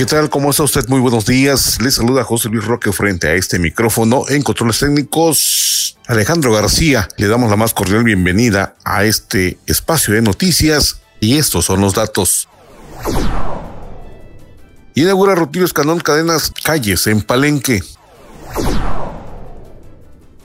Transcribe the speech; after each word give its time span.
¿Qué 0.00 0.06
tal? 0.06 0.30
¿Cómo 0.30 0.48
está 0.50 0.62
usted? 0.62 0.88
Muy 0.88 0.98
buenos 0.98 1.26
días. 1.26 1.78
Le 1.82 1.90
saluda 1.90 2.24
José 2.24 2.48
Luis 2.48 2.64
Roque 2.64 2.90
frente 2.90 3.28
a 3.28 3.34
este 3.34 3.58
micrófono 3.58 4.24
en 4.30 4.40
controles 4.40 4.78
técnicos. 4.78 5.98
Alejandro 6.06 6.54
García, 6.54 7.06
le 7.18 7.28
damos 7.28 7.50
la 7.50 7.56
más 7.56 7.74
cordial 7.74 8.02
bienvenida 8.02 8.76
a 8.82 9.04
este 9.04 9.58
espacio 9.66 10.14
de 10.14 10.22
noticias 10.22 11.02
y 11.20 11.36
estos 11.36 11.66
son 11.66 11.82
los 11.82 11.92
datos. 11.92 12.48
Inaugura 14.94 15.34
Rutilio 15.34 15.66
Escanón 15.66 16.00
Cadenas 16.00 16.50
Calles 16.64 17.06
en 17.06 17.20
Palenque. 17.20 17.84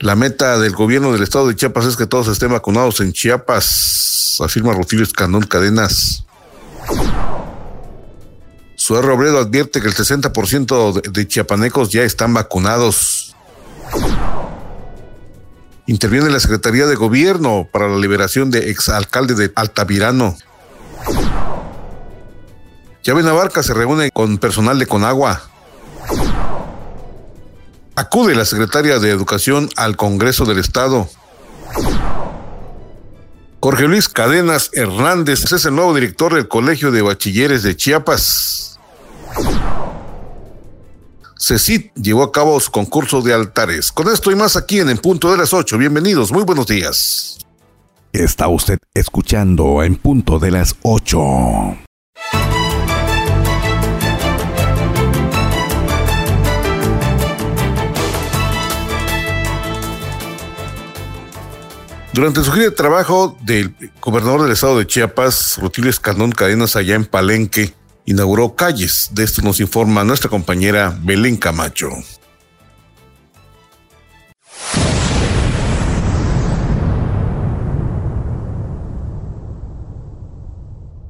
La 0.01 0.17
meta 0.17 0.59
del 0.59 0.75
gobierno 0.75 1.13
del 1.13 1.23
estado 1.23 1.47
de 1.47 1.55
Chiapas 1.55 1.85
es 1.85 1.95
que 1.95 2.07
todos 2.07 2.27
estén 2.27 2.51
vacunados 2.51 2.99
en 2.99 3.13
Chiapas, 3.13 4.37
afirma 4.43 4.73
Rutilio 4.73 5.05
Escanón 5.05 5.43
Cadenas. 5.43 6.25
Suero 8.85 9.07
Robledo 9.07 9.39
advierte 9.39 9.81
que 9.81 9.87
el 9.87 9.95
60% 9.95 11.01
de 11.11 11.27
chiapanecos 11.27 11.89
ya 11.89 12.03
están 12.03 12.35
vacunados. 12.35 13.35
Interviene 15.87 16.29
la 16.29 16.39
Secretaría 16.39 16.85
de 16.85 16.93
Gobierno 16.93 17.67
para 17.71 17.87
la 17.87 17.97
liberación 17.97 18.51
de 18.51 18.69
exalcalde 18.69 19.33
de 19.33 19.51
Altavirano. 19.55 20.37
Llave 23.03 23.23
Navarca 23.23 23.63
se 23.63 23.73
reúne 23.73 24.11
con 24.11 24.37
personal 24.37 24.77
de 24.77 24.85
Conagua. 24.85 25.41
Acude 27.95 28.35
la 28.35 28.45
secretaria 28.45 28.99
de 28.99 29.09
Educación 29.09 29.67
al 29.77 29.97
Congreso 29.97 30.45
del 30.45 30.59
Estado. 30.59 31.09
Jorge 33.61 33.87
Luis 33.87 34.09
Cadenas 34.09 34.69
Hernández 34.73 35.51
es 35.51 35.65
el 35.65 35.73
nuevo 35.73 35.95
director 35.95 36.35
del 36.35 36.47
Colegio 36.47 36.91
de 36.91 37.01
Bachilleres 37.01 37.63
de 37.63 37.75
Chiapas. 37.75 38.64
CECIT 41.37 41.93
llevó 41.95 42.23
a 42.23 42.31
cabo 42.31 42.59
su 42.59 42.71
concurso 42.71 43.21
de 43.21 43.33
altares. 43.33 43.91
Con 43.91 44.07
esto 44.07 44.31
y 44.31 44.35
más 44.35 44.55
aquí 44.55 44.79
en 44.79 44.89
En 44.89 44.97
Punto 44.97 45.31
de 45.31 45.37
las 45.37 45.53
8. 45.53 45.77
Bienvenidos, 45.77 46.31
muy 46.31 46.43
buenos 46.43 46.65
días. 46.65 47.39
Está 48.13 48.47
usted 48.47 48.77
escuchando 48.93 49.83
En 49.83 49.97
Punto 49.97 50.39
de 50.39 50.51
las 50.51 50.75
8. 50.83 51.77
Durante 62.13 62.45
su 62.45 62.51
gira 62.53 62.67
de 62.67 62.71
trabajo 62.71 63.37
del 63.41 63.75
gobernador 63.99 64.43
del 64.43 64.53
estado 64.53 64.79
de 64.79 64.87
Chiapas, 64.87 65.57
Rutilio 65.61 65.89
Escandón 65.89 66.31
Cadenas, 66.31 66.77
allá 66.77 66.95
en 66.95 67.03
Palenque, 67.03 67.73
inauguró 68.05 68.55
calles. 68.55 69.09
De 69.11 69.23
esto 69.23 69.41
nos 69.41 69.59
informa 69.59 70.03
nuestra 70.03 70.29
compañera 70.29 70.97
Belén 71.01 71.37
Camacho. 71.37 71.89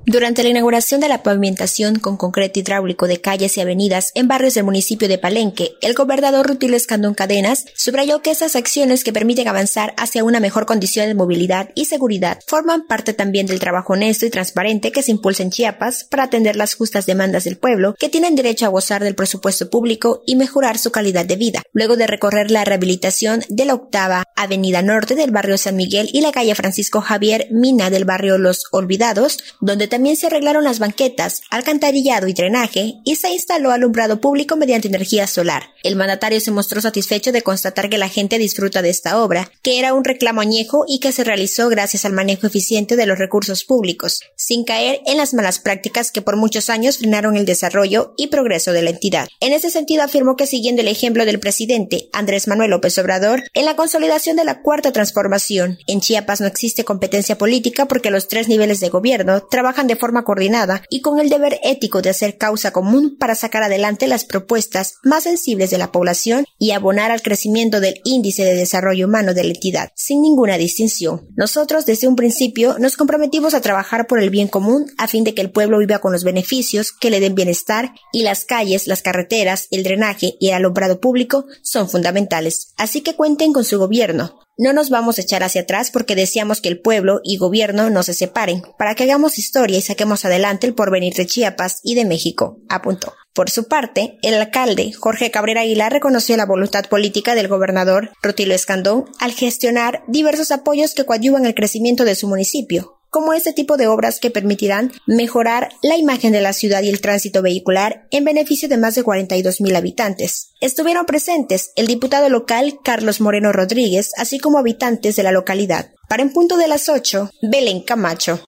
Durante 0.07 0.43
la 0.43 0.49
inauguración 0.49 1.01
de 1.01 1.07
la 1.07 1.23
pavimentación 1.23 1.97
con 1.97 2.15
concreto 2.15 2.59
hidráulico 2.59 3.07
de 3.07 3.21
calles 3.21 3.57
y 3.57 3.61
avenidas 3.61 4.11
en 4.13 4.27
barrios 4.27 4.53
del 4.53 4.63
municipio 4.63 5.07
de 5.07 5.17
Palenque, 5.17 5.71
el 5.81 5.95
gobernador 5.95 6.45
Rutilio 6.45 6.77
Escandón 6.77 7.15
Cadenas 7.15 7.65
subrayó 7.73 8.21
que 8.21 8.29
esas 8.29 8.55
acciones 8.55 9.03
que 9.03 9.11
permiten 9.11 9.47
avanzar 9.47 9.95
hacia 9.97 10.23
una 10.23 10.39
mejor 10.39 10.67
condición 10.67 11.07
de 11.07 11.15
movilidad 11.15 11.71
y 11.73 11.85
seguridad 11.85 12.39
forman 12.45 12.85
parte 12.85 13.13
también 13.13 13.47
del 13.47 13.59
trabajo 13.59 13.93
honesto 13.93 14.27
y 14.27 14.29
transparente 14.29 14.91
que 14.91 15.01
se 15.01 15.09
impulsa 15.09 15.41
en 15.41 15.49
Chiapas 15.49 16.03
para 16.03 16.25
atender 16.25 16.55
las 16.55 16.75
justas 16.75 17.07
demandas 17.07 17.45
del 17.45 17.57
pueblo 17.57 17.95
que 17.97 18.09
tienen 18.09 18.35
derecho 18.35 18.67
a 18.67 18.69
gozar 18.69 19.03
del 19.03 19.15
presupuesto 19.15 19.71
público 19.71 20.21
y 20.27 20.35
mejorar 20.35 20.77
su 20.77 20.91
calidad 20.91 21.25
de 21.25 21.35
vida. 21.35 21.63
Luego 21.73 21.95
de 21.95 22.05
recorrer 22.05 22.51
la 22.51 22.63
rehabilitación 22.63 23.41
de 23.49 23.65
la 23.65 23.73
octava 23.73 24.23
Avenida 24.35 24.83
Norte 24.83 25.15
del 25.15 25.31
barrio 25.31 25.57
San 25.57 25.75
Miguel 25.75 26.09
y 26.13 26.21
la 26.21 26.31
calle 26.31 26.53
Francisco 26.53 27.01
Javier 27.01 27.47
Mina 27.49 27.89
del 27.89 28.05
barrio 28.05 28.37
Los 28.37 28.65
Olvidados, 28.71 29.39
donde 29.61 29.87
también 29.95 30.17
se 30.17 30.27
arreglaron 30.27 30.65
las 30.65 30.79
banquetas, 30.79 31.41
alcantarillado 31.49 32.27
y 32.27 32.33
drenaje 32.33 32.95
y 33.05 33.15
se 33.15 33.29
instaló 33.29 33.71
alumbrado 33.71 34.19
público 34.19 34.57
mediante 34.57 34.89
energía 34.89 35.25
solar. 35.25 35.69
El 35.83 35.95
mandatario 35.95 36.41
se 36.41 36.51
mostró 36.51 36.81
satisfecho 36.81 37.31
de 37.31 37.43
constatar 37.43 37.89
que 37.89 37.97
la 37.97 38.09
gente 38.09 38.37
disfruta 38.37 38.81
de 38.81 38.89
esta 38.89 39.21
obra, 39.23 39.49
que 39.61 39.79
era 39.79 39.93
un 39.93 40.03
reclamo 40.03 40.41
añejo 40.41 40.83
y 40.85 40.99
que 40.99 41.13
se 41.13 41.23
realizó 41.23 41.69
gracias 41.69 42.03
al 42.03 42.11
manejo 42.11 42.45
eficiente 42.45 42.97
de 42.97 43.05
los 43.05 43.17
recursos 43.17 43.63
públicos, 43.63 44.19
sin 44.35 44.65
caer 44.65 44.99
en 45.05 45.15
las 45.15 45.33
malas 45.33 45.59
prácticas 45.59 46.11
que 46.11 46.21
por 46.21 46.35
muchos 46.35 46.69
años 46.69 46.97
frenaron 46.97 47.37
el 47.37 47.45
desarrollo 47.45 48.15
y 48.17 48.27
progreso 48.27 48.73
de 48.73 48.81
la 48.81 48.89
entidad. 48.89 49.29
En 49.39 49.53
ese 49.53 49.69
sentido 49.69 50.03
afirmó 50.03 50.35
que 50.35 50.47
siguiendo 50.47 50.81
el 50.81 50.89
ejemplo 50.89 51.23
del 51.23 51.39
presidente 51.39 52.09
Andrés 52.11 52.49
Manuel 52.49 52.71
López 52.71 52.97
Obrador, 52.97 53.43
en 53.53 53.63
la 53.63 53.77
consolidación 53.77 54.35
de 54.35 54.43
la 54.43 54.61
cuarta 54.61 54.91
transformación, 54.91 55.77
en 55.87 56.01
Chiapas 56.01 56.41
no 56.41 56.47
existe 56.47 56.83
competencia 56.83 57.37
política 57.37 57.85
porque 57.85 58.11
los 58.11 58.27
tres 58.27 58.49
niveles 58.49 58.81
de 58.81 58.89
gobierno 58.89 59.43
trabajan 59.43 59.84
de 59.87 59.95
forma 59.95 60.23
coordinada 60.23 60.83
y 60.89 61.01
con 61.01 61.19
el 61.19 61.29
deber 61.29 61.59
ético 61.63 62.01
de 62.01 62.09
hacer 62.09 62.37
causa 62.37 62.71
común 62.71 63.17
para 63.19 63.35
sacar 63.35 63.63
adelante 63.63 64.07
las 64.07 64.25
propuestas 64.25 64.95
más 65.03 65.23
sensibles 65.23 65.69
de 65.69 65.77
la 65.77 65.91
población 65.91 66.45
y 66.57 66.71
abonar 66.71 67.11
al 67.11 67.21
crecimiento 67.21 67.79
del 67.79 68.01
índice 68.03 68.43
de 68.43 68.55
desarrollo 68.55 69.07
humano 69.07 69.33
de 69.33 69.43
la 69.43 69.53
entidad, 69.53 69.91
sin 69.95 70.21
ninguna 70.21 70.57
distinción. 70.57 71.27
Nosotros 71.35 71.85
desde 71.85 72.07
un 72.07 72.15
principio 72.15 72.77
nos 72.79 72.97
comprometimos 72.97 73.53
a 73.53 73.61
trabajar 73.61 74.07
por 74.07 74.19
el 74.19 74.29
bien 74.29 74.47
común 74.47 74.85
a 74.97 75.07
fin 75.07 75.23
de 75.23 75.33
que 75.33 75.41
el 75.41 75.51
pueblo 75.51 75.79
viva 75.79 75.99
con 75.99 76.11
los 76.11 76.23
beneficios 76.23 76.91
que 76.91 77.09
le 77.09 77.19
den 77.19 77.35
bienestar 77.35 77.93
y 78.11 78.23
las 78.23 78.45
calles, 78.45 78.87
las 78.87 79.01
carreteras, 79.01 79.67
el 79.71 79.83
drenaje 79.83 80.35
y 80.39 80.49
el 80.49 80.55
alumbrado 80.55 80.99
público 80.99 81.45
son 81.61 81.89
fundamentales. 81.89 82.73
Así 82.77 83.01
que 83.01 83.15
cuenten 83.15 83.53
con 83.53 83.63
su 83.63 83.79
gobierno. 83.79 84.44
No 84.57 84.71
nos 84.71 84.89
vamos 84.89 85.17
a 85.17 85.21
echar 85.21 85.43
hacia 85.43 85.61
atrás 85.61 85.91
porque 85.91 86.15
deseamos 86.15 86.61
que 86.61 86.69
el 86.69 86.79
pueblo 86.79 87.19
y 87.25 87.35
gobierno 87.35 87.89
no 87.89 88.03
se 88.03 88.13
separen, 88.13 88.63
para 88.77 88.95
que 88.95 89.03
hagamos 89.03 89.37
historia 89.37 89.77
y 89.77 89.81
saquemos 89.81 90.23
adelante 90.23 90.65
el 90.65 90.73
porvenir 90.73 91.13
de 91.13 91.25
Chiapas 91.25 91.81
y 91.83 91.95
de 91.95 92.05
México, 92.05 92.61
apuntó. 92.69 93.13
Por 93.33 93.49
su 93.49 93.67
parte, 93.67 94.17
el 94.21 94.35
alcalde 94.35 94.93
Jorge 94.93 95.29
Cabrera 95.29 95.61
Aguilar 95.61 95.91
reconoció 95.91 96.37
la 96.37 96.45
voluntad 96.45 96.85
política 96.85 97.35
del 97.35 97.49
gobernador 97.49 98.11
Rutilio 98.23 98.55
Escandón 98.55 99.11
al 99.19 99.33
gestionar 99.33 100.03
diversos 100.07 100.51
apoyos 100.51 100.93
que 100.93 101.05
coadyuvan 101.05 101.45
el 101.45 101.53
crecimiento 101.53 102.05
de 102.05 102.15
su 102.15 102.29
municipio, 102.29 102.94
como 103.15 103.31
este 103.31 103.53
tipo 103.53 103.77
de 103.77 103.87
obras 103.87 104.19
que 104.19 104.29
permitirán 104.29 104.91
mejorar 105.07 105.69
la 105.81 105.95
imagen 105.95 106.33
de 106.33 106.41
la 106.41 106.51
ciudad 106.51 106.83
y 106.83 106.89
el 106.89 106.99
tránsito 106.99 107.41
vehicular 107.41 108.07
en 108.11 108.25
beneficio 108.25 108.67
de 108.67 108.75
más 108.75 108.93
de 108.95 109.03
42 109.03 109.61
mil 109.61 109.73
habitantes. 109.77 110.49
Estuvieron 110.59 111.05
presentes 111.05 111.71
el 111.77 111.87
diputado 111.87 112.27
local 112.27 112.77
Carlos 112.83 113.21
Moreno 113.21 113.53
Rodríguez, 113.53 114.11
así 114.17 114.37
como 114.37 114.57
habitantes 114.57 115.15
de 115.15 115.23
la 115.23 115.31
localidad. 115.31 115.91
Para 116.09 116.23
en 116.23 116.33
punto 116.33 116.57
de 116.57 116.67
las 116.67 116.89
8, 116.89 117.31
Belén 117.41 117.83
Camacho. 117.83 118.41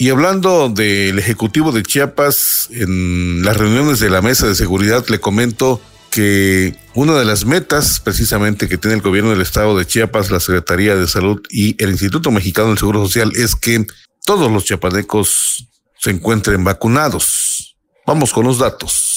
Y 0.00 0.08
hablando 0.08 0.70
del 0.70 1.18
Ejecutivo 1.18 1.72
de 1.72 1.82
Chiapas, 1.82 2.68
en 2.70 3.44
las 3.44 3.58
reuniones 3.58 4.00
de 4.00 4.08
la 4.08 4.22
Mesa 4.22 4.46
de 4.46 4.54
Seguridad 4.54 5.04
le 5.08 5.20
comento 5.20 5.78
que 6.10 6.74
una 6.94 7.18
de 7.18 7.26
las 7.26 7.44
metas 7.44 8.00
precisamente 8.00 8.66
que 8.66 8.78
tiene 8.78 8.94
el 8.96 9.02
gobierno 9.02 9.28
del 9.28 9.42
estado 9.42 9.76
de 9.76 9.86
Chiapas, 9.86 10.30
la 10.30 10.40
Secretaría 10.40 10.96
de 10.96 11.06
Salud 11.06 11.42
y 11.50 11.76
el 11.84 11.90
Instituto 11.90 12.30
Mexicano 12.30 12.68
del 12.68 12.78
Seguro 12.78 13.04
Social 13.04 13.32
es 13.36 13.54
que 13.54 13.86
todos 14.24 14.50
los 14.50 14.64
chiapanecos 14.64 15.68
se 15.98 16.08
encuentren 16.08 16.64
vacunados. 16.64 17.76
Vamos 18.06 18.32
con 18.32 18.46
los 18.46 18.58
datos. 18.58 19.09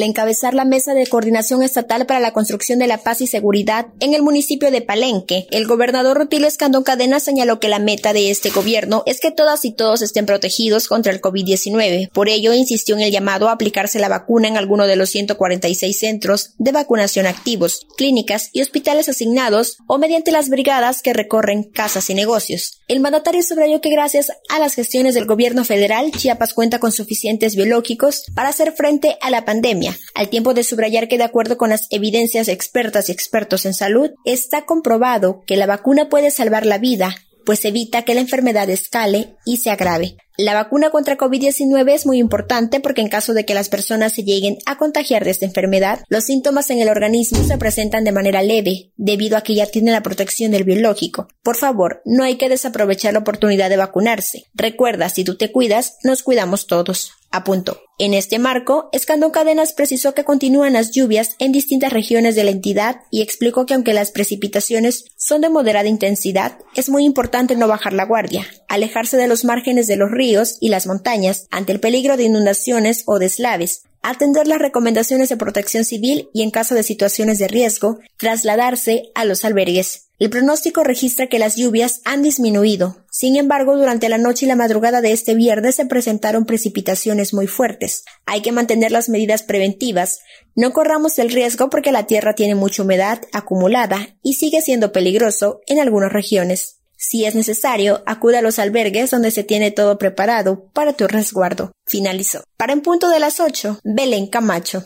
Al 0.00 0.08
encabezar 0.08 0.54
la 0.54 0.64
mesa 0.64 0.94
de 0.94 1.06
coordinación 1.06 1.62
estatal 1.62 2.06
para 2.06 2.20
la 2.20 2.32
construcción 2.32 2.78
de 2.78 2.86
la 2.86 2.98
paz 2.98 3.20
y 3.20 3.26
seguridad 3.26 3.88
en 4.00 4.14
el 4.14 4.22
municipio 4.22 4.70
de 4.70 4.80
Palenque. 4.80 5.46
El 5.50 5.66
gobernador 5.66 6.16
Rutilio 6.16 6.48
Escandón 6.48 6.84
Cadena 6.84 7.20
señaló 7.20 7.60
que 7.60 7.68
la 7.68 7.78
meta 7.78 8.14
de 8.14 8.30
este 8.30 8.48
gobierno 8.48 9.02
es 9.04 9.20
que 9.20 9.30
todas 9.30 9.64
y 9.66 9.72
todos 9.72 10.00
estén 10.00 10.24
protegidos 10.24 10.88
contra 10.88 11.12
el 11.12 11.20
COVID-19. 11.20 12.10
Por 12.12 12.30
ello, 12.30 12.54
insistió 12.54 12.96
en 12.96 13.02
el 13.02 13.10
llamado 13.10 13.48
a 13.48 13.52
aplicarse 13.52 13.98
la 13.98 14.08
vacuna 14.08 14.48
en 14.48 14.56
alguno 14.56 14.86
de 14.86 14.96
los 14.96 15.10
146 15.10 15.98
centros 15.98 16.54
de 16.56 16.72
vacunación 16.72 17.26
activos, 17.26 17.86
clínicas 17.98 18.48
y 18.54 18.62
hospitales 18.62 19.10
asignados 19.10 19.76
o 19.86 19.98
mediante 19.98 20.32
las 20.32 20.48
brigadas 20.48 21.02
que 21.02 21.12
recorren 21.12 21.64
casas 21.64 22.08
y 22.08 22.14
negocios. 22.14 22.80
El 22.88 23.00
mandatario 23.00 23.42
subrayó 23.42 23.80
que 23.80 23.90
gracias 23.90 24.32
a 24.48 24.58
las 24.58 24.74
gestiones 24.74 25.14
del 25.14 25.26
gobierno 25.26 25.64
federal, 25.64 26.10
Chiapas 26.10 26.54
cuenta 26.54 26.80
con 26.80 26.90
suficientes 26.90 27.54
biológicos 27.54 28.24
para 28.34 28.48
hacer 28.48 28.72
frente 28.72 29.18
a 29.20 29.30
la 29.30 29.44
pandemia, 29.44 29.89
al 30.14 30.28
tiempo 30.28 30.54
de 30.54 30.64
subrayar 30.64 31.08
que 31.08 31.18
de 31.18 31.24
acuerdo 31.24 31.56
con 31.56 31.70
las 31.70 31.86
evidencias 31.90 32.48
expertas 32.48 33.08
y 33.08 33.12
expertos 33.12 33.66
en 33.66 33.74
salud, 33.74 34.10
está 34.24 34.66
comprobado 34.66 35.42
que 35.46 35.56
la 35.56 35.66
vacuna 35.66 36.08
puede 36.08 36.30
salvar 36.30 36.66
la 36.66 36.78
vida, 36.78 37.14
pues 37.44 37.64
evita 37.64 38.02
que 38.02 38.14
la 38.14 38.20
enfermedad 38.20 38.68
escale 38.70 39.36
y 39.44 39.58
se 39.58 39.70
agrave. 39.70 40.16
La 40.36 40.54
vacuna 40.54 40.90
contra 40.90 41.18
COVID-19 41.18 41.92
es 41.92 42.06
muy 42.06 42.18
importante 42.18 42.80
porque 42.80 43.02
en 43.02 43.08
caso 43.08 43.34
de 43.34 43.44
que 43.44 43.52
las 43.52 43.68
personas 43.68 44.14
se 44.14 44.24
lleguen 44.24 44.56
a 44.64 44.78
contagiar 44.78 45.22
de 45.24 45.32
esta 45.32 45.44
enfermedad, 45.44 46.00
los 46.08 46.24
síntomas 46.24 46.70
en 46.70 46.78
el 46.78 46.88
organismo 46.88 47.44
se 47.44 47.58
presentan 47.58 48.04
de 48.04 48.12
manera 48.12 48.42
leve, 48.42 48.92
debido 48.96 49.36
a 49.36 49.42
que 49.42 49.54
ya 49.54 49.66
tiene 49.66 49.92
la 49.92 50.02
protección 50.02 50.50
del 50.50 50.64
biológico. 50.64 51.28
Por 51.42 51.56
favor, 51.56 52.00
no 52.06 52.24
hay 52.24 52.36
que 52.36 52.48
desaprovechar 52.48 53.12
la 53.12 53.18
oportunidad 53.18 53.68
de 53.68 53.76
vacunarse. 53.76 54.44
Recuerda, 54.54 55.10
si 55.10 55.24
tú 55.24 55.36
te 55.36 55.52
cuidas, 55.52 55.98
nos 56.04 56.22
cuidamos 56.22 56.66
todos. 56.66 57.12
Apuntó. 57.32 57.80
En 57.98 58.12
este 58.12 58.38
marco, 58.40 58.88
Escandón 58.92 59.30
Cadenas 59.30 59.72
precisó 59.72 60.14
que 60.14 60.24
continúan 60.24 60.72
las 60.72 60.90
lluvias 60.90 61.36
en 61.38 61.52
distintas 61.52 61.92
regiones 61.92 62.34
de 62.34 62.42
la 62.42 62.50
entidad 62.50 63.02
y 63.10 63.22
explicó 63.22 63.66
que 63.66 63.74
aunque 63.74 63.92
las 63.92 64.10
precipitaciones 64.10 65.04
son 65.16 65.40
de 65.40 65.48
moderada 65.48 65.88
intensidad, 65.88 66.58
es 66.74 66.88
muy 66.88 67.04
importante 67.04 67.54
no 67.54 67.68
bajar 67.68 67.92
la 67.92 68.06
guardia, 68.06 68.46
alejarse 68.68 69.16
de 69.16 69.28
los 69.28 69.44
márgenes 69.44 69.86
de 69.86 69.96
los 69.96 70.10
ríos 70.10 70.56
y 70.60 70.70
las 70.70 70.86
montañas 70.86 71.46
ante 71.50 71.72
el 71.72 71.78
peligro 71.78 72.16
de 72.16 72.24
inundaciones 72.24 73.04
o 73.06 73.20
deslaves, 73.20 73.82
atender 74.02 74.48
las 74.48 74.58
recomendaciones 74.58 75.28
de 75.28 75.36
protección 75.36 75.84
civil 75.84 76.30
y 76.32 76.42
en 76.42 76.50
caso 76.50 76.74
de 76.74 76.82
situaciones 76.82 77.38
de 77.38 77.48
riesgo, 77.48 78.00
trasladarse 78.16 79.12
a 79.14 79.24
los 79.24 79.44
albergues. 79.44 80.09
El 80.20 80.28
pronóstico 80.28 80.84
registra 80.84 81.28
que 81.28 81.38
las 81.38 81.56
lluvias 81.56 82.02
han 82.04 82.22
disminuido. 82.22 83.06
Sin 83.10 83.36
embargo, 83.36 83.78
durante 83.78 84.10
la 84.10 84.18
noche 84.18 84.44
y 84.44 84.48
la 84.48 84.54
madrugada 84.54 85.00
de 85.00 85.12
este 85.12 85.34
viernes 85.34 85.76
se 85.76 85.86
presentaron 85.86 86.44
precipitaciones 86.44 87.32
muy 87.32 87.46
fuertes. 87.46 88.04
Hay 88.26 88.42
que 88.42 88.52
mantener 88.52 88.92
las 88.92 89.08
medidas 89.08 89.42
preventivas. 89.42 90.18
No 90.54 90.74
corramos 90.74 91.18
el 91.18 91.30
riesgo 91.30 91.70
porque 91.70 91.90
la 91.90 92.06
tierra 92.06 92.34
tiene 92.34 92.54
mucha 92.54 92.82
humedad 92.82 93.22
acumulada 93.32 94.18
y 94.22 94.34
sigue 94.34 94.60
siendo 94.60 94.92
peligroso 94.92 95.62
en 95.66 95.80
algunas 95.80 96.12
regiones. 96.12 96.80
Si 96.98 97.24
es 97.24 97.34
necesario, 97.34 98.02
acude 98.04 98.36
a 98.36 98.42
los 98.42 98.58
albergues 98.58 99.10
donde 99.10 99.30
se 99.30 99.42
tiene 99.42 99.70
todo 99.70 99.96
preparado 99.96 100.66
para 100.74 100.92
tu 100.92 101.08
resguardo. 101.08 101.72
Finalizó. 101.86 102.44
Para 102.58 102.74
en 102.74 102.82
punto 102.82 103.08
de 103.08 103.20
las 103.20 103.40
8, 103.40 103.80
Belén 103.84 104.26
Camacho. 104.26 104.84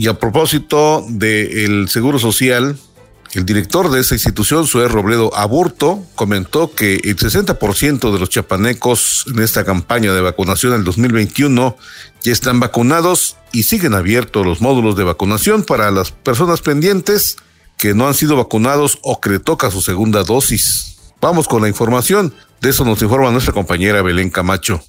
Y 0.00 0.08
a 0.08 0.18
propósito 0.18 1.04
del 1.10 1.90
Seguro 1.90 2.18
Social, 2.18 2.78
el 3.34 3.44
director 3.44 3.90
de 3.90 4.00
esa 4.00 4.14
institución, 4.14 4.66
Sue 4.66 4.88
Robledo 4.88 5.36
Aburto, 5.36 6.02
comentó 6.14 6.74
que 6.74 6.94
el 7.04 7.18
60% 7.18 8.10
de 8.10 8.18
los 8.18 8.30
chapanecos 8.30 9.26
en 9.26 9.40
esta 9.40 9.62
campaña 9.62 10.14
de 10.14 10.22
vacunación 10.22 10.72
del 10.72 10.84
2021 10.84 11.76
ya 12.22 12.32
están 12.32 12.60
vacunados 12.60 13.36
y 13.52 13.64
siguen 13.64 13.92
abiertos 13.92 14.46
los 14.46 14.62
módulos 14.62 14.96
de 14.96 15.04
vacunación 15.04 15.64
para 15.64 15.90
las 15.90 16.12
personas 16.12 16.62
pendientes 16.62 17.36
que 17.76 17.92
no 17.92 18.08
han 18.08 18.14
sido 18.14 18.36
vacunados 18.36 19.00
o 19.02 19.20
que 19.20 19.28
le 19.28 19.38
toca 19.38 19.70
su 19.70 19.82
segunda 19.82 20.22
dosis. 20.22 20.96
Vamos 21.20 21.46
con 21.46 21.60
la 21.60 21.68
información. 21.68 22.32
De 22.62 22.70
eso 22.70 22.86
nos 22.86 23.02
informa 23.02 23.32
nuestra 23.32 23.52
compañera 23.52 24.00
Belén 24.00 24.30
Camacho. 24.30 24.82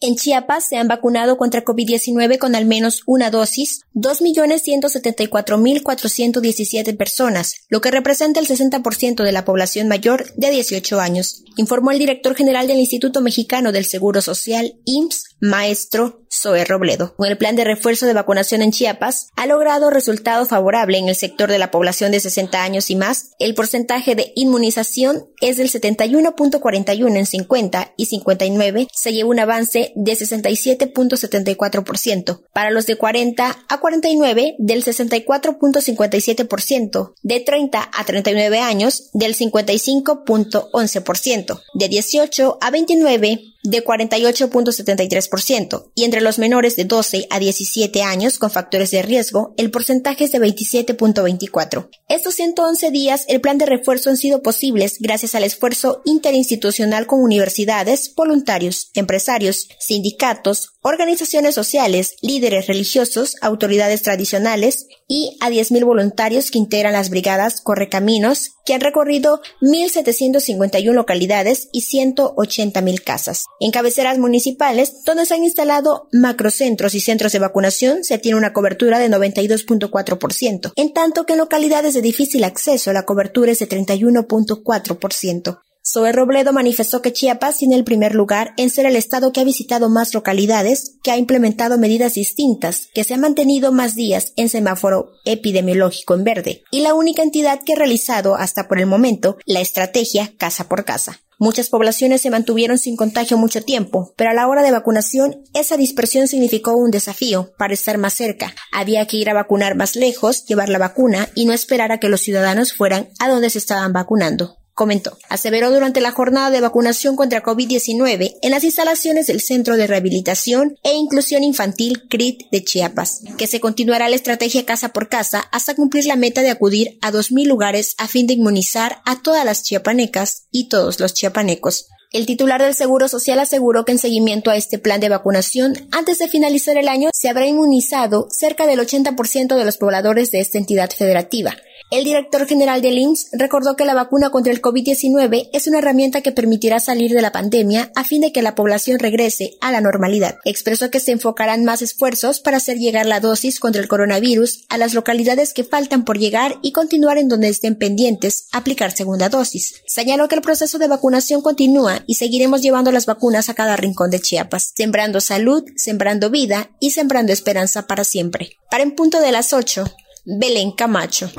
En 0.00 0.16
Chiapas 0.16 0.68
se 0.68 0.76
han 0.76 0.88
vacunado 0.88 1.38
contra 1.38 1.64
COVID-19 1.64 2.36
con 2.38 2.54
al 2.54 2.66
menos 2.66 3.02
una 3.06 3.30
dosis 3.30 3.80
2.174.417 3.94 6.94
personas, 6.96 7.54
lo 7.70 7.80
que 7.80 7.90
representa 7.90 8.38
el 8.40 8.46
60% 8.46 9.24
de 9.24 9.32
la 9.32 9.46
población 9.46 9.88
mayor 9.88 10.34
de 10.34 10.50
18 10.50 11.00
años, 11.00 11.44
informó 11.56 11.92
el 11.92 11.98
director 11.98 12.34
general 12.34 12.66
del 12.66 12.76
Instituto 12.78 13.22
Mexicano 13.22 13.72
del 13.72 13.86
Seguro 13.86 14.20
Social, 14.20 14.74
IMSS, 14.84 15.35
maestro 15.40 16.26
Zoe 16.30 16.64
Robledo. 16.64 17.16
Con 17.16 17.26
el 17.28 17.36
plan 17.38 17.56
de 17.56 17.64
refuerzo 17.64 18.06
de 18.06 18.12
vacunación 18.12 18.62
en 18.62 18.70
Chiapas, 18.72 19.30
ha 19.36 19.46
logrado 19.46 19.90
resultado 19.90 20.46
favorable 20.46 20.98
en 20.98 21.08
el 21.08 21.14
sector 21.14 21.48
de 21.50 21.58
la 21.58 21.70
población 21.70 22.12
de 22.12 22.20
60 22.20 22.62
años 22.62 22.90
y 22.90 22.96
más. 22.96 23.30
El 23.38 23.54
porcentaje 23.54 24.14
de 24.14 24.32
inmunización 24.34 25.28
es 25.40 25.56
del 25.56 25.70
71.41 25.70 27.16
en 27.16 27.24
50 27.26 27.94
y 27.96 28.06
59 28.06 28.88
se 28.92 29.12
lleva 29.12 29.30
un 29.30 29.40
avance 29.40 29.92
de 29.94 30.12
67.74%. 30.12 32.42
Para 32.52 32.70
los 32.70 32.86
de 32.86 32.96
40 32.96 33.56
a 33.68 33.80
49 33.80 34.56
del 34.58 34.84
64.57%. 34.84 37.12
De 37.22 37.40
30 37.40 37.90
a 37.92 38.04
39 38.04 38.58
años 38.58 39.10
del 39.12 39.36
55.11%. 39.36 41.60
De 41.74 41.88
18 41.88 42.58
a 42.60 42.70
29 42.70 43.55
de 43.70 43.84
48.73% 43.84 45.90
y 45.94 46.04
entre 46.04 46.20
los 46.20 46.38
menores 46.38 46.76
de 46.76 46.84
12 46.84 47.26
a 47.30 47.38
17 47.38 48.02
años 48.02 48.38
con 48.38 48.50
factores 48.50 48.90
de 48.90 49.02
riesgo, 49.02 49.54
el 49.56 49.70
porcentaje 49.70 50.24
es 50.24 50.32
de 50.32 50.38
27.24. 50.38 51.88
Estos 52.08 52.34
111 52.34 52.90
días, 52.90 53.24
el 53.28 53.40
plan 53.40 53.58
de 53.58 53.66
refuerzo 53.66 54.10
han 54.10 54.16
sido 54.16 54.42
posibles 54.42 54.98
gracias 55.00 55.34
al 55.34 55.44
esfuerzo 55.44 56.02
interinstitucional 56.04 57.06
con 57.06 57.20
universidades, 57.20 58.14
voluntarios, 58.14 58.90
empresarios, 58.94 59.68
sindicatos, 59.78 60.70
organizaciones 60.82 61.54
sociales, 61.54 62.16
líderes 62.22 62.68
religiosos, 62.68 63.36
autoridades 63.40 64.02
tradicionales 64.02 64.86
y 65.08 65.36
a 65.40 65.50
10.000 65.50 65.84
voluntarios 65.84 66.50
que 66.50 66.58
integran 66.58 66.92
las 66.92 67.10
brigadas 67.10 67.60
Correcaminos, 67.60 68.52
que 68.64 68.74
han 68.74 68.80
recorrido 68.80 69.40
1.751 69.60 70.92
localidades 70.92 71.68
y 71.72 71.82
180.000 71.82 73.02
casas. 73.02 73.44
En 73.60 73.70
cabeceras 73.70 74.18
municipales, 74.18 75.04
donde 75.04 75.26
se 75.26 75.34
han 75.34 75.44
instalado 75.44 76.08
macrocentros 76.12 76.94
y 76.94 77.00
centros 77.00 77.32
de 77.32 77.38
vacunación, 77.38 78.04
se 78.04 78.18
tiene 78.18 78.38
una 78.38 78.52
cobertura 78.52 78.98
de 78.98 79.08
92.4%, 79.08 80.72
en 80.74 80.92
tanto 80.92 81.26
que 81.26 81.34
en 81.34 81.38
localidades 81.38 81.94
de 81.94 82.02
difícil 82.02 82.44
acceso 82.44 82.92
la 82.92 83.04
cobertura 83.04 83.52
es 83.52 83.60
de 83.60 83.68
31.4%. 83.68 85.60
Zoe 85.88 86.10
Robledo 86.10 86.52
manifestó 86.52 87.00
que 87.00 87.12
Chiapas 87.12 87.58
tiene 87.58 87.76
el 87.76 87.84
primer 87.84 88.12
lugar 88.12 88.54
en 88.56 88.70
ser 88.70 88.86
el 88.86 88.96
estado 88.96 89.32
que 89.32 89.40
ha 89.40 89.44
visitado 89.44 89.88
más 89.88 90.14
localidades, 90.14 90.96
que 91.04 91.12
ha 91.12 91.16
implementado 91.16 91.78
medidas 91.78 92.14
distintas, 92.14 92.88
que 92.92 93.04
se 93.04 93.14
ha 93.14 93.18
mantenido 93.18 93.70
más 93.70 93.94
días 93.94 94.32
en 94.34 94.48
semáforo 94.48 95.12
epidemiológico 95.24 96.14
en 96.14 96.24
verde, 96.24 96.64
y 96.72 96.80
la 96.80 96.94
única 96.94 97.22
entidad 97.22 97.60
que 97.64 97.74
ha 97.74 97.76
realizado 97.76 98.34
hasta 98.34 98.66
por 98.66 98.80
el 98.80 98.86
momento 98.86 99.36
la 99.46 99.60
estrategia 99.60 100.32
casa 100.36 100.68
por 100.68 100.84
casa. 100.84 101.20
Muchas 101.38 101.68
poblaciones 101.68 102.20
se 102.20 102.30
mantuvieron 102.30 102.78
sin 102.78 102.96
contagio 102.96 103.38
mucho 103.38 103.62
tiempo, 103.62 104.12
pero 104.16 104.30
a 104.30 104.34
la 104.34 104.48
hora 104.48 104.62
de 104.62 104.72
vacunación 104.72 105.44
esa 105.54 105.76
dispersión 105.76 106.26
significó 106.26 106.72
un 106.72 106.90
desafío 106.90 107.52
para 107.58 107.74
estar 107.74 107.96
más 107.96 108.14
cerca. 108.14 108.52
Había 108.72 109.06
que 109.06 109.18
ir 109.18 109.30
a 109.30 109.34
vacunar 109.34 109.76
más 109.76 109.94
lejos, 109.94 110.46
llevar 110.46 110.68
la 110.68 110.78
vacuna 110.78 111.28
y 111.36 111.44
no 111.44 111.52
esperar 111.52 111.92
a 111.92 112.00
que 112.00 112.08
los 112.08 112.22
ciudadanos 112.22 112.72
fueran 112.72 113.10
a 113.20 113.28
donde 113.28 113.50
se 113.50 113.58
estaban 113.58 113.92
vacunando 113.92 114.56
comentó. 114.76 115.16
Aseveró 115.30 115.72
durante 115.72 116.02
la 116.02 116.12
jornada 116.12 116.50
de 116.50 116.60
vacunación 116.60 117.16
contra 117.16 117.42
COVID-19 117.42 118.36
en 118.42 118.50
las 118.50 118.62
instalaciones 118.62 119.26
del 119.26 119.40
Centro 119.40 119.76
de 119.76 119.86
Rehabilitación 119.86 120.76
e 120.84 120.92
Inclusión 120.94 121.42
Infantil 121.42 122.06
CRIT 122.08 122.50
de 122.52 122.62
Chiapas, 122.62 123.22
que 123.38 123.46
se 123.46 123.58
continuará 123.58 124.08
la 124.10 124.16
estrategia 124.16 124.66
casa 124.66 124.90
por 124.90 125.08
casa 125.08 125.48
hasta 125.50 125.74
cumplir 125.74 126.04
la 126.04 126.16
meta 126.16 126.42
de 126.42 126.50
acudir 126.50 126.98
a 127.00 127.10
2.000 127.10 127.46
lugares 127.46 127.94
a 127.96 128.06
fin 128.06 128.26
de 128.26 128.34
inmunizar 128.34 129.00
a 129.06 129.22
todas 129.22 129.46
las 129.46 129.62
chiapanecas 129.62 130.46
y 130.52 130.68
todos 130.68 131.00
los 131.00 131.14
chiapanecos. 131.14 131.88
El 132.12 132.26
titular 132.26 132.62
del 132.62 132.74
Seguro 132.74 133.08
Social 133.08 133.38
aseguró 133.40 133.84
que 133.84 133.92
en 133.92 133.98
seguimiento 133.98 134.50
a 134.50 134.56
este 134.56 134.78
plan 134.78 135.00
de 135.00 135.08
vacunación, 135.08 135.74
antes 135.90 136.18
de 136.18 136.28
finalizar 136.28 136.76
el 136.76 136.88
año, 136.88 137.10
se 137.12 137.28
habrá 137.28 137.46
inmunizado 137.46 138.28
cerca 138.30 138.66
del 138.66 138.80
80% 138.80 139.56
de 139.56 139.64
los 139.64 139.76
pobladores 139.76 140.30
de 140.30 140.40
esta 140.40 140.58
entidad 140.58 140.90
federativa. 140.90 141.56
El 141.88 142.02
director 142.02 142.48
general 142.48 142.82
del 142.82 142.98
INSS 142.98 143.28
recordó 143.34 143.76
que 143.76 143.84
la 143.84 143.94
vacuna 143.94 144.30
contra 144.30 144.52
el 144.52 144.60
COVID-19 144.60 145.50
es 145.52 145.68
una 145.68 145.78
herramienta 145.78 146.20
que 146.20 146.32
permitirá 146.32 146.80
salir 146.80 147.12
de 147.12 147.22
la 147.22 147.30
pandemia 147.30 147.92
a 147.94 148.02
fin 148.02 148.20
de 148.22 148.32
que 148.32 148.42
la 148.42 148.56
población 148.56 148.98
regrese 148.98 149.56
a 149.60 149.70
la 149.70 149.80
normalidad. 149.80 150.36
Expresó 150.44 150.90
que 150.90 150.98
se 150.98 151.12
enfocarán 151.12 151.64
más 151.64 151.82
esfuerzos 151.82 152.40
para 152.40 152.56
hacer 152.56 152.78
llegar 152.78 153.06
la 153.06 153.20
dosis 153.20 153.60
contra 153.60 153.80
el 153.80 153.86
coronavirus 153.86 154.64
a 154.68 154.78
las 154.78 154.94
localidades 154.94 155.54
que 155.54 155.62
faltan 155.62 156.04
por 156.04 156.18
llegar 156.18 156.56
y 156.60 156.72
continuar 156.72 157.18
en 157.18 157.28
donde 157.28 157.48
estén 157.48 157.76
pendientes 157.76 158.48
aplicar 158.50 158.90
segunda 158.90 159.28
dosis. 159.28 159.82
Señaló 159.86 160.26
que 160.26 160.34
el 160.34 160.42
proceso 160.42 160.78
de 160.78 160.88
vacunación 160.88 161.40
continúa 161.40 162.02
y 162.08 162.16
seguiremos 162.16 162.62
llevando 162.62 162.90
las 162.90 163.06
vacunas 163.06 163.48
a 163.48 163.54
cada 163.54 163.76
rincón 163.76 164.10
de 164.10 164.18
Chiapas, 164.18 164.72
sembrando 164.74 165.20
salud, 165.20 165.62
sembrando 165.76 166.30
vida 166.30 166.68
y 166.80 166.90
sembrando 166.90 167.32
esperanza 167.32 167.86
para 167.86 168.02
siempre. 168.02 168.58
Para 168.72 168.82
en 168.82 168.96
punto 168.96 169.20
de 169.20 169.30
las 169.30 169.52
8, 169.52 169.84
Belén 170.26 170.72
Camacho. 170.72 171.30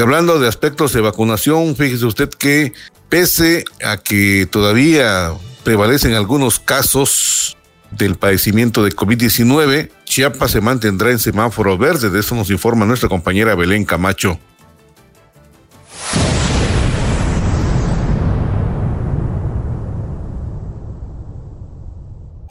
Y 0.00 0.02
hablando 0.02 0.40
de 0.40 0.48
aspectos 0.48 0.94
de 0.94 1.02
vacunación, 1.02 1.76
fíjese 1.76 2.06
usted 2.06 2.30
que 2.30 2.72
pese 3.10 3.66
a 3.84 3.98
que 3.98 4.48
todavía 4.50 5.34
prevalecen 5.62 6.14
algunos 6.14 6.58
casos 6.58 7.58
del 7.90 8.16
padecimiento 8.16 8.82
de 8.82 8.92
COVID-19, 8.92 9.90
Chiapas 10.06 10.52
se 10.52 10.62
mantendrá 10.62 11.10
en 11.10 11.18
semáforo 11.18 11.76
verde. 11.76 12.08
De 12.08 12.20
eso 12.20 12.34
nos 12.34 12.48
informa 12.48 12.86
nuestra 12.86 13.10
compañera 13.10 13.54
Belén 13.54 13.84
Camacho. 13.84 14.40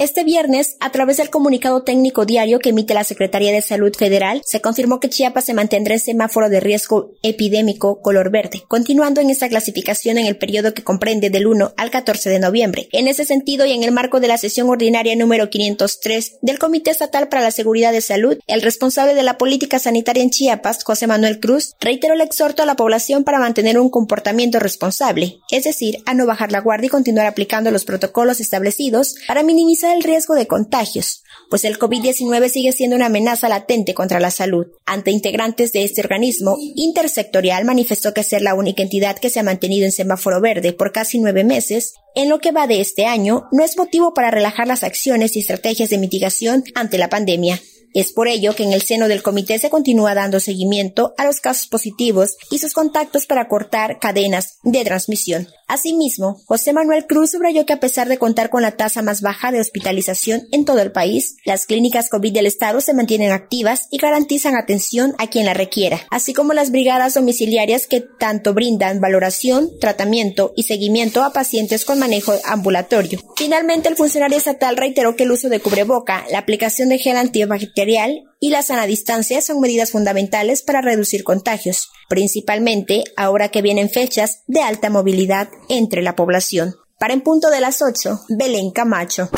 Este 0.10 0.24
viernes, 0.24 0.76
a 0.80 0.92
través 0.92 1.18
del 1.18 1.30
comunicado 1.30 1.84
técnico 1.84 2.26
diario 2.26 2.58
que 2.58 2.70
emite 2.70 2.96
la 2.96 3.04
Secretaría 3.04 3.52
de 3.52 3.62
Salud 3.62 3.96
Federal, 3.96 4.42
se 4.44 4.60
confirmó 4.60 5.00
que 5.00 5.08
Chiapas 5.08 5.46
se 5.46 5.54
mantendrá 5.54 5.94
en 5.94 6.00
semáforo 6.00 6.50
de 6.50 6.60
riesgo 6.60 7.12
epidémico 7.22 8.02
color 8.02 8.32
verde, 8.32 8.64
continuando 8.68 9.22
en 9.22 9.30
esta 9.30 9.48
clasificación 9.48 10.18
en 10.18 10.26
el 10.26 10.36
periodo 10.36 10.74
que 10.74 10.84
comprende 10.84 11.30
del 11.30 11.46
1 11.46 11.74
al 11.78 11.92
14 11.92 12.28
de 12.32 12.40
noviembre. 12.40 12.90
En 12.92 13.08
ese 13.08 13.24
sentido 13.24 13.68
y 13.68 13.74
en 13.74 13.84
el 13.84 13.92
marco 13.92 14.20
de 14.20 14.28
la 14.28 14.40
sesión 14.40 14.68
ordinaria 14.68 15.16
número 15.16 15.52
503 15.52 16.38
del 16.42 16.58
Comité 16.58 16.90
Estatal 16.90 17.30
para 17.30 17.44
la 17.44 17.52
Seguridad 17.52 17.92
de 17.92 18.02
Salud, 18.02 18.40
el 18.48 18.64
responsable 18.64 19.14
de 19.14 19.22
la 19.22 19.38
política 19.38 19.78
sanitaria 19.78 20.24
en 20.24 20.32
Chiapas, 20.32 20.84
José 20.84 21.06
Manuel 21.06 21.40
Cruz, 21.40 21.76
reiteró 21.80 22.16
el 22.16 22.22
exhorto 22.22 22.64
a 22.64 22.66
la 22.66 22.76
población 22.76 23.24
para 23.24 23.38
mantener 23.38 23.78
un 23.78 23.92
comportamiento 23.92 24.58
responsable, 24.58 25.38
es 25.52 25.66
decir, 25.66 26.00
a 26.08 26.16
no 26.16 26.26
bajar 26.26 26.52
la 26.52 26.62
guardia 26.62 26.88
y 26.88 26.90
continuar 26.90 27.28
aplicando 27.28 27.70
los 27.70 27.86
protocolos 27.86 28.40
establecidos 28.40 29.14
para 29.28 29.44
minimizar 29.44 29.99
el 30.00 30.04
riesgo 30.04 30.34
de 30.36 30.48
contagios, 30.48 31.24
pues 31.50 31.66
el 31.66 31.78
COVID-19 31.78 32.50
sigue 32.50 32.72
siendo 32.72 32.96
una 32.96 33.08
amenaza 33.08 33.50
latente 33.50 33.94
contra 33.94 34.20
la 34.20 34.32
salud. 34.32 34.68
Ante 34.86 35.12
integrantes 35.12 35.74
de 35.74 35.84
este 35.84 36.02
organismo 36.02 36.58
intersectorial 36.76 37.66
manifestó 37.66 38.14
que 38.14 38.24
ser 38.24 38.42
la 38.42 38.56
única 38.56 38.82
entidad 38.82 39.18
que 39.18 39.30
se 39.30 39.40
ha 39.40 39.44
mantenido 39.44 39.86
en 39.86 39.92
semáforo 39.92 40.40
verde 40.40 40.74
por 40.74 40.92
casi 40.92 41.20
nueve 41.20 41.44
meses, 41.44 41.94
en 42.16 42.30
lo 42.30 42.40
que 42.40 42.52
va 42.52 42.68
de 42.68 42.80
este 42.80 43.06
año, 43.06 43.48
no 43.52 43.64
es 43.64 43.78
motivo 43.78 44.14
para 44.14 44.32
relajar 44.32 44.68
las 44.68 44.84
acciones 44.84 45.36
y 45.36 45.40
estrategias 45.40 45.90
de 45.90 45.98
mitigación 45.98 46.64
ante 46.76 46.98
la 46.98 47.10
pandemia. 47.10 47.62
Es 47.94 48.14
por 48.14 48.28
ello 48.28 48.56
que 48.56 48.64
en 48.64 48.72
el 48.72 48.84
seno 48.84 49.08
del 49.08 49.24
comité 49.24 49.60
se 49.60 49.70
continúa 49.70 50.14
dando 50.14 50.40
seguimiento 50.40 51.14
a 51.18 51.26
los 51.26 51.42
casos 51.42 51.68
positivos 51.68 52.38
y 52.52 52.60
sus 52.60 52.74
contactos 52.74 53.26
para 53.26 53.48
cortar 53.48 54.00
cadenas 54.00 54.60
de 54.64 54.84
transmisión. 54.86 55.48
Asimismo, 55.70 56.42
José 56.48 56.74
Manuel 56.74 57.06
Cruz 57.06 57.30
subrayó 57.30 57.64
que 57.64 57.74
a 57.74 57.80
pesar 57.80 58.10
de 58.10 58.18
contar 58.18 58.50
con 58.50 58.64
la 58.64 58.72
tasa 58.72 59.04
más 59.04 59.22
baja 59.22 59.52
de 59.52 59.60
hospitalización 59.60 60.48
en 60.52 60.66
todo 60.66 60.80
el 60.80 60.92
país, 60.92 61.38
las 61.46 61.68
clínicas 61.68 62.10
COVID 62.10 62.34
del 62.34 62.48
Estado 62.48 62.82
se 62.82 62.96
mantienen 62.96 63.32
activas 63.32 63.88
y 63.92 64.00
garantizan 64.00 64.56
atención 64.56 65.14
a 65.20 65.28
quien 65.28 65.46
la 65.46 65.54
requiera, 65.54 66.00
así 66.10 66.34
como 66.34 66.54
las 66.54 66.72
brigadas 66.72 67.14
domiciliarias 67.14 67.86
que 67.86 68.02
tanto 68.02 68.56
brindan 68.56 69.00
valoración, 69.00 69.70
tratamiento 69.80 70.54
y 70.56 70.64
seguimiento 70.64 71.24
a 71.24 71.34
pacientes 71.34 71.86
con 71.86 72.00
manejo 72.00 72.34
ambulatorio. 72.46 73.20
Finalmente, 73.36 73.90
el 73.90 73.96
funcionario 73.96 74.40
estatal 74.40 74.76
reiteró 74.76 75.16
que 75.16 75.24
el 75.24 75.32
uso 75.32 75.50
de 75.50 75.60
cubreboca, 75.60 76.26
la 76.32 76.40
aplicación 76.40 76.90
de 76.90 76.98
gel 76.98 77.16
antibacterial 77.16 78.29
y 78.40 78.52
la 78.52 78.62
sana 78.62 78.86
distancia 78.86 79.42
son 79.42 79.60
medidas 79.60 79.92
fundamentales 79.92 80.64
para 80.64 80.82
reducir 80.82 81.24
contagios, 81.24 81.90
principalmente 82.08 83.04
ahora 83.18 83.50
que 83.50 83.62
vienen 83.62 83.90
fechas 83.90 84.44
de 84.48 84.62
alta 84.62 84.90
movilidad 84.90 85.50
entre 85.68 86.02
la 86.02 86.16
población. 86.16 86.76
Para 86.98 87.14
en 87.14 87.22
punto 87.22 87.50
de 87.50 87.60
las 87.60 87.82
8, 87.82 88.22
Belén 88.30 88.72
Camacho. 88.72 89.30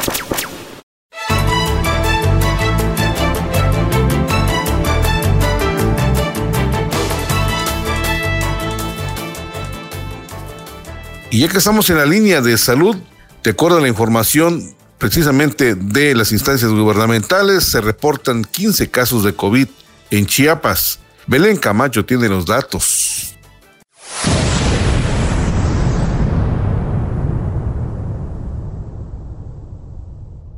Y 11.33 11.39
ya 11.39 11.47
que 11.47 11.59
estamos 11.59 11.89
en 11.89 11.97
la 11.97 12.05
línea 12.05 12.41
de 12.41 12.57
salud, 12.57 12.97
de 13.41 13.51
acuerdo 13.51 13.79
la 13.79 13.87
información 13.87 14.75
precisamente 15.01 15.73
de 15.73 16.13
las 16.13 16.31
instancias 16.31 16.69
gubernamentales, 16.71 17.63
se 17.63 17.81
reportan 17.81 18.43
15 18.43 18.91
casos 18.91 19.23
de 19.23 19.33
COVID 19.33 19.67
en 20.11 20.27
Chiapas. 20.27 20.99
Belén 21.25 21.57
Camacho 21.57 22.05
tiene 22.05 22.29
los 22.29 22.45
datos. 22.45 23.35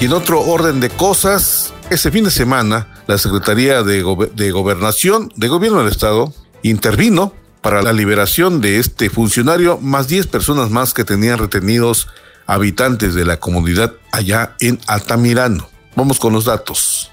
Y 0.00 0.06
en 0.06 0.14
otro 0.14 0.40
orden 0.40 0.80
de 0.80 0.88
cosas, 0.88 1.74
ese 1.90 2.10
fin 2.10 2.24
de 2.24 2.30
semana, 2.30 2.99
la 3.10 3.18
Secretaría 3.18 3.82
de, 3.82 4.02
Gobernación, 4.02 5.32
de 5.34 5.48
Gobierno 5.48 5.80
del 5.80 5.88
Estado, 5.88 6.32
intervino 6.62 7.34
para 7.60 7.82
la 7.82 7.92
liberación 7.92 8.60
de 8.60 8.78
este 8.78 9.10
funcionario, 9.10 9.78
más 9.78 10.06
10 10.06 10.28
personas 10.28 10.70
más 10.70 10.94
que 10.94 11.04
tenían 11.04 11.38
retenidos 11.38 12.06
habitantes 12.46 13.14
de 13.14 13.24
la 13.24 13.38
comunidad 13.38 13.94
allá 14.12 14.54
en 14.60 14.78
Altamirano. 14.86 15.68
Vamos 15.96 16.20
con 16.20 16.32
los 16.32 16.44
datos. 16.44 17.10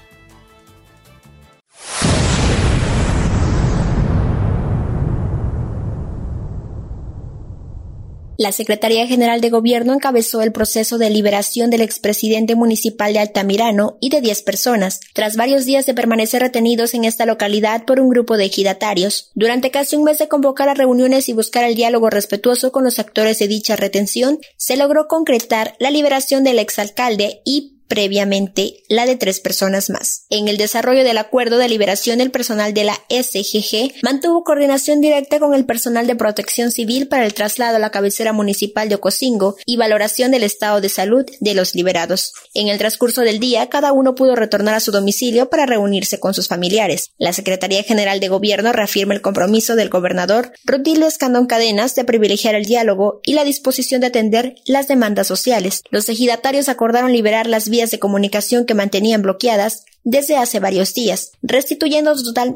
La 8.38 8.52
Secretaría 8.52 9.04
General 9.08 9.40
de 9.40 9.50
Gobierno 9.50 9.92
encabezó 9.92 10.42
el 10.42 10.52
proceso 10.52 10.96
de 10.96 11.10
liberación 11.10 11.70
del 11.70 11.80
expresidente 11.80 12.54
municipal 12.54 13.12
de 13.12 13.18
Altamirano 13.18 13.98
y 14.00 14.10
de 14.10 14.20
10 14.20 14.42
personas, 14.42 15.00
tras 15.12 15.34
varios 15.34 15.64
días 15.64 15.86
de 15.86 15.94
permanecer 15.94 16.40
retenidos 16.40 16.94
en 16.94 17.04
esta 17.04 17.26
localidad 17.26 17.84
por 17.84 17.98
un 17.98 18.08
grupo 18.08 18.36
de 18.36 18.44
ejidatarios. 18.44 19.32
Durante 19.34 19.72
casi 19.72 19.96
un 19.96 20.04
mes 20.04 20.18
de 20.18 20.28
convocar 20.28 20.68
a 20.68 20.74
reuniones 20.74 21.28
y 21.28 21.32
buscar 21.32 21.64
el 21.64 21.74
diálogo 21.74 22.10
respetuoso 22.10 22.70
con 22.70 22.84
los 22.84 23.00
actores 23.00 23.40
de 23.40 23.48
dicha 23.48 23.74
retención, 23.74 24.38
se 24.56 24.76
logró 24.76 25.08
concretar 25.08 25.74
la 25.80 25.90
liberación 25.90 26.44
del 26.44 26.60
exalcalde 26.60 27.42
y 27.44 27.77
previamente 27.88 28.84
la 28.88 29.06
de 29.06 29.16
tres 29.16 29.40
personas 29.40 29.90
más. 29.90 30.26
En 30.30 30.46
el 30.46 30.56
desarrollo 30.58 31.04
del 31.04 31.18
acuerdo 31.18 31.58
de 31.58 31.68
liberación, 31.68 32.20
el 32.20 32.30
personal 32.30 32.74
de 32.74 32.84
la 32.84 32.94
SGG 33.08 33.94
mantuvo 34.02 34.44
coordinación 34.44 35.00
directa 35.00 35.40
con 35.40 35.54
el 35.54 35.64
personal 35.64 36.06
de 36.06 36.14
protección 36.14 36.70
civil 36.70 37.08
para 37.08 37.24
el 37.24 37.34
traslado 37.34 37.76
a 37.76 37.80
la 37.80 37.90
cabecera 37.90 38.32
municipal 38.32 38.88
de 38.88 38.96
Ocosingo 38.96 39.56
y 39.64 39.76
valoración 39.76 40.30
del 40.30 40.42
estado 40.42 40.80
de 40.80 40.88
salud 40.88 41.24
de 41.40 41.54
los 41.54 41.74
liberados. 41.74 42.32
En 42.54 42.68
el 42.68 42.78
transcurso 42.78 43.22
del 43.22 43.40
día, 43.40 43.68
cada 43.68 43.92
uno 43.92 44.14
pudo 44.14 44.36
retornar 44.36 44.74
a 44.74 44.80
su 44.80 44.92
domicilio 44.92 45.48
para 45.48 45.66
reunirse 45.66 46.20
con 46.20 46.34
sus 46.34 46.48
familiares. 46.48 47.10
La 47.18 47.32
Secretaría 47.32 47.82
General 47.82 48.20
de 48.20 48.28
Gobierno 48.28 48.72
reafirma 48.72 49.14
el 49.14 49.22
compromiso 49.22 49.76
del 49.76 49.88
gobernador 49.88 50.52
Rutilio 50.64 51.06
Escandón 51.06 51.46
Cadenas 51.46 51.94
de 51.94 52.04
privilegiar 52.04 52.54
el 52.54 52.66
diálogo 52.66 53.20
y 53.24 53.32
la 53.32 53.44
disposición 53.44 54.00
de 54.00 54.08
atender 54.08 54.56
las 54.66 54.88
demandas 54.88 55.26
sociales. 55.26 55.82
Los 55.90 56.08
ejidatarios 56.08 56.68
acordaron 56.68 57.12
liberar 57.12 57.46
las 57.46 57.68
vías 57.68 57.77
de 57.86 57.98
comunicación 57.98 58.66
que 58.66 58.74
mantenían 58.74 59.22
bloqueadas 59.22 59.84
desde 60.02 60.36
hace 60.36 60.58
varios 60.58 60.94
días, 60.94 61.32
restituyendo, 61.42 62.14
total, 62.14 62.54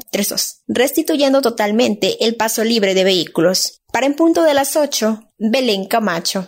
restituyendo 0.67 1.41
totalmente 1.41 2.25
el 2.25 2.35
paso 2.35 2.63
libre 2.63 2.93
de 2.93 3.03
vehículos. 3.03 3.81
Para 3.91 4.05
en 4.05 4.15
punto 4.15 4.43
de 4.43 4.53
las 4.53 4.75
8, 4.75 5.29
Belén 5.37 5.85
Camacho. 5.85 6.45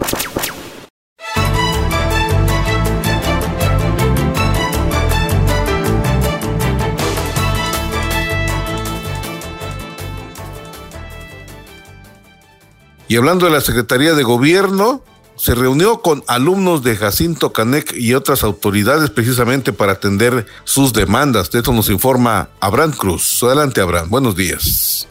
Y 13.08 13.18
hablando 13.18 13.46
de 13.46 13.52
la 13.52 13.62
Secretaría 13.62 14.16
de 14.16 14.24
Gobierno, 14.24 15.04
se 15.36 15.56
reunió 15.56 16.02
con 16.02 16.24
alumnos 16.28 16.84
de 16.84 16.96
Jacinto 16.96 17.54
Canec 17.54 17.94
y 17.96 18.14
otras 18.14 18.44
autoridades 18.44 19.10
precisamente 19.10 19.74
para 19.74 19.94
atender 19.94 20.46
sus 20.64 20.94
demandas. 20.94 21.52
De 21.52 21.60
esto 21.60 21.74
nos 21.74 21.90
informa 21.90 22.50
Abraham 22.60 22.92
Cruz. 22.92 23.44
Adelante, 23.44 23.82
Abraham. 23.82 24.10
Buenos 24.10 24.36
días. 24.36 25.08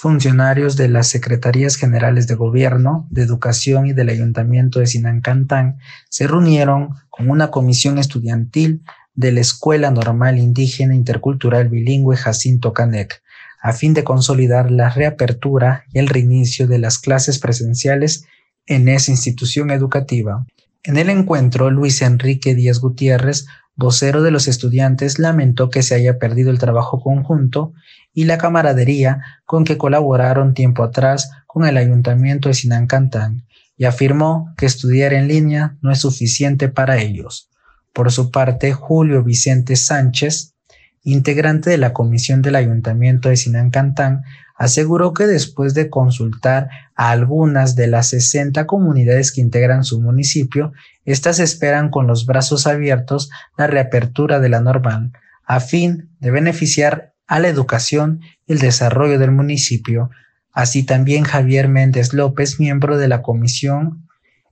Funcionarios 0.00 0.76
de 0.76 0.88
las 0.88 1.08
Secretarías 1.08 1.74
Generales 1.74 2.28
de 2.28 2.36
Gobierno, 2.36 3.08
de 3.10 3.22
Educación 3.22 3.88
y 3.88 3.94
del 3.94 4.10
Ayuntamiento 4.10 4.78
de 4.78 4.86
Sinancantán 4.86 5.78
se 6.08 6.28
reunieron 6.28 6.90
con 7.10 7.28
una 7.28 7.50
comisión 7.50 7.98
estudiantil 7.98 8.84
de 9.18 9.32
la 9.32 9.40
Escuela 9.40 9.90
Normal 9.90 10.38
Indígena 10.38 10.94
Intercultural 10.94 11.68
Bilingüe 11.68 12.16
Jacinto 12.16 12.72
Canec, 12.72 13.20
a 13.60 13.72
fin 13.72 13.92
de 13.92 14.04
consolidar 14.04 14.70
la 14.70 14.90
reapertura 14.90 15.82
y 15.92 15.98
el 15.98 16.06
reinicio 16.06 16.68
de 16.68 16.78
las 16.78 17.00
clases 17.00 17.40
presenciales 17.40 18.26
en 18.64 18.86
esa 18.86 19.10
institución 19.10 19.72
educativa. 19.72 20.46
En 20.84 20.98
el 20.98 21.10
encuentro, 21.10 21.68
Luis 21.68 22.00
Enrique 22.00 22.54
Díaz 22.54 22.78
Gutiérrez, 22.78 23.46
vocero 23.74 24.22
de 24.22 24.30
los 24.30 24.46
estudiantes, 24.46 25.18
lamentó 25.18 25.68
que 25.68 25.82
se 25.82 25.96
haya 25.96 26.20
perdido 26.20 26.52
el 26.52 26.60
trabajo 26.60 27.00
conjunto 27.00 27.72
y 28.14 28.22
la 28.22 28.38
camaradería 28.38 29.20
con 29.46 29.64
que 29.64 29.78
colaboraron 29.78 30.54
tiempo 30.54 30.84
atrás 30.84 31.32
con 31.48 31.66
el 31.66 31.76
ayuntamiento 31.76 32.50
de 32.50 32.54
Sinancantán 32.54 33.48
y 33.76 33.86
afirmó 33.86 34.54
que 34.56 34.66
estudiar 34.66 35.12
en 35.12 35.26
línea 35.26 35.76
no 35.80 35.90
es 35.90 35.98
suficiente 35.98 36.68
para 36.68 36.98
ellos. 36.98 37.50
Por 37.92 38.12
su 38.12 38.30
parte, 38.30 38.72
Julio 38.72 39.22
Vicente 39.22 39.76
Sánchez, 39.76 40.54
integrante 41.02 41.70
de 41.70 41.78
la 41.78 41.92
comisión 41.92 42.42
del 42.42 42.56
ayuntamiento 42.56 43.28
de 43.28 43.36
Sinancantán, 43.36 44.22
aseguró 44.56 45.14
que 45.14 45.26
después 45.26 45.72
de 45.72 45.88
consultar 45.88 46.68
a 46.96 47.10
algunas 47.10 47.76
de 47.76 47.86
las 47.86 48.08
60 48.08 48.66
comunidades 48.66 49.32
que 49.32 49.40
integran 49.40 49.84
su 49.84 50.00
municipio, 50.00 50.72
éstas 51.04 51.38
esperan 51.38 51.90
con 51.90 52.06
los 52.06 52.26
brazos 52.26 52.66
abiertos 52.66 53.30
la 53.56 53.68
reapertura 53.68 54.40
de 54.40 54.48
la 54.48 54.60
normal, 54.60 55.12
a 55.44 55.60
fin 55.60 56.10
de 56.18 56.32
beneficiar 56.32 57.14
a 57.28 57.38
la 57.38 57.48
educación 57.48 58.20
y 58.46 58.54
el 58.54 58.58
desarrollo 58.58 59.18
del 59.18 59.30
municipio. 59.30 60.10
Así 60.52 60.82
también 60.82 61.22
Javier 61.22 61.68
Méndez 61.68 62.12
López, 62.12 62.58
miembro 62.58 62.98
de 62.98 63.06
la 63.06 63.22
comisión, 63.22 64.07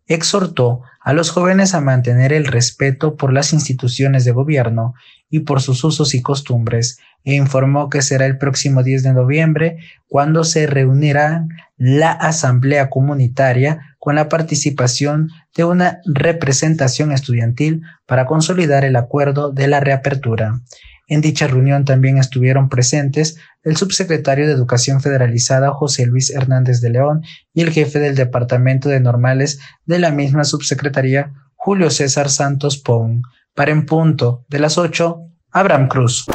exhortó 0.07 0.83
a 1.01 1.13
los 1.13 1.31
jóvenes 1.31 1.75
a 1.75 1.81
mantener 1.81 2.33
el 2.33 2.47
respeto 2.47 3.17
por 3.17 3.33
las 3.33 3.53
instituciones 3.53 4.25
de 4.25 4.33
gobierno 4.33 4.95
y 5.31 5.41
por 5.41 5.61
sus 5.61 5.83
usos 5.85 6.15
y 6.15 6.23
costumbres, 6.23 6.99
e 7.25 7.35
informó 7.35 7.91
que 7.91 8.03
será 8.03 8.27
el 8.27 8.39
próximo 8.39 8.83
10 8.83 9.03
de 9.03 9.13
noviembre 9.13 9.79
cuando 10.09 10.45
se 10.45 10.67
reunirá 10.67 11.45
la 11.77 12.13
Asamblea 12.13 12.89
Comunitaria 12.89 13.97
con 13.99 14.15
la 14.15 14.29
participación 14.29 15.31
de 15.57 15.65
una 15.65 16.01
representación 16.05 17.11
estudiantil 17.11 17.83
para 18.07 18.27
consolidar 18.27 18.85
el 18.85 18.95
acuerdo 18.95 19.51
de 19.51 19.67
la 19.67 19.81
reapertura. 19.81 20.61
En 21.09 21.21
dicha 21.21 21.47
reunión 21.47 21.85
también 21.85 22.19
estuvieron 22.19 22.69
presentes 22.69 23.39
el 23.63 23.77
subsecretario 23.77 24.47
de 24.47 24.53
Educación 24.53 25.01
Federalizada 25.01 25.71
José 25.71 26.07
Luis 26.07 26.31
Hernández 26.31 26.81
de 26.81 26.91
León 26.91 27.23
y 27.55 27.63
el 27.63 27.71
jefe 27.71 28.01
del 28.01 28.17
Departamento 28.17 28.89
de 28.89 29.01
Normales 29.01 29.61
de 29.85 29.99
la 29.99 30.11
misma 30.11 30.45
subsecretaría 30.45 31.33
Julio 31.55 31.91
César 31.91 32.29
Santos 32.29 32.79
Pong. 32.79 33.23
Para 33.55 33.71
en 33.71 33.87
punto 33.87 34.45
de 34.49 34.59
las 34.59 34.79
8, 34.79 35.21
Abraham 35.53 35.89
Cruz. 35.89 36.27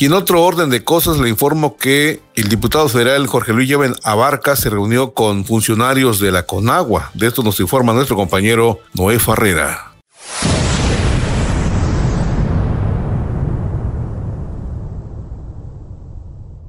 Y 0.00 0.04
en 0.04 0.12
otro 0.12 0.44
orden 0.44 0.70
de 0.70 0.84
cosas 0.84 1.18
le 1.18 1.28
informo 1.28 1.76
que 1.76 2.20
el 2.36 2.48
diputado 2.48 2.88
federal 2.88 3.26
Jorge 3.26 3.52
Luis 3.52 3.68
Lleven 3.68 3.96
Abarca 4.04 4.54
se 4.54 4.70
reunió 4.70 5.12
con 5.12 5.44
funcionarios 5.44 6.20
de 6.20 6.30
la 6.30 6.44
Conagua. 6.44 7.10
De 7.14 7.26
esto 7.26 7.42
nos 7.42 7.58
informa 7.58 7.92
nuestro 7.92 8.14
compañero 8.14 8.78
Noé 8.94 9.18
Farrera. 9.18 9.90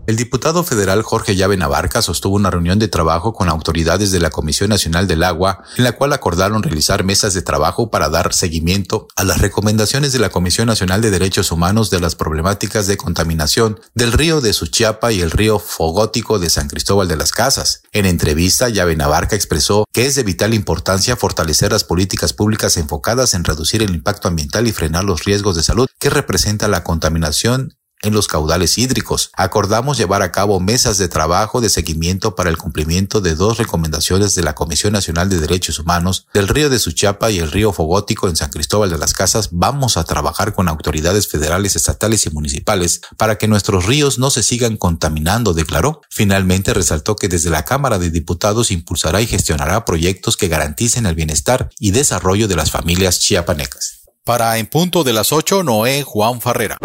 El 0.09 0.15
diputado 0.15 0.63
federal 0.63 1.03
Jorge 1.03 1.35
Llave 1.35 1.55
Navarca 1.55 2.01
sostuvo 2.01 2.35
una 2.35 2.49
reunión 2.49 2.79
de 2.79 2.87
trabajo 2.87 3.31
con 3.31 3.47
autoridades 3.47 4.09
de 4.09 4.19
la 4.19 4.31
Comisión 4.31 4.71
Nacional 4.71 5.07
del 5.07 5.21
Agua, 5.21 5.61
en 5.77 5.83
la 5.83 5.91
cual 5.91 6.13
acordaron 6.13 6.63
realizar 6.63 7.03
mesas 7.03 7.35
de 7.35 7.43
trabajo 7.43 7.91
para 7.91 8.09
dar 8.09 8.33
seguimiento 8.33 9.07
a 9.15 9.23
las 9.23 9.37
recomendaciones 9.37 10.11
de 10.11 10.17
la 10.17 10.31
Comisión 10.31 10.65
Nacional 10.65 11.03
de 11.03 11.11
Derechos 11.11 11.51
Humanos 11.51 11.91
de 11.91 11.99
las 11.99 12.15
problemáticas 12.15 12.87
de 12.87 12.97
contaminación 12.97 13.79
del 13.93 14.11
río 14.11 14.41
de 14.41 14.53
Suchiapa 14.53 15.11
y 15.11 15.21
el 15.21 15.29
río 15.29 15.59
Fogótico 15.59 16.39
de 16.39 16.49
San 16.49 16.69
Cristóbal 16.69 17.07
de 17.07 17.15
las 17.15 17.31
Casas. 17.31 17.83
En 17.91 18.07
entrevista, 18.07 18.67
Llave 18.67 18.95
Navarca 18.95 19.35
expresó 19.35 19.85
que 19.93 20.07
es 20.07 20.15
de 20.15 20.23
vital 20.23 20.55
importancia 20.55 21.17
fortalecer 21.17 21.71
las 21.71 21.83
políticas 21.83 22.33
públicas 22.33 22.77
enfocadas 22.77 23.35
en 23.35 23.43
reducir 23.43 23.83
el 23.83 23.93
impacto 23.93 24.27
ambiental 24.27 24.65
y 24.65 24.71
frenar 24.71 25.03
los 25.03 25.25
riesgos 25.25 25.55
de 25.55 25.61
salud 25.61 25.85
que 25.99 26.09
representa 26.09 26.67
la 26.67 26.83
contaminación 26.83 27.75
en 28.01 28.13
los 28.13 28.27
caudales 28.27 28.77
hídricos. 28.77 29.31
Acordamos 29.33 29.97
llevar 29.97 30.21
a 30.21 30.31
cabo 30.31 30.59
mesas 30.59 30.97
de 30.97 31.07
trabajo 31.07 31.61
de 31.61 31.69
seguimiento 31.69 32.35
para 32.35 32.49
el 32.49 32.57
cumplimiento 32.57 33.21
de 33.21 33.35
dos 33.35 33.57
recomendaciones 33.57 34.35
de 34.35 34.43
la 34.43 34.55
Comisión 34.55 34.93
Nacional 34.93 35.29
de 35.29 35.39
Derechos 35.39 35.79
Humanos 35.79 36.27
del 36.33 36.47
río 36.47 36.69
de 36.69 36.79
Suchiapa 36.79 37.31
y 37.31 37.39
el 37.39 37.51
río 37.51 37.73
Fogótico 37.73 38.27
en 38.27 38.35
San 38.35 38.49
Cristóbal 38.49 38.89
de 38.89 38.97
las 38.97 39.13
Casas. 39.13 39.49
Vamos 39.51 39.97
a 39.97 40.03
trabajar 40.03 40.53
con 40.53 40.67
autoridades 40.67 41.27
federales, 41.27 41.75
estatales 41.75 42.25
y 42.25 42.29
municipales 42.29 43.01
para 43.17 43.37
que 43.37 43.47
nuestros 43.47 43.85
ríos 43.85 44.19
no 44.19 44.29
se 44.29 44.43
sigan 44.43 44.77
contaminando, 44.77 45.53
declaró. 45.53 46.01
Finalmente 46.09 46.73
resaltó 46.73 47.15
que 47.15 47.27
desde 47.27 47.49
la 47.49 47.65
Cámara 47.65 47.99
de 47.99 48.11
Diputados 48.11 48.71
impulsará 48.71 49.21
y 49.21 49.27
gestionará 49.27 49.85
proyectos 49.85 50.37
que 50.37 50.47
garanticen 50.47 51.05
el 51.05 51.15
bienestar 51.15 51.69
y 51.79 51.91
desarrollo 51.91 52.47
de 52.47 52.55
las 52.55 52.71
familias 52.71 53.19
chiapanecas. 53.19 53.99
Para 54.23 54.57
En 54.57 54.67
Punto 54.67 55.03
de 55.03 55.13
las 55.13 55.31
8, 55.31 55.63
Noé 55.63 56.03
Juan 56.03 56.39
Farrera. 56.39 56.77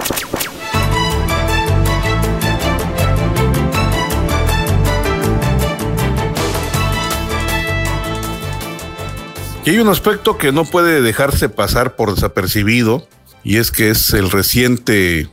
Y 9.65 9.71
hay 9.71 9.79
un 9.79 9.89
aspecto 9.89 10.37
que 10.37 10.53
no 10.53 10.65
puede 10.65 11.01
dejarse 11.01 11.49
pasar 11.49 11.97
por 11.97 12.15
desapercibido, 12.15 13.09
y 13.43 13.57
es 13.57 13.71
que 13.71 13.89
es 13.89 14.13
el 14.13 14.31
reciente 14.31 15.31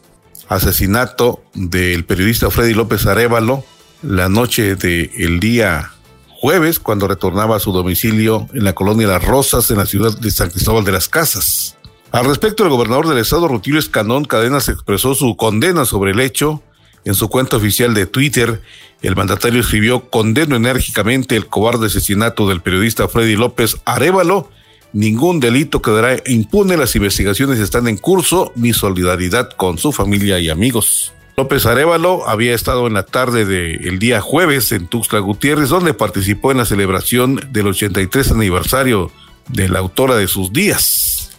asesinato 0.47 1.43
del 1.53 2.05
periodista 2.05 2.49
Freddy 2.49 2.73
López 2.73 3.05
Arevalo 3.05 3.65
la 4.01 4.29
noche 4.29 4.75
del 4.75 5.39
día 5.39 5.91
jueves, 6.39 6.79
cuando 6.79 7.07
retornaba 7.07 7.57
a 7.57 7.59
su 7.59 7.71
domicilio 7.71 8.47
en 8.53 8.63
la 8.63 8.73
colonia 8.73 9.07
Las 9.07 9.23
Rosas, 9.23 9.69
en 9.69 9.77
la 9.77 9.85
ciudad 9.85 10.17
de 10.17 10.31
San 10.31 10.49
Cristóbal 10.49 10.83
de 10.83 10.93
las 10.93 11.07
Casas. 11.07 11.77
Al 12.11 12.25
respecto, 12.25 12.63
el 12.63 12.69
gobernador 12.69 13.07
del 13.07 13.19
estado, 13.19 13.47
Rutilio 13.47 13.79
Escanón 13.79 14.25
Cadenas, 14.25 14.69
expresó 14.69 15.13
su 15.13 15.37
condena 15.37 15.85
sobre 15.85 16.11
el 16.11 16.19
hecho 16.19 16.63
En 17.03 17.15
su 17.15 17.29
cuenta 17.29 17.57
oficial 17.57 17.95
de 17.95 18.05
Twitter, 18.05 18.61
el 19.01 19.15
mandatario 19.15 19.61
escribió, 19.61 20.09
condeno 20.09 20.55
enérgicamente 20.55 21.35
el 21.35 21.47
cobarde 21.47 21.87
asesinato 21.87 22.47
del 22.47 22.61
periodista 22.61 23.07
Freddy 23.07 23.35
López 23.35 23.77
Arevalo. 23.85 24.49
Ningún 24.93 25.39
delito 25.39 25.81
quedará 25.81 26.17
impune, 26.25 26.77
las 26.77 26.95
investigaciones 26.95 27.59
están 27.59 27.87
en 27.87 27.97
curso, 27.97 28.51
mi 28.55 28.73
solidaridad 28.73 29.49
con 29.51 29.77
su 29.77 29.91
familia 29.91 30.39
y 30.39 30.49
amigos. 30.49 31.13
López 31.37 31.65
Arevalo 31.65 32.27
había 32.27 32.53
estado 32.53 32.85
en 32.85 32.93
la 32.93 33.03
tarde 33.03 33.45
del 33.45 33.97
día 33.97 34.21
jueves 34.21 34.71
en 34.71 34.87
Tuxtla 34.87 35.19
Gutiérrez, 35.19 35.69
donde 35.69 35.93
participó 35.93 36.51
en 36.51 36.57
la 36.57 36.65
celebración 36.65 37.39
del 37.51 37.67
83 37.67 38.31
aniversario 38.31 39.11
de 39.47 39.69
la 39.69 39.79
autora 39.79 40.15
de 40.15 40.27
sus 40.27 40.53
días, 40.53 41.31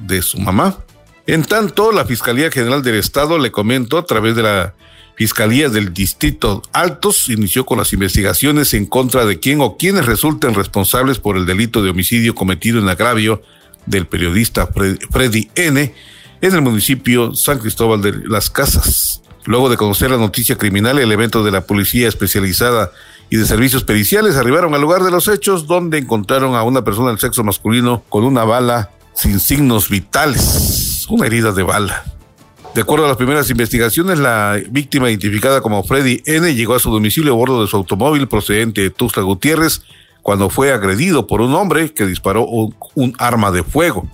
de 0.00 0.22
su 0.22 0.38
mamá. 0.38 0.78
En 1.26 1.44
tanto, 1.44 1.92
la 1.92 2.04
Fiscalía 2.04 2.50
General 2.50 2.82
del 2.82 2.96
Estado 2.96 3.38
le 3.38 3.52
comentó 3.52 3.98
a 3.98 4.06
través 4.06 4.34
de 4.34 4.42
la 4.42 4.74
Fiscalía 5.16 5.70
del 5.70 5.94
Distrito 5.94 6.62
Altos 6.72 7.30
inició 7.30 7.64
con 7.64 7.78
las 7.78 7.94
investigaciones 7.94 8.74
en 8.74 8.84
contra 8.84 9.24
de 9.24 9.40
quién 9.40 9.62
o 9.62 9.78
quienes 9.78 10.04
resulten 10.04 10.54
responsables 10.54 11.18
por 11.18 11.38
el 11.38 11.46
delito 11.46 11.82
de 11.82 11.88
homicidio 11.88 12.34
cometido 12.34 12.78
en 12.78 12.88
agravio 12.90 13.40
del 13.86 14.06
periodista 14.06 14.68
Freddy 15.10 15.48
N. 15.54 15.94
en 16.42 16.54
el 16.54 16.60
municipio 16.60 17.34
San 17.34 17.58
Cristóbal 17.60 18.02
de 18.02 18.12
las 18.28 18.50
Casas. 18.50 19.22
Luego 19.46 19.70
de 19.70 19.78
conocer 19.78 20.10
la 20.10 20.18
noticia 20.18 20.58
criminal, 20.58 20.98
el 20.98 21.10
evento 21.10 21.42
de 21.42 21.50
la 21.50 21.62
policía 21.62 22.08
especializada 22.08 22.90
y 23.30 23.36
de 23.36 23.46
servicios 23.46 23.84
periciales 23.84 24.36
arribaron 24.36 24.74
al 24.74 24.82
lugar 24.82 25.02
de 25.02 25.10
los 25.10 25.28
hechos 25.28 25.66
donde 25.66 25.96
encontraron 25.96 26.54
a 26.54 26.62
una 26.62 26.84
persona 26.84 27.08
del 27.08 27.18
sexo 27.18 27.42
masculino 27.42 28.02
con 28.10 28.24
una 28.24 28.44
bala 28.44 28.90
sin 29.14 29.40
signos 29.40 29.88
vitales, 29.88 31.06
una 31.08 31.26
herida 31.26 31.52
de 31.52 31.62
bala. 31.62 32.15
De 32.76 32.82
acuerdo 32.82 33.06
a 33.06 33.08
las 33.08 33.16
primeras 33.16 33.48
investigaciones, 33.48 34.18
la 34.18 34.60
víctima 34.68 35.08
identificada 35.08 35.62
como 35.62 35.82
Freddy 35.82 36.20
N 36.26 36.54
llegó 36.54 36.74
a 36.74 36.78
su 36.78 36.90
domicilio 36.90 37.32
a 37.32 37.34
bordo 37.34 37.62
de 37.62 37.68
su 37.68 37.76
automóvil 37.78 38.28
procedente 38.28 38.82
de 38.82 38.90
Tuxtla 38.90 39.22
Gutiérrez 39.22 39.80
cuando 40.20 40.50
fue 40.50 40.70
agredido 40.70 41.26
por 41.26 41.40
un 41.40 41.54
hombre 41.54 41.94
que 41.94 42.04
disparó 42.04 42.44
un, 42.44 43.14
arma 43.16 43.50
de 43.50 43.62
fuego. 43.62 44.06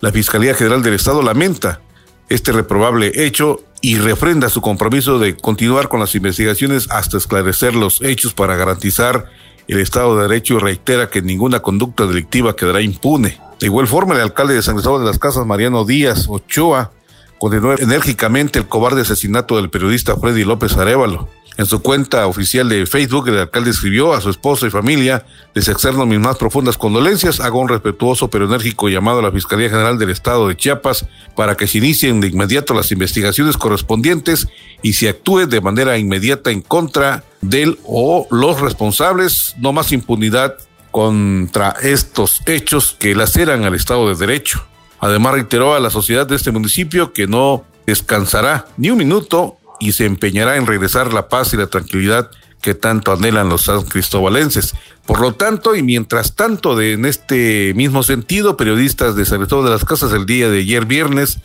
La 0.00 0.10
Fiscalía 0.10 0.54
General 0.54 0.82
del 0.82 0.94
Estado 0.94 1.22
lamenta 1.22 1.80
este 2.28 2.50
reprobable 2.50 3.12
hecho 3.14 3.60
y 3.82 3.98
refrenda 3.98 4.48
su 4.48 4.62
compromiso 4.62 5.20
de 5.20 5.36
continuar 5.36 5.88
con 5.88 6.00
las 6.00 6.16
investigaciones 6.16 6.90
hasta 6.90 7.18
esclarecer 7.18 7.76
los 7.76 8.02
hechos 8.02 8.34
para 8.34 8.56
garantizar 8.56 9.26
el 9.68 9.78
Estado 9.78 10.16
de 10.16 10.22
Derecho 10.22 10.54
y 10.54 10.58
reitera 10.58 11.08
que 11.08 11.22
ninguna 11.22 11.60
conducta 11.60 12.04
delictiva 12.04 12.56
quedará 12.56 12.80
impune. 12.80 13.38
De 13.60 13.66
igual 13.66 13.86
forma, 13.86 14.16
el 14.16 14.22
alcalde 14.22 14.54
de 14.54 14.62
San 14.62 14.74
Cristóbal 14.74 15.02
de 15.02 15.06
las 15.06 15.20
Casas, 15.20 15.46
Mariano 15.46 15.84
Díaz 15.84 16.26
Ochoa, 16.28 16.90
condenó 17.38 17.72
enérgicamente 17.72 18.58
el 18.58 18.68
cobarde 18.68 19.02
asesinato 19.02 19.56
del 19.56 19.70
periodista 19.70 20.16
Freddy 20.16 20.44
López 20.44 20.76
Arevalo. 20.76 21.28
En 21.58 21.66
su 21.66 21.82
cuenta 21.82 22.28
oficial 22.28 22.68
de 22.68 22.86
Facebook, 22.86 23.28
el 23.28 23.38
alcalde 23.38 23.70
escribió 23.70 24.14
a 24.14 24.20
su 24.20 24.30
esposa 24.30 24.68
y 24.68 24.70
familia, 24.70 25.26
les 25.54 25.68
mis 26.06 26.20
más 26.20 26.36
profundas 26.36 26.78
condolencias, 26.78 27.40
hago 27.40 27.58
un 27.58 27.68
respetuoso 27.68 28.30
pero 28.30 28.44
enérgico 28.44 28.88
llamado 28.88 29.18
a 29.18 29.22
la 29.22 29.32
Fiscalía 29.32 29.68
General 29.68 29.98
del 29.98 30.10
Estado 30.10 30.46
de 30.46 30.56
Chiapas 30.56 31.06
para 31.34 31.56
que 31.56 31.66
se 31.66 31.78
inicien 31.78 32.20
de 32.20 32.28
inmediato 32.28 32.74
las 32.74 32.92
investigaciones 32.92 33.56
correspondientes 33.56 34.46
y 34.82 34.92
se 34.92 35.08
actúe 35.08 35.46
de 35.46 35.60
manera 35.60 35.98
inmediata 35.98 36.52
en 36.52 36.62
contra 36.62 37.24
del 37.40 37.76
o 37.84 38.28
los 38.30 38.60
responsables, 38.60 39.56
no 39.58 39.72
más 39.72 39.90
impunidad 39.90 40.54
contra 40.92 41.70
estos 41.82 42.40
hechos 42.46 42.94
que 43.00 43.16
laceran 43.16 43.64
al 43.64 43.74
Estado 43.74 44.08
de 44.08 44.14
Derecho. 44.14 44.64
Además 45.00 45.34
reiteró 45.34 45.74
a 45.74 45.80
la 45.80 45.90
sociedad 45.90 46.26
de 46.26 46.36
este 46.36 46.50
municipio 46.50 47.12
que 47.12 47.26
no 47.26 47.64
descansará 47.86 48.66
ni 48.76 48.90
un 48.90 48.98
minuto 48.98 49.56
y 49.80 49.92
se 49.92 50.06
empeñará 50.06 50.56
en 50.56 50.66
regresar 50.66 51.12
la 51.12 51.28
paz 51.28 51.54
y 51.54 51.56
la 51.56 51.68
tranquilidad 51.68 52.30
que 52.60 52.74
tanto 52.74 53.12
anhelan 53.12 53.48
los 53.48 53.62
san 53.62 53.82
cristobalenses. 53.82 54.74
Por 55.06 55.20
lo 55.20 55.34
tanto, 55.34 55.76
y 55.76 55.82
mientras 55.82 56.34
tanto, 56.34 56.76
de, 56.76 56.92
en 56.92 57.06
este 57.06 57.72
mismo 57.74 58.02
sentido, 58.02 58.56
periodistas 58.56 59.14
de 59.16 59.24
San 59.24 59.38
Cristóbal 59.38 59.66
de 59.66 59.70
las 59.70 59.84
Casas 59.84 60.12
el 60.12 60.26
día 60.26 60.50
de 60.50 60.58
ayer 60.58 60.84
viernes 60.84 61.38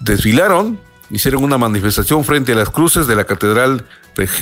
desfilaron, 0.00 0.78
hicieron 1.10 1.42
una 1.42 1.58
manifestación 1.58 2.24
frente 2.24 2.52
a 2.52 2.56
las 2.56 2.70
cruces 2.70 3.06
de 3.06 3.16
la 3.16 3.24
catedral, 3.24 3.86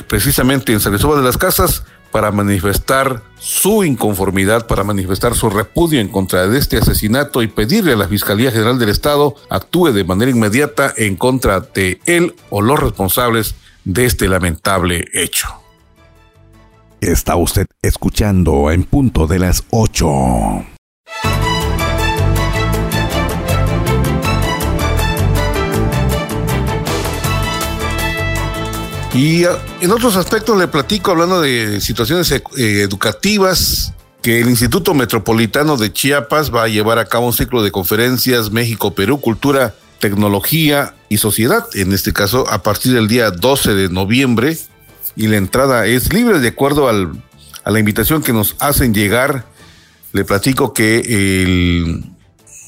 precisamente 0.08 0.72
en 0.72 0.80
San 0.80 0.92
Cristóbal 0.92 1.20
de 1.20 1.24
las 1.24 1.38
Casas, 1.38 1.84
para 2.16 2.32
manifestar 2.32 3.22
su 3.38 3.84
inconformidad, 3.84 4.66
para 4.66 4.84
manifestar 4.84 5.34
su 5.34 5.50
repudio 5.50 6.00
en 6.00 6.08
contra 6.08 6.48
de 6.48 6.58
este 6.58 6.78
asesinato 6.78 7.42
y 7.42 7.46
pedirle 7.46 7.92
a 7.92 7.96
la 7.96 8.08
Fiscalía 8.08 8.50
General 8.50 8.78
del 8.78 8.88
Estado 8.88 9.34
actúe 9.50 9.92
de 9.92 10.02
manera 10.02 10.30
inmediata 10.30 10.94
en 10.96 11.16
contra 11.16 11.60
de 11.60 12.00
él 12.06 12.34
o 12.48 12.62
los 12.62 12.80
responsables 12.80 13.54
de 13.84 14.06
este 14.06 14.28
lamentable 14.28 15.04
hecho. 15.12 15.46
Está 17.02 17.36
usted 17.36 17.66
escuchando 17.82 18.70
en 18.70 18.84
punto 18.84 19.26
de 19.26 19.38
las 19.38 19.64
8. 19.68 20.75
Y 29.16 29.44
ah, 29.44 29.58
en 29.80 29.90
otros 29.92 30.14
aspectos 30.16 30.58
le 30.58 30.68
platico 30.68 31.10
hablando 31.10 31.40
de 31.40 31.80
situaciones 31.80 32.30
eh, 32.30 32.42
educativas 32.58 33.94
que 34.20 34.40
el 34.40 34.50
Instituto 34.50 34.92
Metropolitano 34.92 35.78
de 35.78 35.90
Chiapas 35.90 36.54
va 36.54 36.64
a 36.64 36.68
llevar 36.68 36.98
a 36.98 37.06
cabo 37.06 37.26
un 37.26 37.32
ciclo 37.32 37.62
de 37.62 37.70
conferencias 37.70 38.50
México-Perú, 38.50 39.18
Cultura, 39.22 39.74
Tecnología 40.00 40.94
y 41.08 41.16
Sociedad, 41.16 41.64
en 41.72 41.94
este 41.94 42.12
caso 42.12 42.46
a 42.50 42.62
partir 42.62 42.92
del 42.92 43.08
día 43.08 43.30
12 43.30 43.74
de 43.74 43.88
noviembre, 43.88 44.58
y 45.16 45.28
la 45.28 45.36
entrada 45.38 45.86
es 45.86 46.12
libre 46.12 46.38
de 46.38 46.48
acuerdo 46.48 46.90
al, 46.90 47.12
a 47.64 47.70
la 47.70 47.78
invitación 47.78 48.22
que 48.22 48.34
nos 48.34 48.54
hacen 48.58 48.92
llegar. 48.92 49.46
Le 50.12 50.26
platico 50.26 50.74
que 50.74 50.98
el, 50.98 52.04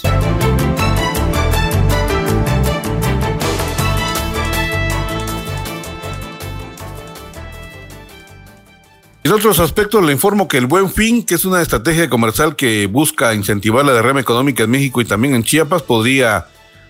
En 9.23 9.31
otros 9.31 9.59
aspectos 9.59 10.03
le 10.03 10.11
informo 10.11 10.49
que 10.49 10.57
el 10.57 10.67
Buen 10.67 10.91
Fin, 10.91 11.23
que 11.23 11.35
es 11.35 11.45
una 11.45 11.61
estrategia 11.61 12.09
comercial 12.09 12.57
que 12.57 12.87
busca 12.87 13.33
incentivar 13.33 13.85
la 13.85 13.93
derrama 13.93 14.19
económica 14.19 14.63
en 14.63 14.71
México 14.71 14.99
y 14.99 15.05
también 15.05 15.33
en 15.33 15.43
Chiapas, 15.43 15.81
podría 15.81 16.47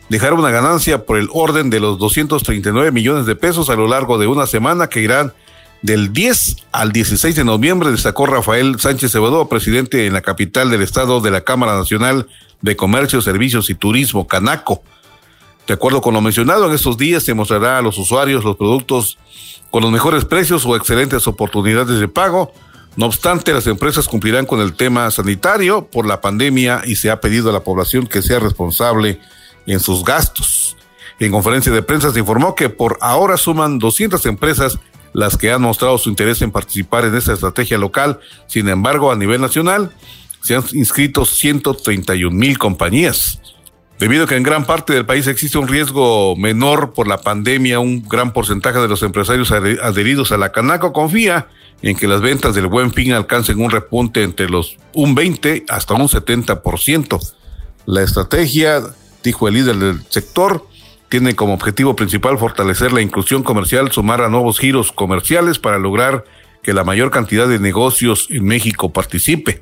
dejar 0.09 0.33
una 0.33 0.49
ganancia 0.49 1.05
por 1.05 1.19
el 1.19 1.29
orden 1.31 1.69
de 1.69 1.79
los 1.79 1.99
239 1.99 2.91
millones 2.91 3.27
de 3.27 3.35
pesos 3.35 3.69
a 3.69 3.75
lo 3.75 3.87
largo 3.87 4.17
de 4.17 4.25
una 4.25 4.47
semana 4.47 4.87
que 4.87 5.01
irán 5.01 5.31
del 5.83 6.11
10 6.11 6.55
al 6.71 6.91
16 6.91 7.35
de 7.35 7.43
noviembre, 7.43 7.91
destacó 7.91 8.25
Rafael 8.25 8.79
Sánchez 8.79 9.11
Cebadó, 9.11 9.47
presidente 9.47 10.07
en 10.07 10.13
la 10.13 10.21
capital 10.21 10.71
del 10.71 10.81
estado 10.81 11.21
de 11.21 11.29
la 11.29 11.41
Cámara 11.41 11.77
Nacional 11.77 12.27
de 12.61 12.75
Comercio, 12.75 13.21
Servicios 13.21 13.69
y 13.69 13.75
Turismo, 13.75 14.25
Canaco. 14.27 14.81
De 15.67 15.75
acuerdo 15.75 16.01
con 16.01 16.15
lo 16.15 16.21
mencionado, 16.21 16.67
en 16.67 16.73
estos 16.73 16.97
días 16.97 17.21
se 17.21 17.35
mostrará 17.35 17.77
a 17.77 17.81
los 17.83 17.97
usuarios 17.99 18.43
los 18.43 18.57
productos 18.57 19.19
con 19.73 19.81
los 19.81 19.91
mejores 19.91 20.23
precios 20.23 20.67
o 20.67 20.75
excelentes 20.75 21.27
oportunidades 21.27 21.99
de 21.99 22.07
pago. 22.07 22.53
No 22.95 23.07
obstante, 23.07 23.51
las 23.53 23.65
empresas 23.65 24.07
cumplirán 24.07 24.45
con 24.45 24.61
el 24.61 24.73
tema 24.73 25.09
sanitario 25.09 25.87
por 25.91 26.05
la 26.05 26.21
pandemia 26.21 26.83
y 26.85 26.95
se 26.95 27.09
ha 27.09 27.19
pedido 27.19 27.49
a 27.49 27.53
la 27.53 27.63
población 27.63 28.05
que 28.05 28.21
sea 28.21 28.37
responsable 28.37 29.19
en 29.65 29.79
sus 29.79 30.05
gastos. 30.05 30.77
En 31.19 31.31
conferencia 31.31 31.71
de 31.71 31.81
prensa 31.81 32.13
se 32.13 32.19
informó 32.19 32.53
que 32.53 32.69
por 32.69 32.99
ahora 33.01 33.35
suman 33.35 33.79
200 33.79 34.23
empresas 34.27 34.77
las 35.11 35.37
que 35.37 35.51
han 35.51 35.63
mostrado 35.63 35.97
su 35.97 36.07
interés 36.07 36.43
en 36.43 36.51
participar 36.51 37.05
en 37.05 37.15
esta 37.15 37.33
estrategia 37.33 37.79
local. 37.79 38.19
Sin 38.45 38.69
embargo, 38.69 39.11
a 39.11 39.15
nivel 39.15 39.41
nacional 39.41 39.91
se 40.43 40.53
han 40.55 40.63
inscrito 40.73 41.25
131 41.25 42.29
mil 42.29 42.59
compañías. 42.59 43.41
Debido 43.99 44.25
a 44.25 44.27
que 44.27 44.35
en 44.35 44.43
gran 44.43 44.65
parte 44.65 44.93
del 44.93 45.05
país 45.05 45.27
existe 45.27 45.57
un 45.57 45.67
riesgo 45.67 46.35
menor 46.35 46.93
por 46.93 47.07
la 47.07 47.21
pandemia, 47.21 47.79
un 47.79 48.07
gran 48.07 48.33
porcentaje 48.33 48.79
de 48.79 48.87
los 48.87 49.03
empresarios 49.03 49.51
adheridos 49.51 50.31
a 50.31 50.37
la 50.37 50.51
Canaco 50.51 50.91
confía 50.91 51.47
en 51.81 51.95
que 51.95 52.07
las 52.07 52.21
ventas 52.21 52.55
del 52.55 52.67
buen 52.67 52.91
fin 52.91 53.13
alcancen 53.13 53.61
un 53.61 53.69
repunte 53.69 54.23
entre 54.23 54.49
los 54.49 54.77
un 54.93 55.15
20 55.15 55.65
hasta 55.69 55.93
un 55.93 56.07
70%. 56.07 57.33
La 57.85 58.01
estrategia, 58.01 58.81
dijo 59.23 59.47
el 59.47 59.53
líder 59.55 59.75
del 59.75 60.01
sector, 60.09 60.65
tiene 61.09 61.35
como 61.35 61.53
objetivo 61.53 61.95
principal 61.95 62.39
fortalecer 62.39 62.91
la 62.91 63.01
inclusión 63.01 63.43
comercial, 63.43 63.91
sumar 63.91 64.21
a 64.21 64.29
nuevos 64.29 64.59
giros 64.59 64.91
comerciales 64.91 65.59
para 65.59 65.77
lograr 65.77 66.25
que 66.63 66.73
la 66.73 66.83
mayor 66.83 67.11
cantidad 67.11 67.47
de 67.47 67.59
negocios 67.59 68.27
en 68.29 68.45
México 68.45 68.91
participe. 68.91 69.61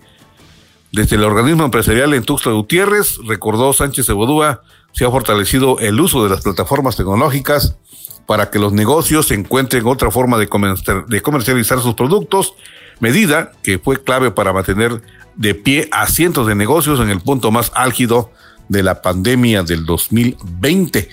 Desde 0.91 1.15
el 1.15 1.23
organismo 1.23 1.63
empresarial 1.63 2.13
en 2.13 2.23
Tuxtla 2.23 2.51
Gutiérrez, 2.51 3.17
recordó 3.25 3.71
Sánchez 3.71 4.09
Ebodúa, 4.09 4.61
se 4.91 5.05
ha 5.05 5.09
fortalecido 5.09 5.79
el 5.79 5.99
uso 5.99 6.23
de 6.23 6.29
las 6.29 6.41
plataformas 6.41 6.97
tecnológicas 6.97 7.77
para 8.25 8.49
que 8.49 8.59
los 8.59 8.73
negocios 8.73 9.31
encuentren 9.31 9.85
otra 9.87 10.11
forma 10.11 10.37
de, 10.37 10.47
comercializar 10.47 11.79
sus 11.79 11.95
productos, 11.95 12.55
medida 12.99 13.53
que 13.63 13.79
fue 13.79 14.03
clave 14.03 14.31
para 14.31 14.51
mantener 14.51 15.01
de 15.35 15.55
pie 15.55 15.87
a 15.91 16.07
cientos 16.07 16.45
de 16.45 16.55
negocios 16.55 16.99
en 16.99 17.09
el 17.09 17.21
punto 17.21 17.51
más 17.51 17.71
álgido 17.73 18.31
de 18.67 18.83
la 18.83 19.01
pandemia 19.01 19.63
del 19.63 19.85
2020. 19.85 21.09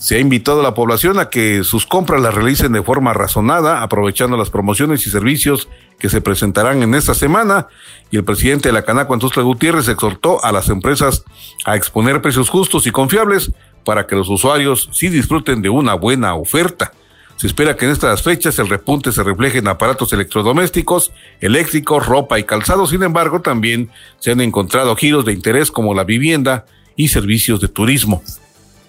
Se 0.00 0.16
ha 0.16 0.18
invitado 0.18 0.60
a 0.60 0.62
la 0.62 0.72
población 0.72 1.18
a 1.18 1.28
que 1.28 1.62
sus 1.62 1.84
compras 1.84 2.22
las 2.22 2.34
realicen 2.34 2.72
de 2.72 2.82
forma 2.82 3.12
razonada, 3.12 3.82
aprovechando 3.82 4.38
las 4.38 4.48
promociones 4.48 5.06
y 5.06 5.10
servicios 5.10 5.68
que 5.98 6.08
se 6.08 6.22
presentarán 6.22 6.82
en 6.82 6.94
esta 6.94 7.12
semana. 7.12 7.68
Y 8.10 8.16
el 8.16 8.24
presidente 8.24 8.70
de 8.70 8.72
la 8.72 8.82
Canaco, 8.82 9.12
Antústula 9.12 9.44
Gutiérrez, 9.44 9.88
exhortó 9.88 10.42
a 10.42 10.52
las 10.52 10.70
empresas 10.70 11.24
a 11.66 11.76
exponer 11.76 12.22
precios 12.22 12.48
justos 12.48 12.86
y 12.86 12.92
confiables 12.92 13.52
para 13.84 14.06
que 14.06 14.16
los 14.16 14.30
usuarios 14.30 14.88
sí 14.90 15.10
disfruten 15.10 15.60
de 15.60 15.68
una 15.68 15.92
buena 15.92 16.34
oferta. 16.34 16.92
Se 17.36 17.46
espera 17.46 17.76
que 17.76 17.84
en 17.84 17.90
estas 17.90 18.22
fechas 18.22 18.58
el 18.58 18.70
repunte 18.70 19.12
se 19.12 19.22
refleje 19.22 19.58
en 19.58 19.68
aparatos 19.68 20.14
electrodomésticos, 20.14 21.12
eléctricos, 21.42 22.06
ropa 22.06 22.38
y 22.38 22.44
calzado. 22.44 22.86
Sin 22.86 23.02
embargo, 23.02 23.42
también 23.42 23.90
se 24.18 24.30
han 24.30 24.40
encontrado 24.40 24.96
giros 24.96 25.26
de 25.26 25.34
interés 25.34 25.70
como 25.70 25.92
la 25.92 26.04
vivienda 26.04 26.64
y 26.96 27.08
servicios 27.08 27.60
de 27.60 27.68
turismo. 27.68 28.22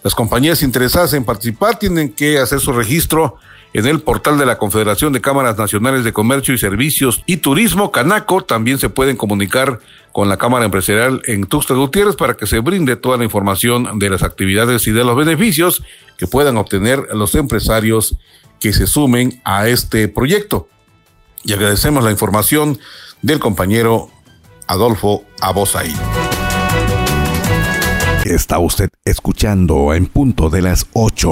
Las 0.03 0.15
compañías 0.15 0.63
interesadas 0.63 1.13
en 1.13 1.23
participar 1.23 1.77
tienen 1.77 2.11
que 2.11 2.39
hacer 2.39 2.59
su 2.59 2.71
registro 2.71 3.37
en 3.73 3.85
el 3.85 4.01
portal 4.01 4.37
de 4.37 4.45
la 4.45 4.57
Confederación 4.57 5.13
de 5.13 5.21
Cámaras 5.21 5.57
Nacionales 5.57 6.03
de 6.03 6.11
Comercio 6.11 6.53
y 6.53 6.57
Servicios 6.57 7.21
y 7.25 7.37
Turismo, 7.37 7.91
Canaco. 7.91 8.43
También 8.43 8.79
se 8.79 8.89
pueden 8.89 9.15
comunicar 9.15 9.79
con 10.11 10.27
la 10.27 10.37
Cámara 10.37 10.65
Empresarial 10.65 11.21
en 11.25 11.45
Tuxtla 11.45 11.75
Gutiérrez 11.75 12.15
para 12.15 12.35
que 12.35 12.47
se 12.47 12.59
brinde 12.59 12.95
toda 12.95 13.17
la 13.17 13.23
información 13.23 13.99
de 13.99 14.09
las 14.09 14.23
actividades 14.23 14.87
y 14.87 14.91
de 14.91 15.03
los 15.03 15.15
beneficios 15.15 15.83
que 16.17 16.27
puedan 16.27 16.57
obtener 16.57 17.07
los 17.13 17.35
empresarios 17.35 18.15
que 18.59 18.73
se 18.73 18.87
sumen 18.87 19.41
a 19.45 19.67
este 19.67 20.07
proyecto. 20.07 20.67
Y 21.43 21.53
agradecemos 21.53 22.03
la 22.03 22.11
información 22.11 22.79
del 23.21 23.39
compañero 23.39 24.09
Adolfo 24.67 25.23
Abosay. 25.41 25.91
Está 28.25 28.59
usted 28.59 28.89
escuchando 29.03 29.93
en 29.93 30.05
punto 30.05 30.49
de 30.49 30.61
las 30.61 30.85
8. 30.93 31.29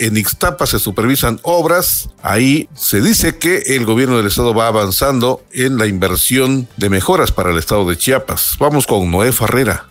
en 0.00 0.16
Ixtapa 0.16 0.66
se 0.66 0.78
supervisan 0.78 1.38
obras. 1.42 2.08
Ahí 2.22 2.68
se 2.74 3.00
dice 3.00 3.38
que 3.38 3.58
el 3.76 3.84
gobierno 3.84 4.16
del 4.16 4.26
estado 4.26 4.54
va 4.54 4.66
avanzando 4.66 5.44
en 5.52 5.76
la 5.76 5.86
inversión 5.86 6.68
de 6.78 6.88
mejoras 6.88 7.32
para 7.32 7.50
el 7.50 7.58
estado 7.58 7.88
de 7.88 7.96
Chiapas. 7.98 8.56
Vamos 8.58 8.86
con 8.86 9.10
Noé 9.10 9.30
Farrera. 9.30 9.90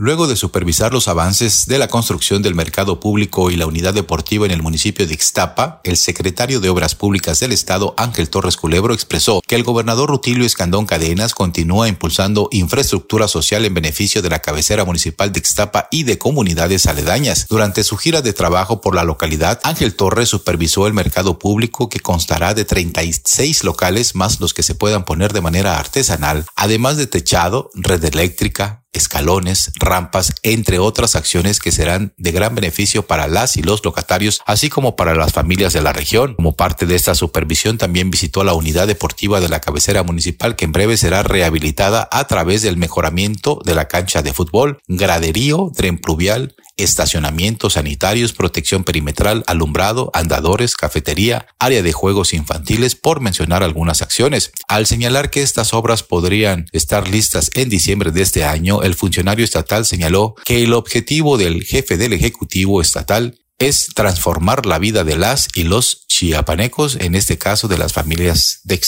Luego 0.00 0.28
de 0.28 0.36
supervisar 0.36 0.92
los 0.92 1.08
avances 1.08 1.66
de 1.66 1.76
la 1.76 1.88
construcción 1.88 2.40
del 2.40 2.54
mercado 2.54 3.00
público 3.00 3.50
y 3.50 3.56
la 3.56 3.66
unidad 3.66 3.94
deportiva 3.94 4.46
en 4.46 4.52
el 4.52 4.62
municipio 4.62 5.04
de 5.08 5.12
Ixtapa, 5.12 5.80
el 5.82 5.96
secretario 5.96 6.60
de 6.60 6.68
Obras 6.68 6.94
Públicas 6.94 7.40
del 7.40 7.50
Estado, 7.50 7.94
Ángel 7.96 8.30
Torres 8.30 8.56
Culebro, 8.56 8.94
expresó 8.94 9.42
que 9.44 9.56
el 9.56 9.64
gobernador 9.64 10.08
Rutilio 10.08 10.46
Escandón 10.46 10.86
Cadenas 10.86 11.34
continúa 11.34 11.88
impulsando 11.88 12.48
infraestructura 12.52 13.26
social 13.26 13.64
en 13.64 13.74
beneficio 13.74 14.22
de 14.22 14.30
la 14.30 14.38
cabecera 14.38 14.84
municipal 14.84 15.32
de 15.32 15.40
Ixtapa 15.40 15.88
y 15.90 16.04
de 16.04 16.16
comunidades 16.16 16.86
aledañas. 16.86 17.46
Durante 17.48 17.82
su 17.82 17.96
gira 17.96 18.22
de 18.22 18.32
trabajo 18.32 18.80
por 18.80 18.94
la 18.94 19.02
localidad, 19.02 19.58
Ángel 19.64 19.96
Torres 19.96 20.28
supervisó 20.28 20.86
el 20.86 20.92
mercado 20.92 21.40
público 21.40 21.88
que 21.88 21.98
constará 21.98 22.54
de 22.54 22.64
36 22.64 23.64
locales 23.64 24.14
más 24.14 24.38
los 24.38 24.54
que 24.54 24.62
se 24.62 24.76
puedan 24.76 25.04
poner 25.04 25.32
de 25.32 25.40
manera 25.40 25.76
artesanal, 25.76 26.46
además 26.54 26.98
de 26.98 27.08
techado, 27.08 27.72
red 27.74 28.04
eléctrica, 28.04 28.84
escalones, 28.92 29.70
rampas, 29.88 30.34
entre 30.42 30.78
otras 30.78 31.16
acciones 31.16 31.60
que 31.60 31.72
serán 31.72 32.12
de 32.16 32.32
gran 32.32 32.54
beneficio 32.54 33.06
para 33.06 33.26
las 33.26 33.56
y 33.56 33.62
los 33.62 33.84
locatarios, 33.84 34.40
así 34.46 34.68
como 34.68 34.96
para 34.96 35.14
las 35.14 35.32
familias 35.32 35.72
de 35.72 35.82
la 35.82 35.92
región. 35.92 36.34
Como 36.34 36.56
parte 36.56 36.86
de 36.86 36.94
esta 36.94 37.14
supervisión, 37.14 37.78
también 37.78 38.10
visitó 38.10 38.44
la 38.44 38.54
unidad 38.54 38.86
deportiva 38.86 39.40
de 39.40 39.48
la 39.48 39.60
cabecera 39.60 40.02
municipal, 40.02 40.56
que 40.56 40.64
en 40.64 40.72
breve 40.72 40.96
será 40.96 41.22
rehabilitada 41.22 42.08
a 42.12 42.26
través 42.26 42.62
del 42.62 42.76
mejoramiento 42.76 43.60
de 43.64 43.74
la 43.74 43.88
cancha 43.88 44.22
de 44.22 44.32
fútbol, 44.32 44.80
graderío, 44.86 45.72
tren 45.74 45.98
pluvial, 45.98 46.54
estacionamientos 46.78 47.74
sanitarios, 47.74 48.32
protección 48.32 48.84
perimetral, 48.84 49.44
alumbrado, 49.46 50.10
andadores, 50.14 50.76
cafetería, 50.76 51.46
área 51.58 51.82
de 51.82 51.92
juegos 51.92 52.32
infantiles, 52.32 52.94
por 52.94 53.20
mencionar 53.20 53.62
algunas 53.62 54.00
acciones. 54.00 54.52
Al 54.68 54.86
señalar 54.86 55.30
que 55.30 55.42
estas 55.42 55.74
obras 55.74 56.02
podrían 56.02 56.66
estar 56.72 57.08
listas 57.08 57.50
en 57.54 57.68
diciembre 57.68 58.12
de 58.12 58.22
este 58.22 58.44
año, 58.44 58.82
el 58.82 58.94
funcionario 58.94 59.44
estatal 59.44 59.84
señaló 59.84 60.34
que 60.44 60.62
el 60.62 60.72
objetivo 60.72 61.36
del 61.36 61.64
jefe 61.64 61.96
del 61.96 62.14
Ejecutivo 62.14 62.80
estatal 62.80 63.38
es 63.58 63.88
transformar 63.94 64.66
la 64.66 64.78
vida 64.78 65.04
de 65.04 65.16
las 65.16 65.48
y 65.54 65.64
los 65.64 66.06
chiapanecos, 66.06 66.96
en 67.00 67.14
este 67.14 67.38
caso 67.38 67.68
de 67.68 67.78
las 67.78 67.92
familias 67.92 68.60
de. 68.64 68.78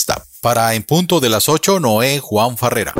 Para 0.40 0.74
En 0.74 0.84
Punto 0.84 1.20
de 1.20 1.28
las 1.28 1.48
8, 1.48 1.80
Noé 1.80 2.18
Juan 2.20 2.56
Farrera. 2.56 2.94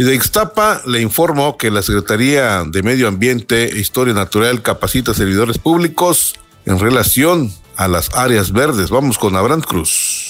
Y 0.00 0.02
de 0.02 0.14
Ixtapa 0.14 0.80
le 0.86 1.02
informo 1.02 1.58
que 1.58 1.70
la 1.70 1.82
Secretaría 1.82 2.64
de 2.64 2.82
Medio 2.82 3.06
Ambiente 3.06 3.70
e 3.70 3.80
Historia 3.80 4.14
Natural 4.14 4.62
capacita 4.62 5.12
servidores 5.12 5.58
públicos 5.58 6.36
en 6.64 6.78
relación 6.78 7.52
a 7.76 7.86
las 7.86 8.08
áreas 8.14 8.50
verdes. 8.50 8.88
Vamos 8.88 9.18
con 9.18 9.36
Abraham 9.36 9.60
Cruz. 9.60 10.29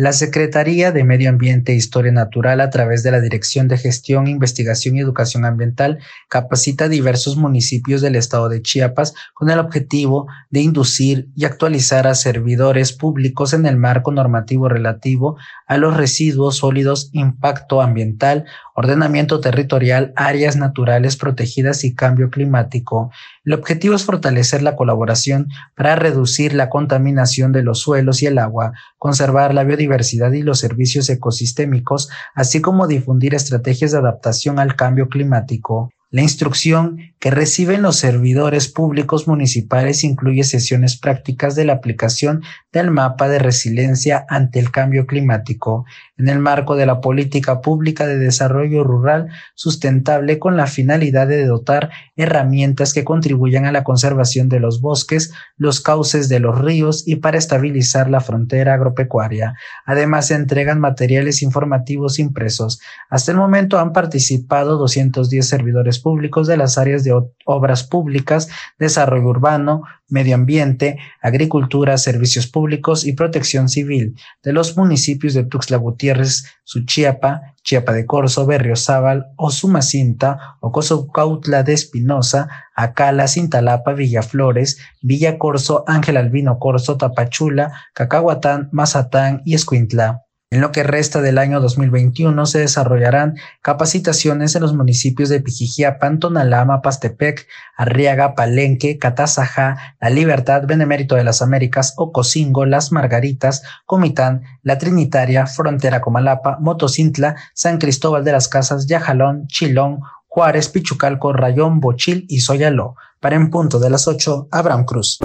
La 0.00 0.12
Secretaría 0.12 0.92
de 0.92 1.02
Medio 1.02 1.28
Ambiente 1.28 1.72
e 1.72 1.74
Historia 1.74 2.12
Natural, 2.12 2.60
a 2.60 2.70
través 2.70 3.02
de 3.02 3.10
la 3.10 3.20
Dirección 3.20 3.66
de 3.66 3.76
Gestión, 3.76 4.28
Investigación 4.28 4.94
y 4.94 5.00
Educación 5.00 5.44
Ambiental, 5.44 5.98
capacita 6.28 6.84
a 6.84 6.88
diversos 6.88 7.36
municipios 7.36 8.00
del 8.00 8.14
estado 8.14 8.48
de 8.48 8.62
Chiapas 8.62 9.12
con 9.34 9.50
el 9.50 9.58
objetivo 9.58 10.28
de 10.50 10.60
inducir 10.60 11.30
y 11.34 11.46
actualizar 11.46 12.06
a 12.06 12.14
servidores 12.14 12.92
públicos 12.92 13.52
en 13.54 13.66
el 13.66 13.76
marco 13.76 14.12
normativo 14.12 14.68
relativo 14.68 15.36
a 15.66 15.78
los 15.78 15.96
residuos 15.96 16.58
sólidos, 16.58 17.10
impacto 17.12 17.82
ambiental, 17.82 18.44
ordenamiento 18.78 19.40
territorial, 19.40 20.12
áreas 20.14 20.54
naturales 20.54 21.16
protegidas 21.16 21.82
y 21.82 21.96
cambio 21.96 22.30
climático. 22.30 23.10
El 23.44 23.54
objetivo 23.54 23.96
es 23.96 24.04
fortalecer 24.04 24.62
la 24.62 24.76
colaboración 24.76 25.48
para 25.74 25.96
reducir 25.96 26.54
la 26.54 26.70
contaminación 26.70 27.50
de 27.50 27.64
los 27.64 27.80
suelos 27.80 28.22
y 28.22 28.26
el 28.26 28.38
agua, 28.38 28.74
conservar 28.96 29.52
la 29.52 29.64
biodiversidad 29.64 30.30
y 30.30 30.42
los 30.42 30.60
servicios 30.60 31.10
ecosistémicos, 31.10 32.08
así 32.36 32.60
como 32.60 32.86
difundir 32.86 33.34
estrategias 33.34 33.90
de 33.90 33.98
adaptación 33.98 34.60
al 34.60 34.76
cambio 34.76 35.08
climático. 35.08 35.90
La 36.10 36.22
instrucción 36.22 37.00
que 37.18 37.30
reciben 37.30 37.82
los 37.82 37.96
servidores 37.96 38.68
públicos 38.68 39.28
municipales 39.28 40.04
incluye 40.04 40.42
sesiones 40.42 40.96
prácticas 40.96 41.54
de 41.54 41.66
la 41.66 41.74
aplicación 41.74 42.42
del 42.72 42.90
mapa 42.90 43.28
de 43.28 43.38
resiliencia 43.38 44.24
ante 44.30 44.58
el 44.58 44.70
cambio 44.70 45.06
climático 45.06 45.84
en 46.18 46.28
el 46.28 46.40
marco 46.40 46.76
de 46.76 46.84
la 46.84 47.00
política 47.00 47.60
pública 47.60 48.06
de 48.06 48.18
desarrollo 48.18 48.84
rural 48.84 49.28
sustentable 49.54 50.38
con 50.38 50.56
la 50.56 50.66
finalidad 50.66 51.28
de 51.28 51.46
dotar 51.46 51.90
herramientas 52.16 52.92
que 52.92 53.04
contribuyan 53.04 53.64
a 53.64 53.72
la 53.72 53.84
conservación 53.84 54.48
de 54.48 54.60
los 54.60 54.80
bosques, 54.80 55.32
los 55.56 55.80
cauces 55.80 56.28
de 56.28 56.40
los 56.40 56.58
ríos 56.58 57.06
y 57.06 57.16
para 57.16 57.38
estabilizar 57.38 58.10
la 58.10 58.20
frontera 58.20 58.74
agropecuaria. 58.74 59.54
Además, 59.86 60.26
se 60.26 60.34
entregan 60.34 60.80
materiales 60.80 61.42
informativos 61.42 62.18
impresos. 62.18 62.80
Hasta 63.08 63.30
el 63.30 63.38
momento 63.38 63.78
han 63.78 63.92
participado 63.92 64.76
210 64.76 65.48
servidores 65.48 66.00
públicos 66.00 66.46
de 66.46 66.56
las 66.56 66.78
áreas 66.78 67.04
de 67.04 67.14
obras 67.44 67.84
públicas, 67.84 68.48
desarrollo 68.78 69.28
urbano, 69.28 69.84
medio 70.08 70.34
ambiente, 70.34 70.98
agricultura, 71.20 71.98
servicios 71.98 72.46
públicos 72.46 73.06
y 73.06 73.12
protección 73.12 73.68
civil 73.68 74.16
de 74.42 74.52
los 74.52 74.76
municipios 74.76 75.34
de 75.34 75.44
Tuxtla 75.44 75.76
Gutiérrez, 75.76 76.44
Suchiapa, 76.64 77.54
Chiapa 77.62 77.92
de 77.92 78.06
Corzo, 78.06 78.46
Berriozábal, 78.46 79.26
Osumacinta, 79.36 80.56
Ocosocautla 80.60 81.62
de 81.62 81.74
Espinosa, 81.74 82.48
Acala, 82.74 83.28
Cintalapa, 83.28 83.92
Villaflores, 83.92 84.78
Villa 85.02 85.38
Corzo, 85.38 85.84
Ángel 85.86 86.16
Albino 86.16 86.58
Corzo, 86.58 86.96
Tapachula, 86.96 87.72
Cacahuatán, 87.94 88.68
Mazatán 88.72 89.42
y 89.44 89.54
Escuintla. 89.54 90.27
En 90.50 90.62
lo 90.62 90.72
que 90.72 90.82
resta 90.82 91.20
del 91.20 91.36
año 91.36 91.60
2021 91.60 92.46
se 92.46 92.60
desarrollarán 92.60 93.36
capacitaciones 93.60 94.54
en 94.54 94.62
los 94.62 94.74
municipios 94.74 95.28
de 95.28 95.40
Pijijiapan, 95.40 96.20
Tonalama, 96.20 96.80
Pastepec, 96.80 97.46
Arriaga, 97.76 98.34
Palenque, 98.34 98.96
Catazajá, 98.96 99.94
La 100.00 100.08
Libertad, 100.08 100.62
Benemérito 100.66 101.16
de 101.16 101.24
las 101.24 101.42
Américas, 101.42 101.92
Ocosingo, 101.98 102.64
Las 102.64 102.92
Margaritas, 102.92 103.62
Comitán, 103.84 104.44
La 104.62 104.78
Trinitaria, 104.78 105.46
Frontera 105.46 106.00
Comalapa, 106.00 106.56
Motocintla, 106.60 107.36
San 107.52 107.76
Cristóbal 107.76 108.24
de 108.24 108.32
las 108.32 108.48
Casas, 108.48 108.86
Yajalón, 108.86 109.48
Chilón, 109.48 110.00
Juárez, 110.28 110.70
Pichucalco, 110.70 111.34
Rayón, 111.34 111.80
Bochil 111.80 112.24
y 112.26 112.40
Soyaló. 112.40 112.96
Para 113.20 113.36
en 113.36 113.50
punto 113.50 113.78
de 113.78 113.90
las 113.90 114.08
8, 114.08 114.48
Abraham 114.50 114.86
Cruz. 114.86 115.18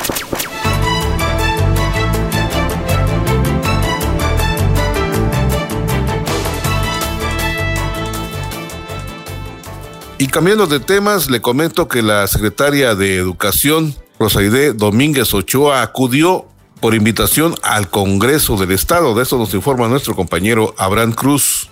Y 10.18 10.28
cambiando 10.28 10.68
de 10.68 10.80
temas, 10.80 11.30
le 11.30 11.42
comento 11.42 11.88
que 11.88 12.02
la 12.02 12.28
secretaria 12.28 12.96
de 12.96 13.18
Educación, 13.18 13.96
Rosaide 14.20 14.74
Domínguez 14.74 15.34
Ochoa, 15.34 15.82
acudió 15.82 16.46
por 16.80 16.94
invitación 16.94 17.56
al 17.64 17.90
Congreso 17.90 18.56
del 18.56 18.72
Estado. 18.72 19.16
De 19.16 19.24
eso 19.24 19.38
nos 19.38 19.54
informa 19.54 19.88
nuestro 19.88 20.16
compañero 20.16 20.76
Abraham 20.78 21.14
Cruz. 21.14 21.70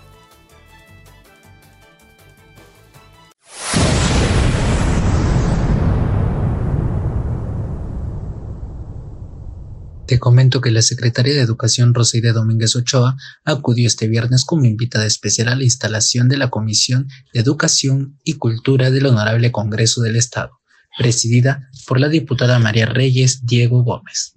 Te 10.12 10.20
comento 10.20 10.60
que 10.60 10.72
la 10.72 10.82
secretaria 10.82 11.34
de 11.34 11.40
Educación 11.40 11.94
Rosaide 11.94 12.34
Domínguez 12.34 12.76
Ochoa 12.76 13.16
acudió 13.46 13.88
este 13.88 14.10
viernes 14.10 14.44
como 14.44 14.66
invitada 14.66 15.06
especial 15.06 15.48
a 15.48 15.56
la 15.56 15.64
instalación 15.64 16.28
de 16.28 16.36
la 16.36 16.50
Comisión 16.50 17.08
de 17.34 17.40
Educación 17.40 18.20
y 18.26 18.34
Cultura 18.34 18.92
del 18.92 19.06
Honorable 19.06 19.54
Congreso 19.54 20.02
del 20.02 20.18
Estado, 20.18 20.60
presidida 20.98 21.70
por 21.88 22.02
la 22.02 22.10
diputada 22.10 22.60
María 22.60 22.88
Reyes 22.88 23.46
Diego 23.46 23.86
Gómez. 23.86 24.34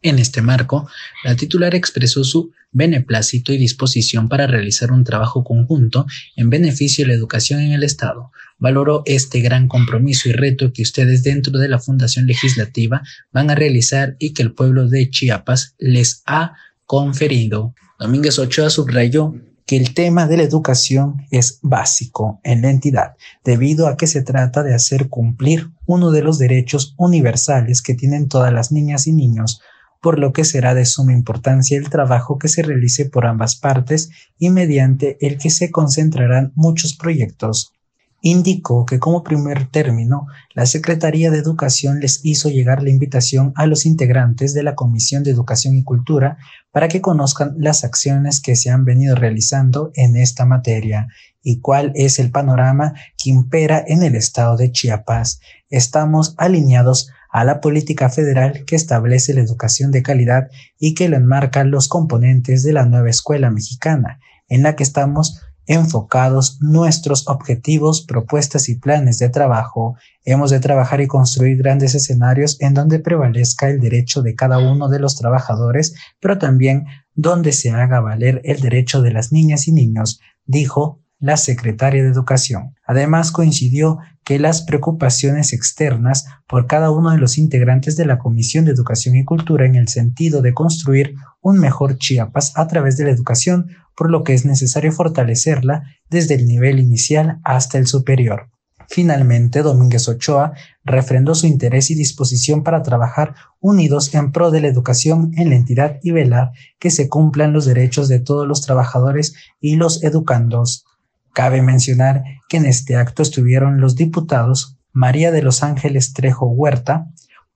En 0.00 0.20
este 0.20 0.42
marco, 0.42 0.88
la 1.24 1.34
titular 1.34 1.74
expresó 1.74 2.22
su 2.22 2.52
beneplácito 2.70 3.52
y 3.52 3.58
disposición 3.58 4.28
para 4.28 4.46
realizar 4.46 4.92
un 4.92 5.02
trabajo 5.02 5.42
conjunto 5.42 6.06
en 6.36 6.50
beneficio 6.50 7.04
de 7.04 7.08
la 7.08 7.14
educación 7.14 7.60
en 7.60 7.72
el 7.72 7.82
Estado. 7.82 8.30
Valoró 8.58 9.02
este 9.06 9.40
gran 9.40 9.66
compromiso 9.66 10.28
y 10.28 10.32
reto 10.32 10.72
que 10.72 10.82
ustedes 10.82 11.24
dentro 11.24 11.58
de 11.58 11.68
la 11.68 11.80
Fundación 11.80 12.26
Legislativa 12.26 13.02
van 13.32 13.50
a 13.50 13.56
realizar 13.56 14.14
y 14.20 14.34
que 14.34 14.42
el 14.42 14.52
pueblo 14.52 14.88
de 14.88 15.10
Chiapas 15.10 15.74
les 15.78 16.22
ha 16.26 16.54
conferido. 16.84 17.74
Domínguez 17.98 18.38
Ochoa 18.38 18.70
subrayó 18.70 19.34
que 19.66 19.76
el 19.76 19.94
tema 19.94 20.26
de 20.26 20.36
la 20.36 20.44
educación 20.44 21.26
es 21.30 21.58
básico 21.62 22.40
en 22.44 22.62
la 22.62 22.70
entidad, 22.70 23.16
debido 23.44 23.88
a 23.88 23.96
que 23.96 24.06
se 24.06 24.22
trata 24.22 24.62
de 24.62 24.74
hacer 24.74 25.08
cumplir 25.08 25.70
uno 25.86 26.12
de 26.12 26.22
los 26.22 26.38
derechos 26.38 26.94
universales 26.96 27.82
que 27.82 27.94
tienen 27.94 28.28
todas 28.28 28.52
las 28.52 28.70
niñas 28.70 29.06
y 29.08 29.12
niños 29.12 29.60
por 30.00 30.18
lo 30.18 30.32
que 30.32 30.44
será 30.44 30.74
de 30.74 30.84
suma 30.84 31.12
importancia 31.12 31.78
el 31.78 31.90
trabajo 31.90 32.38
que 32.38 32.48
se 32.48 32.62
realice 32.62 33.06
por 33.06 33.26
ambas 33.26 33.56
partes 33.56 34.10
y 34.38 34.50
mediante 34.50 35.16
el 35.20 35.38
que 35.38 35.50
se 35.50 35.70
concentrarán 35.70 36.52
muchos 36.54 36.96
proyectos. 36.96 37.72
Indicó 38.20 38.84
que 38.84 38.98
como 38.98 39.22
primer 39.22 39.68
término, 39.68 40.26
la 40.52 40.66
Secretaría 40.66 41.30
de 41.30 41.38
Educación 41.38 42.00
les 42.00 42.24
hizo 42.24 42.48
llegar 42.48 42.82
la 42.82 42.90
invitación 42.90 43.52
a 43.54 43.66
los 43.66 43.86
integrantes 43.86 44.54
de 44.54 44.64
la 44.64 44.74
Comisión 44.74 45.22
de 45.22 45.30
Educación 45.30 45.76
y 45.76 45.84
Cultura 45.84 46.36
para 46.72 46.88
que 46.88 47.00
conozcan 47.00 47.54
las 47.58 47.84
acciones 47.84 48.40
que 48.40 48.56
se 48.56 48.70
han 48.70 48.84
venido 48.84 49.14
realizando 49.14 49.92
en 49.94 50.16
esta 50.16 50.46
materia 50.46 51.06
y 51.44 51.60
cuál 51.60 51.92
es 51.94 52.18
el 52.18 52.32
panorama 52.32 52.94
que 53.16 53.30
impera 53.30 53.84
en 53.86 54.02
el 54.02 54.16
estado 54.16 54.56
de 54.56 54.72
Chiapas. 54.72 55.40
Estamos 55.70 56.34
alineados 56.38 57.10
a 57.30 57.44
la 57.44 57.60
política 57.60 58.08
federal 58.08 58.64
que 58.64 58.76
establece 58.76 59.34
la 59.34 59.40
educación 59.40 59.90
de 59.90 60.02
calidad 60.02 60.48
y 60.78 60.94
que 60.94 61.08
lo 61.08 61.16
enmarcan 61.16 61.70
los 61.70 61.88
componentes 61.88 62.62
de 62.62 62.72
la 62.72 62.86
nueva 62.86 63.10
escuela 63.10 63.50
mexicana, 63.50 64.20
en 64.48 64.62
la 64.62 64.76
que 64.76 64.82
estamos 64.82 65.42
enfocados 65.68 66.58
nuestros 66.62 67.28
objetivos, 67.28 68.00
propuestas 68.00 68.70
y 68.70 68.76
planes 68.76 69.18
de 69.18 69.28
trabajo. 69.28 69.96
Hemos 70.24 70.50
de 70.50 70.60
trabajar 70.60 71.02
y 71.02 71.06
construir 71.06 71.58
grandes 71.58 71.94
escenarios 71.94 72.56
en 72.60 72.72
donde 72.72 72.98
prevalezca 72.98 73.68
el 73.68 73.78
derecho 73.78 74.22
de 74.22 74.34
cada 74.34 74.58
uno 74.58 74.88
de 74.88 74.98
los 74.98 75.16
trabajadores, 75.16 75.94
pero 76.20 76.38
también 76.38 76.86
donde 77.14 77.52
se 77.52 77.70
haga 77.70 78.00
valer 78.00 78.40
el 78.44 78.60
derecho 78.60 79.02
de 79.02 79.12
las 79.12 79.30
niñas 79.30 79.68
y 79.68 79.72
niños, 79.72 80.20
dijo 80.46 81.02
la 81.18 81.36
secretaria 81.36 82.02
de 82.02 82.10
Educación. 82.10 82.74
Además, 82.86 83.32
coincidió 83.32 83.98
que 84.24 84.38
las 84.38 84.62
preocupaciones 84.62 85.52
externas 85.52 86.26
por 86.46 86.66
cada 86.66 86.90
uno 86.90 87.10
de 87.10 87.18
los 87.18 87.38
integrantes 87.38 87.96
de 87.96 88.06
la 88.06 88.18
Comisión 88.18 88.64
de 88.64 88.72
Educación 88.72 89.16
y 89.16 89.24
Cultura 89.24 89.66
en 89.66 89.74
el 89.74 89.88
sentido 89.88 90.42
de 90.42 90.54
construir 90.54 91.14
un 91.40 91.58
mejor 91.58 91.98
Chiapas 91.98 92.52
a 92.56 92.66
través 92.66 92.96
de 92.96 93.04
la 93.04 93.10
educación, 93.10 93.70
por 93.96 94.10
lo 94.10 94.22
que 94.22 94.34
es 94.34 94.44
necesario 94.44 94.92
fortalecerla 94.92 95.84
desde 96.10 96.34
el 96.34 96.46
nivel 96.46 96.78
inicial 96.78 97.40
hasta 97.42 97.78
el 97.78 97.86
superior. 97.86 98.50
Finalmente, 98.90 99.62
Domínguez 99.62 100.08
Ochoa 100.08 100.54
refrendó 100.82 101.34
su 101.34 101.46
interés 101.46 101.90
y 101.90 101.94
disposición 101.94 102.62
para 102.62 102.82
trabajar 102.82 103.34
unidos 103.60 104.14
en 104.14 104.32
pro 104.32 104.50
de 104.50 104.62
la 104.62 104.68
educación 104.68 105.32
en 105.36 105.50
la 105.50 105.56
entidad 105.56 105.98
y 106.02 106.12
velar 106.12 106.52
que 106.78 106.90
se 106.90 107.08
cumplan 107.08 107.52
los 107.52 107.66
derechos 107.66 108.08
de 108.08 108.18
todos 108.18 108.48
los 108.48 108.62
trabajadores 108.62 109.34
y 109.60 109.76
los 109.76 110.02
educandos. 110.02 110.86
Cabe 111.32 111.62
mencionar 111.62 112.24
que 112.48 112.56
en 112.56 112.66
este 112.66 112.96
acto 112.96 113.22
estuvieron 113.22 113.80
los 113.80 113.96
diputados 113.96 114.78
María 114.92 115.30
de 115.30 115.42
los 115.42 115.62
Ángeles 115.62 116.12
Trejo 116.12 116.46
Huerta, 116.46 117.06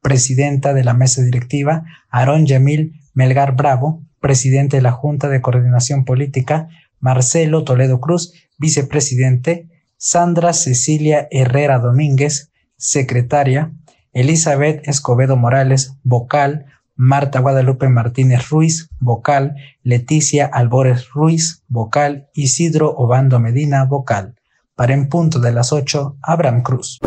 presidenta 0.01 0.75
de 0.75 0.85
la 0.85 0.95
mesa 0.95 1.23
directiva, 1.23 1.85
Aarón 2.11 2.47
Yamil 2.47 3.01
Melgar 3.15 3.57
Bravo, 3.57 4.05
presidente 4.21 4.77
de 4.77 4.83
la 4.83 4.93
Junta 4.93 5.29
de 5.29 5.41
Coordinación 5.41 6.05
Política, 6.05 6.69
Marcelo 7.01 7.65
Toledo 7.65 8.01
Cruz, 8.01 8.33
vicepresidente, 8.59 9.69
Sandra 9.97 10.53
Cecilia 10.53 11.29
Herrera 11.31 11.79
Domínguez, 11.79 12.53
secretaria, 12.77 13.73
Elizabeth 14.13 14.87
Escobedo 14.87 15.37
Morales, 15.37 15.97
vocal, 16.05 16.67
Marta 17.05 17.41
Guadalupe 17.41 17.89
Martínez 17.89 18.49
Ruiz, 18.49 18.89
vocal, 19.01 19.57
Leticia 19.83 20.47
Albores 20.47 21.09
Ruiz, 21.11 21.65
vocal, 21.67 22.29
Isidro 22.33 22.95
Obando 22.97 23.41
Medina, 23.41 23.85
vocal. 23.87 24.37
Para 24.77 24.95
en 24.95 25.09
punto 25.09 25.41
de 25.41 25.51
las 25.51 25.73
8, 25.73 26.19
Abraham 26.23 26.63
Cruz. 26.63 27.01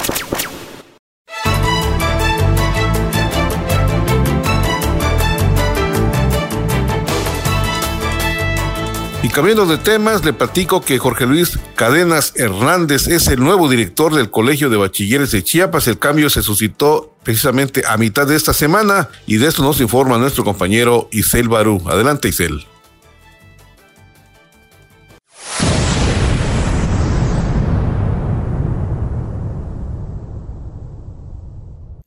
Y 9.25 9.29
cambiando 9.29 9.65
de 9.65 9.79
temas, 9.79 10.23
le 10.23 10.33
platico 10.33 10.81
que 10.81 10.99
Jorge 10.99 11.25
Luis 11.25 11.57
Cadenas 11.75 12.33
Hernández 12.35 13.07
es 13.07 13.27
el 13.27 13.39
nuevo 13.39 13.67
director 13.67 14.13
del 14.13 14.29
Colegio 14.29 14.69
de 14.69 14.77
Bachilleres 14.77 15.31
de 15.31 15.43
Chiapas. 15.43 15.87
El 15.87 15.97
cambio 15.97 16.29
se 16.29 16.43
suscitó 16.43 17.11
precisamente 17.23 17.81
a 17.87 17.97
mitad 17.97 18.27
de 18.27 18.35
esta 18.35 18.53
semana 18.53 19.09
y 19.25 19.37
de 19.37 19.47
esto 19.47 19.63
nos 19.63 19.81
informa 19.81 20.19
nuestro 20.19 20.43
compañero 20.43 21.09
Isel 21.11 21.49
Barú. 21.49 21.81
Adelante, 21.89 22.27
Isel. 22.27 22.67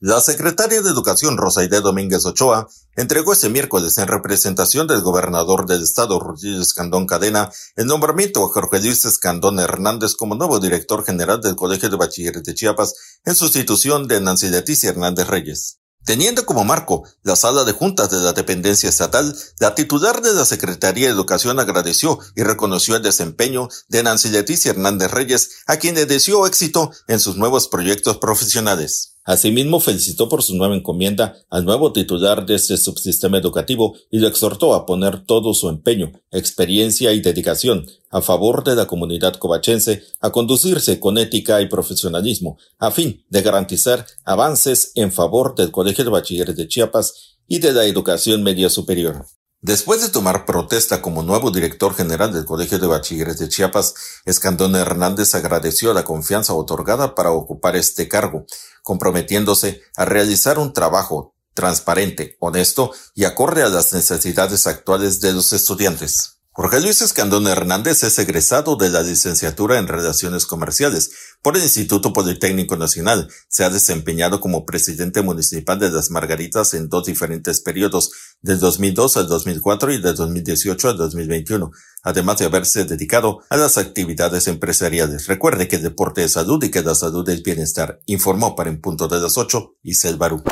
La 0.01 0.21
secretaria 0.21 0.81
de 0.81 0.89
Educación 0.89 1.35
Rosaide 1.35 1.81
Domínguez 1.81 2.25
Ochoa 2.25 2.69
entregó 2.95 3.33
este 3.33 3.49
miércoles 3.49 3.97
en 3.97 4.07
representación 4.07 4.87
del 4.87 5.01
gobernador 5.01 5.65
del 5.65 5.83
estado 5.83 6.21
Rodríguez 6.21 6.61
Escandón 6.61 7.05
Cadena 7.05 7.51
el 7.75 7.85
nombramiento 7.85 8.45
a 8.45 8.47
Jorge 8.47 8.79
Luis 8.79 9.03
Escandón 9.03 9.59
Hernández 9.59 10.15
como 10.15 10.35
nuevo 10.35 10.61
director 10.61 11.03
general 11.03 11.41
del 11.41 11.57
Colegio 11.57 11.89
de 11.89 11.97
Bachilleres 11.97 12.43
de 12.43 12.53
Chiapas 12.53 12.93
en 13.25 13.35
sustitución 13.35 14.07
de 14.07 14.21
Nancy 14.21 14.47
Leticia 14.47 14.91
Hernández 14.91 15.27
Reyes. 15.27 15.79
Teniendo 16.05 16.45
como 16.45 16.63
marco 16.63 17.03
la 17.23 17.35
sala 17.35 17.65
de 17.65 17.73
juntas 17.73 18.09
de 18.09 18.19
la 18.19 18.31
dependencia 18.31 18.87
estatal, 18.87 19.35
la 19.59 19.75
titular 19.75 20.21
de 20.21 20.33
la 20.33 20.45
Secretaría 20.45 21.07
de 21.07 21.13
Educación 21.13 21.59
agradeció 21.59 22.19
y 22.37 22.43
reconoció 22.43 22.95
el 22.95 23.03
desempeño 23.03 23.67
de 23.89 24.01
Nancy 24.01 24.29
Leticia 24.29 24.71
Hernández 24.71 25.11
Reyes, 25.11 25.49
a 25.67 25.75
quien 25.75 25.95
le 25.95 26.05
deseó 26.05 26.47
éxito 26.47 26.89
en 27.09 27.19
sus 27.19 27.35
nuevos 27.35 27.67
proyectos 27.67 28.17
profesionales. 28.17 29.17
Asimismo, 29.23 29.79
felicitó 29.79 30.27
por 30.27 30.41
su 30.41 30.55
nueva 30.55 30.75
encomienda 30.75 31.35
al 31.49 31.65
nuevo 31.65 31.93
titular 31.93 32.45
de 32.45 32.55
este 32.55 32.77
subsistema 32.77 33.37
educativo 33.37 33.95
y 34.09 34.19
lo 34.19 34.27
exhortó 34.27 34.73
a 34.73 34.85
poner 34.85 35.25
todo 35.25 35.53
su 35.53 35.69
empeño, 35.69 36.11
experiencia 36.31 37.13
y 37.13 37.21
dedicación 37.21 37.85
a 38.11 38.21
favor 38.21 38.63
de 38.63 38.75
la 38.75 38.87
comunidad 38.87 39.35
covachense 39.35 40.03
a 40.19 40.31
conducirse 40.31 40.99
con 40.99 41.17
ética 41.17 41.61
y 41.61 41.67
profesionalismo, 41.67 42.57
a 42.79 42.91
fin 42.91 43.23
de 43.29 43.41
garantizar 43.41 44.05
avances 44.25 44.91
en 44.95 45.11
favor 45.11 45.55
del 45.55 45.71
Colegio 45.71 46.03
de 46.03 46.09
Bachilleres 46.09 46.55
de 46.55 46.67
Chiapas 46.67 47.37
y 47.47 47.59
de 47.59 47.73
la 47.73 47.85
educación 47.85 48.43
media 48.43 48.69
superior. 48.69 49.25
Después 49.61 50.01
de 50.01 50.07
tomar 50.07 50.45
protesta 50.45 51.01
como 51.01 51.21
nuevo 51.21 51.51
director 51.51 51.93
general 51.93 52.31
del 52.31 52.45
Colegio 52.45 52.79
de 52.79 52.87
Bachilleres 52.87 53.39
de 53.39 53.49
Chiapas, 53.49 53.93
Escandón 54.23 54.73
Hernández 54.77 55.35
agradeció 55.35 55.93
la 55.93 56.05
confianza 56.05 56.53
otorgada 56.53 57.13
para 57.13 57.31
ocupar 57.31 57.75
este 57.75 58.07
cargo, 58.07 58.45
comprometiéndose 58.83 59.81
a 59.97 60.05
realizar 60.05 60.59
un 60.59 60.71
trabajo 60.71 61.35
transparente, 61.53 62.37
honesto 62.39 62.93
y 63.15 63.25
acorde 63.25 63.61
a 63.61 63.67
las 63.67 63.91
necesidades 63.91 64.65
actuales 64.65 65.19
de 65.19 65.33
los 65.33 65.51
estudiantes. 65.51 66.38
Jorge 66.61 66.81
Luis 66.81 67.01
Escandón 67.01 67.47
Hernández 67.47 68.03
es 68.03 68.19
egresado 68.19 68.75
de 68.75 68.89
la 68.89 69.01
licenciatura 69.01 69.79
en 69.79 69.87
Relaciones 69.87 70.45
Comerciales 70.45 71.11
por 71.41 71.55
el 71.55 71.63
Instituto 71.63 72.11
Politécnico 72.11 72.75
Nacional. 72.75 73.29
Se 73.47 73.63
ha 73.63 73.69
desempeñado 73.69 74.41
como 74.41 74.65
presidente 74.65 75.21
municipal 75.21 75.79
de 75.79 75.89
Las 75.89 76.11
Margaritas 76.11 76.73
en 76.73 76.89
dos 76.89 77.05
diferentes 77.05 77.61
periodos, 77.61 78.11
del 78.41 78.59
2002 78.59 79.15
al 79.15 79.29
2004 79.29 79.93
y 79.93 80.01
del 80.01 80.15
2018 80.17 80.89
al 80.89 80.97
2021, 80.97 81.71
además 82.03 82.39
de 82.39 82.45
haberse 82.47 82.83
dedicado 82.83 83.39
a 83.49 83.55
las 83.55 83.77
actividades 83.77 84.49
empresariales. 84.49 85.27
Recuerde 85.27 85.69
que 85.69 85.77
el 85.77 85.83
deporte 85.83 86.25
es 86.25 86.33
salud 86.33 86.61
y 86.61 86.71
que 86.71 86.81
la 86.81 86.93
salud 86.93 87.29
es 87.29 87.41
bienestar. 87.41 88.01
Informó 88.05 88.57
para 88.57 88.69
en 88.69 88.81
punto 88.81 89.07
de 89.07 89.21
las 89.21 89.37
8 89.37 89.75
y 89.81 89.93
Barú. 90.17 90.43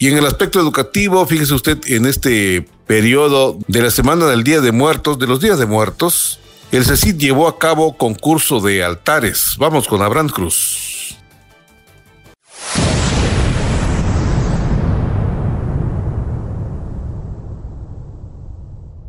Y 0.00 0.06
en 0.06 0.16
el 0.16 0.26
aspecto 0.26 0.60
educativo, 0.60 1.26
fíjese 1.26 1.54
usted, 1.54 1.78
en 1.86 2.06
este 2.06 2.68
periodo 2.86 3.58
de 3.66 3.82
la 3.82 3.90
Semana 3.90 4.26
del 4.26 4.44
Día 4.44 4.60
de 4.60 4.70
Muertos, 4.70 5.18
de 5.18 5.26
los 5.26 5.40
Días 5.40 5.58
de 5.58 5.66
Muertos, 5.66 6.38
el 6.70 6.84
CECID 6.84 7.16
llevó 7.16 7.48
a 7.48 7.58
cabo 7.58 7.96
concurso 7.96 8.60
de 8.60 8.84
altares. 8.84 9.56
Vamos 9.58 9.88
con 9.88 10.00
Abraham 10.00 10.28
Cruz. 10.28 11.16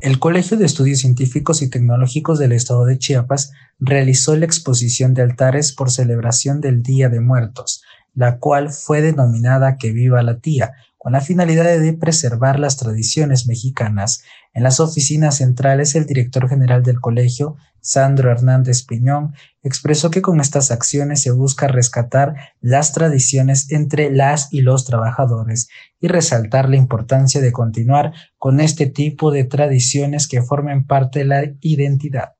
El 0.01 0.17
Colegio 0.17 0.57
de 0.57 0.65
Estudios 0.65 0.99
Científicos 0.99 1.61
y 1.61 1.69
Tecnológicos 1.69 2.39
del 2.39 2.53
Estado 2.53 2.85
de 2.85 2.97
Chiapas 2.97 3.51
realizó 3.79 4.35
la 4.35 4.45
exposición 4.45 5.13
de 5.13 5.21
altares 5.21 5.73
por 5.73 5.91
celebración 5.91 6.61
del 6.61 6.81
Día 6.81 7.09
de 7.09 7.19
Muertos, 7.19 7.83
la 8.19 8.37
cual 8.37 8.69
fue 8.69 9.01
denominada 9.01 9.77
Que 9.77 9.93
viva 9.93 10.21
la 10.23 10.39
tía, 10.39 10.73
con 10.97 11.13
la 11.13 11.21
finalidad 11.21 11.79
de 11.79 11.93
preservar 11.93 12.59
las 12.59 12.75
tradiciones 12.75 13.47
mexicanas. 13.47 14.23
En 14.53 14.63
las 14.63 14.81
oficinas 14.81 15.37
centrales, 15.37 15.95
el 15.95 16.05
director 16.05 16.49
general 16.49 16.83
del 16.83 16.99
colegio, 16.99 17.55
Sandro 17.79 18.29
Hernández 18.29 18.83
Piñón, 18.85 19.35
expresó 19.63 20.11
que 20.11 20.21
con 20.21 20.41
estas 20.41 20.69
acciones 20.69 21.21
se 21.21 21.31
busca 21.31 21.69
rescatar 21.69 22.35
las 22.59 22.91
tradiciones 22.91 23.71
entre 23.71 24.11
las 24.11 24.51
y 24.51 24.59
los 24.63 24.83
trabajadores 24.83 25.69
y 26.01 26.09
resaltar 26.09 26.67
la 26.67 26.75
importancia 26.75 27.39
de 27.39 27.53
continuar 27.53 28.11
con 28.37 28.59
este 28.59 28.87
tipo 28.87 29.31
de 29.31 29.45
tradiciones 29.45 30.27
que 30.27 30.41
formen 30.41 30.85
parte 30.85 31.19
de 31.19 31.25
la 31.25 31.43
identidad. 31.61 32.33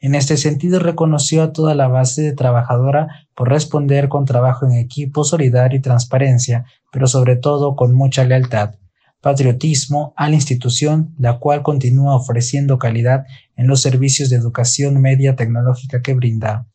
En 0.00 0.14
este 0.14 0.36
sentido, 0.36 0.78
reconoció 0.78 1.42
a 1.42 1.52
toda 1.52 1.74
la 1.74 1.88
base 1.88 2.22
de 2.22 2.32
trabajadora 2.32 3.27
por 3.38 3.50
responder 3.50 4.08
con 4.08 4.24
trabajo 4.24 4.66
en 4.66 4.72
equipo, 4.72 5.22
solidario 5.22 5.78
y 5.78 5.80
transparencia, 5.80 6.64
pero 6.90 7.06
sobre 7.06 7.36
todo 7.36 7.76
con 7.76 7.94
mucha 7.94 8.24
lealtad, 8.24 8.74
patriotismo 9.20 10.12
a 10.16 10.28
la 10.28 10.34
institución, 10.34 11.14
la 11.20 11.38
cual 11.38 11.62
continúa 11.62 12.16
ofreciendo 12.16 12.80
calidad 12.80 13.26
en 13.54 13.68
los 13.68 13.80
servicios 13.80 14.28
de 14.28 14.34
educación 14.34 15.00
media 15.00 15.36
tecnológica 15.36 16.02
que 16.02 16.14
brinda. 16.14 16.66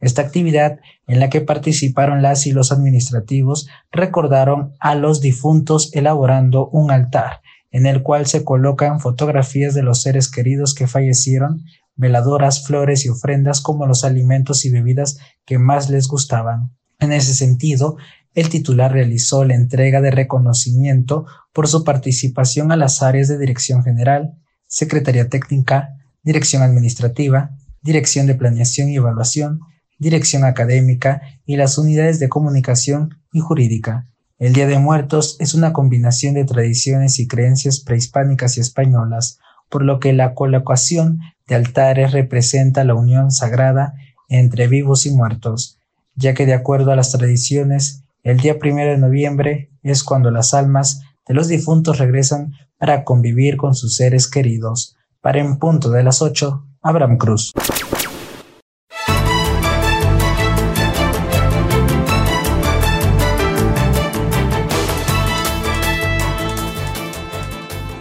Esta 0.00 0.22
actividad, 0.22 0.78
en 1.06 1.20
la 1.20 1.28
que 1.28 1.42
participaron 1.42 2.22
las 2.22 2.46
y 2.46 2.52
los 2.52 2.72
administrativos, 2.72 3.68
recordaron 3.92 4.72
a 4.80 4.94
los 4.94 5.20
difuntos 5.20 5.90
elaborando 5.92 6.68
un 6.68 6.92
altar, 6.92 7.42
en 7.70 7.84
el 7.84 8.02
cual 8.02 8.24
se 8.24 8.42
colocan 8.42 9.00
fotografías 9.00 9.74
de 9.74 9.82
los 9.82 10.00
seres 10.00 10.30
queridos 10.30 10.72
que 10.72 10.86
fallecieron, 10.86 11.66
veladoras, 11.94 12.66
flores 12.66 13.04
y 13.04 13.10
ofrendas 13.10 13.60
como 13.60 13.86
los 13.86 14.02
alimentos 14.04 14.64
y 14.64 14.70
bebidas 14.70 15.18
que 15.46 15.58
más 15.58 15.88
les 15.88 16.08
gustaban. 16.08 16.76
En 16.98 17.12
ese 17.12 17.34
sentido, 17.34 17.96
el 18.34 18.50
titular 18.50 18.92
realizó 18.92 19.44
la 19.44 19.54
entrega 19.54 20.02
de 20.02 20.10
reconocimiento 20.10 21.24
por 21.54 21.68
su 21.68 21.84
participación 21.84 22.70
a 22.70 22.76
las 22.76 23.02
áreas 23.02 23.28
de 23.28 23.38
Dirección 23.38 23.82
General, 23.82 24.34
Secretaría 24.66 25.28
Técnica, 25.30 25.94
Dirección 26.22 26.62
Administrativa, 26.62 27.52
Dirección 27.80 28.26
de 28.26 28.34
Planeación 28.34 28.90
y 28.90 28.96
Evaluación, 28.96 29.60
Dirección 29.98 30.44
Académica 30.44 31.22
y 31.46 31.56
las 31.56 31.78
unidades 31.78 32.18
de 32.18 32.28
comunicación 32.28 33.22
y 33.32 33.40
jurídica. 33.40 34.08
El 34.38 34.52
Día 34.52 34.66
de 34.66 34.78
Muertos 34.78 35.36
es 35.40 35.54
una 35.54 35.72
combinación 35.72 36.34
de 36.34 36.44
tradiciones 36.44 37.18
y 37.18 37.26
creencias 37.26 37.80
prehispánicas 37.80 38.58
y 38.58 38.60
españolas, 38.60 39.38
por 39.70 39.82
lo 39.82 39.98
que 39.98 40.12
la 40.12 40.34
colocación 40.34 41.20
de 41.46 41.54
altares 41.54 42.12
representa 42.12 42.84
la 42.84 42.94
unión 42.94 43.30
sagrada 43.30 43.94
entre 44.28 44.68
vivos 44.68 45.06
y 45.06 45.10
muertos, 45.10 45.78
ya 46.14 46.34
que 46.34 46.46
de 46.46 46.54
acuerdo 46.54 46.92
a 46.92 46.96
las 46.96 47.12
tradiciones, 47.12 48.04
el 48.22 48.38
día 48.38 48.58
primero 48.58 48.90
de 48.90 48.98
noviembre 48.98 49.70
es 49.82 50.02
cuando 50.02 50.30
las 50.30 50.54
almas 50.54 51.02
de 51.26 51.34
los 51.34 51.48
difuntos 51.48 51.98
regresan 51.98 52.52
para 52.78 53.04
convivir 53.04 53.56
con 53.56 53.74
sus 53.74 53.96
seres 53.96 54.28
queridos. 54.28 54.96
Para 55.20 55.40
en 55.40 55.58
punto 55.58 55.90
de 55.90 56.02
las 56.02 56.22
8, 56.22 56.64
Abraham 56.82 57.18
Cruz. 57.18 57.52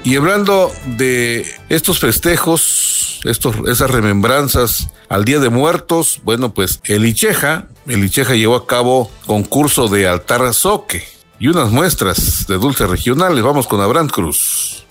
Y 0.05 0.15
hablando 0.17 0.71
de 0.97 1.47
estos 1.67 1.99
festejos, 1.99 3.04
estos, 3.25 3.55
esas 3.67 3.91
remembranzas 3.91 4.89
al 5.09 5.25
Día 5.25 5.39
de 5.39 5.49
Muertos, 5.49 6.21
bueno, 6.23 6.53
pues 6.53 6.79
el 6.85 7.05
Icheja, 7.05 7.67
el 7.87 8.03
Icheja 8.03 8.35
llevó 8.35 8.55
a 8.55 8.67
cabo 8.67 9.11
concurso 9.25 9.87
de 9.87 10.07
altar 10.07 10.53
soque 10.53 11.03
y 11.39 11.47
unas 11.47 11.71
muestras 11.71 12.45
de 12.47 12.57
dulces 12.57 12.89
regionales. 12.89 13.43
Vamos 13.43 13.67
con 13.67 13.81
Abraham 13.81 14.07
Cruz. 14.07 14.85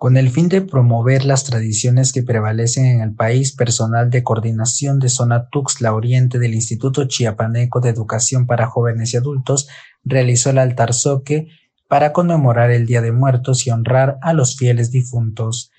Con 0.00 0.16
el 0.16 0.30
fin 0.30 0.48
de 0.48 0.62
promover 0.62 1.26
las 1.26 1.44
tradiciones 1.44 2.14
que 2.14 2.22
prevalecen 2.22 2.86
en 2.86 3.00
el 3.02 3.14
país, 3.14 3.52
personal 3.52 4.08
de 4.08 4.22
coordinación 4.22 4.98
de 4.98 5.10
Zona 5.10 5.50
Tuxtla 5.50 5.92
Oriente 5.92 6.38
del 6.38 6.54
Instituto 6.54 7.04
Chiapaneco 7.04 7.80
de 7.80 7.90
Educación 7.90 8.46
para 8.46 8.66
Jóvenes 8.66 9.12
y 9.12 9.18
Adultos 9.18 9.68
realizó 10.04 10.50
el 10.50 10.58
altar 10.58 10.94
soque 10.94 11.48
para 11.88 12.12
conmemorar 12.12 12.70
el 12.70 12.86
Día 12.86 13.02
de 13.02 13.12
Muertos 13.12 13.66
y 13.66 13.70
honrar 13.70 14.18
a 14.22 14.32
los 14.32 14.56
fieles 14.56 14.90
difuntos. 14.90 15.72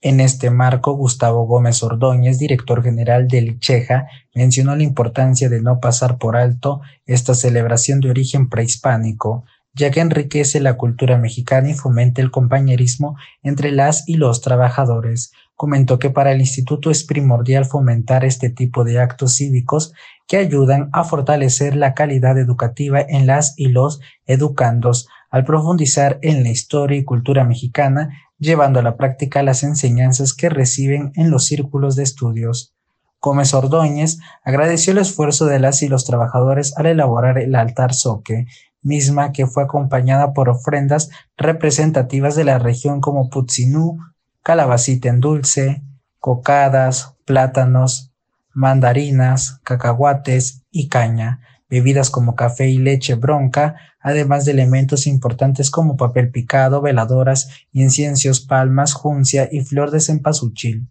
En 0.00 0.18
este 0.18 0.50
marco, 0.50 0.94
Gustavo 0.94 1.46
Gómez 1.46 1.84
Ordóñez, 1.84 2.40
director 2.40 2.82
general 2.82 3.28
del 3.28 3.50
ICHEJA, 3.50 4.08
mencionó 4.34 4.74
la 4.74 4.82
importancia 4.82 5.48
de 5.48 5.62
no 5.62 5.78
pasar 5.78 6.18
por 6.18 6.36
alto 6.36 6.80
esta 7.06 7.36
celebración 7.36 8.00
de 8.00 8.10
origen 8.10 8.48
prehispánico, 8.48 9.44
ya 9.74 9.92
que 9.92 10.00
enriquece 10.00 10.58
la 10.58 10.76
cultura 10.76 11.18
mexicana 11.18 11.70
y 11.70 11.74
fomenta 11.74 12.20
el 12.20 12.32
compañerismo 12.32 13.16
entre 13.44 13.70
las 13.70 14.08
y 14.08 14.16
los 14.16 14.40
trabajadores. 14.40 15.30
Comentó 15.54 16.00
que 16.00 16.10
para 16.10 16.32
el 16.32 16.40
instituto 16.40 16.90
es 16.90 17.04
primordial 17.04 17.64
fomentar 17.64 18.24
este 18.24 18.50
tipo 18.50 18.82
de 18.82 18.98
actos 18.98 19.36
cívicos 19.36 19.92
que 20.26 20.36
ayudan 20.36 20.88
a 20.92 21.04
fortalecer 21.04 21.76
la 21.76 21.94
calidad 21.94 22.38
educativa 22.38 23.00
en 23.00 23.26
las 23.26 23.54
y 23.56 23.68
los 23.68 24.00
educandos, 24.26 25.08
al 25.30 25.44
profundizar 25.44 26.18
en 26.22 26.42
la 26.42 26.50
historia 26.50 26.98
y 26.98 27.04
cultura 27.04 27.44
mexicana, 27.44 28.10
llevando 28.38 28.80
a 28.80 28.82
la 28.82 28.96
práctica 28.96 29.42
las 29.42 29.62
enseñanzas 29.62 30.34
que 30.34 30.48
reciben 30.48 31.12
en 31.14 31.30
los 31.30 31.46
círculos 31.46 31.96
de 31.96 32.02
estudios. 32.02 32.74
Gómez 33.20 33.54
Ordóñez 33.54 34.18
agradeció 34.42 34.92
el 34.92 34.98
esfuerzo 34.98 35.46
de 35.46 35.60
las 35.60 35.82
y 35.82 35.88
los 35.88 36.04
trabajadores 36.04 36.76
al 36.76 36.86
elaborar 36.86 37.38
el 37.38 37.54
altar 37.54 37.94
soque 37.94 38.46
misma 38.82 39.32
que 39.32 39.46
fue 39.46 39.62
acompañada 39.62 40.32
por 40.32 40.48
ofrendas 40.48 41.10
representativas 41.36 42.34
de 42.34 42.44
la 42.44 42.58
región 42.58 43.00
como 43.00 43.30
putzinú, 43.30 43.98
calabacita 44.42 45.08
en 45.08 45.20
dulce, 45.20 45.82
cocadas, 46.18 47.14
plátanos, 47.24 48.11
mandarinas, 48.54 49.60
cacahuates 49.64 50.64
y 50.70 50.88
caña, 50.88 51.40
bebidas 51.68 52.10
como 52.10 52.34
café 52.34 52.68
y 52.68 52.78
leche 52.78 53.14
bronca, 53.14 53.76
además 54.00 54.44
de 54.44 54.52
elementos 54.52 55.06
importantes 55.06 55.70
como 55.70 55.96
papel 55.96 56.30
picado, 56.30 56.82
veladoras, 56.82 57.48
inciensos, 57.72 58.40
palmas, 58.40 58.92
juncia 58.92 59.48
y 59.50 59.62
flor 59.62 59.90
de 59.90 60.00
cempasúchil. 60.00 60.88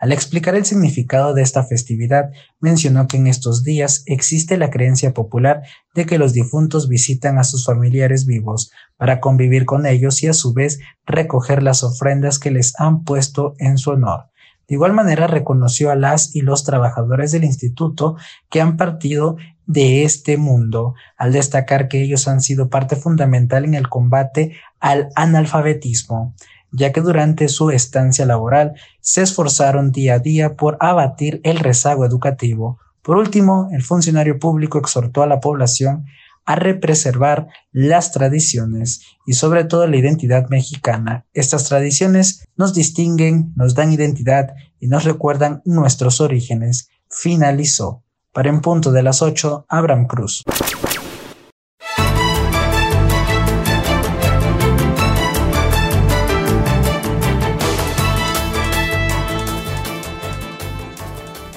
Al 0.00 0.12
explicar 0.12 0.54
el 0.56 0.64
significado 0.64 1.34
de 1.34 1.42
esta 1.42 1.64
festividad, 1.64 2.30
mencionó 2.60 3.06
que 3.06 3.16
en 3.16 3.26
estos 3.26 3.62
días 3.62 4.02
existe 4.06 4.56
la 4.56 4.70
creencia 4.70 5.14
popular 5.14 5.62
de 5.94 6.04
que 6.04 6.18
los 6.18 6.32
difuntos 6.32 6.88
visitan 6.88 7.38
a 7.38 7.44
sus 7.44 7.64
familiares 7.64 8.26
vivos 8.26 8.72
para 8.96 9.20
convivir 9.20 9.64
con 9.64 9.86
ellos 9.86 10.22
y 10.22 10.26
a 10.26 10.34
su 10.34 10.52
vez 10.52 10.80
recoger 11.06 11.62
las 11.62 11.84
ofrendas 11.84 12.38
que 12.38 12.50
les 12.50 12.78
han 12.78 13.04
puesto 13.04 13.54
en 13.58 13.78
su 13.78 13.90
honor. 13.90 14.30
De 14.68 14.74
igual 14.74 14.92
manera 14.92 15.26
reconoció 15.26 15.90
a 15.90 15.96
las 15.96 16.34
y 16.34 16.40
los 16.40 16.64
trabajadores 16.64 17.32
del 17.32 17.44
instituto 17.44 18.16
que 18.50 18.60
han 18.60 18.76
partido 18.76 19.36
de 19.66 20.04
este 20.04 20.36
mundo, 20.36 20.94
al 21.16 21.32
destacar 21.32 21.88
que 21.88 22.02
ellos 22.02 22.28
han 22.28 22.40
sido 22.40 22.68
parte 22.68 22.96
fundamental 22.96 23.64
en 23.64 23.74
el 23.74 23.88
combate 23.88 24.56
al 24.80 25.08
analfabetismo 25.14 26.34
ya 26.76 26.92
que 26.92 27.00
durante 27.00 27.48
su 27.48 27.70
estancia 27.70 28.26
laboral 28.26 28.74
se 29.00 29.22
esforzaron 29.22 29.92
día 29.92 30.14
a 30.14 30.18
día 30.18 30.56
por 30.56 30.76
abatir 30.80 31.40
el 31.44 31.60
rezago 31.60 32.04
educativo. 32.04 32.80
Por 33.00 33.16
último, 33.16 33.68
el 33.70 33.82
funcionario 33.82 34.38
público 34.38 34.78
exhortó 34.78 35.22
a 35.22 35.26
la 35.26 35.38
población 35.38 36.06
a 36.44 36.56
represervar 36.56 37.48
las 37.72 38.12
tradiciones 38.12 39.02
y 39.26 39.34
sobre 39.34 39.64
todo 39.64 39.86
la 39.86 39.96
identidad 39.96 40.48
mexicana. 40.48 41.24
Estas 41.32 41.68
tradiciones 41.68 42.46
nos 42.56 42.74
distinguen, 42.74 43.52
nos 43.56 43.74
dan 43.74 43.92
identidad 43.92 44.54
y 44.80 44.88
nos 44.88 45.04
recuerdan 45.04 45.62
nuestros 45.64 46.20
orígenes. 46.20 46.88
Finalizó. 47.08 48.02
Para 48.32 48.50
en 48.50 48.60
punto 48.60 48.90
de 48.90 49.02
las 49.02 49.22
8, 49.22 49.66
Abraham 49.68 50.06
Cruz. 50.06 50.42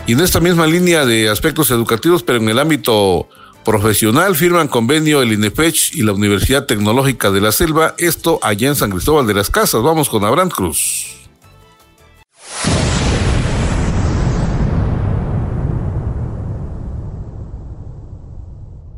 Y 0.07 0.13
en 0.13 0.21
esta 0.21 0.39
misma 0.39 0.65
línea 0.65 1.05
de 1.05 1.27
aspectos 1.27 1.69
educativos, 1.69 2.23
pero 2.23 2.39
en 2.39 2.47
el 2.47 2.59
ámbito 2.59 3.27
profesional, 3.67 4.33
firman 4.33 4.69
convenio 4.69 5.21
el 5.21 5.33
INEPECH 5.33 5.95
y 5.95 6.03
la 6.03 6.13
Universidad 6.13 6.65
Tecnológica 6.65 7.31
de 7.31 7.41
la 7.41 7.51
Selva, 7.51 7.95
esto 7.97 8.39
allá 8.41 8.69
en 8.69 8.77
San 8.77 8.91
Cristóbal 8.91 9.27
de 9.27 9.33
las 9.33 9.49
Casas. 9.49 9.83
Vamos 9.83 10.07
con 10.07 10.23
Abraham 10.23 10.47
Cruz. 10.47 11.13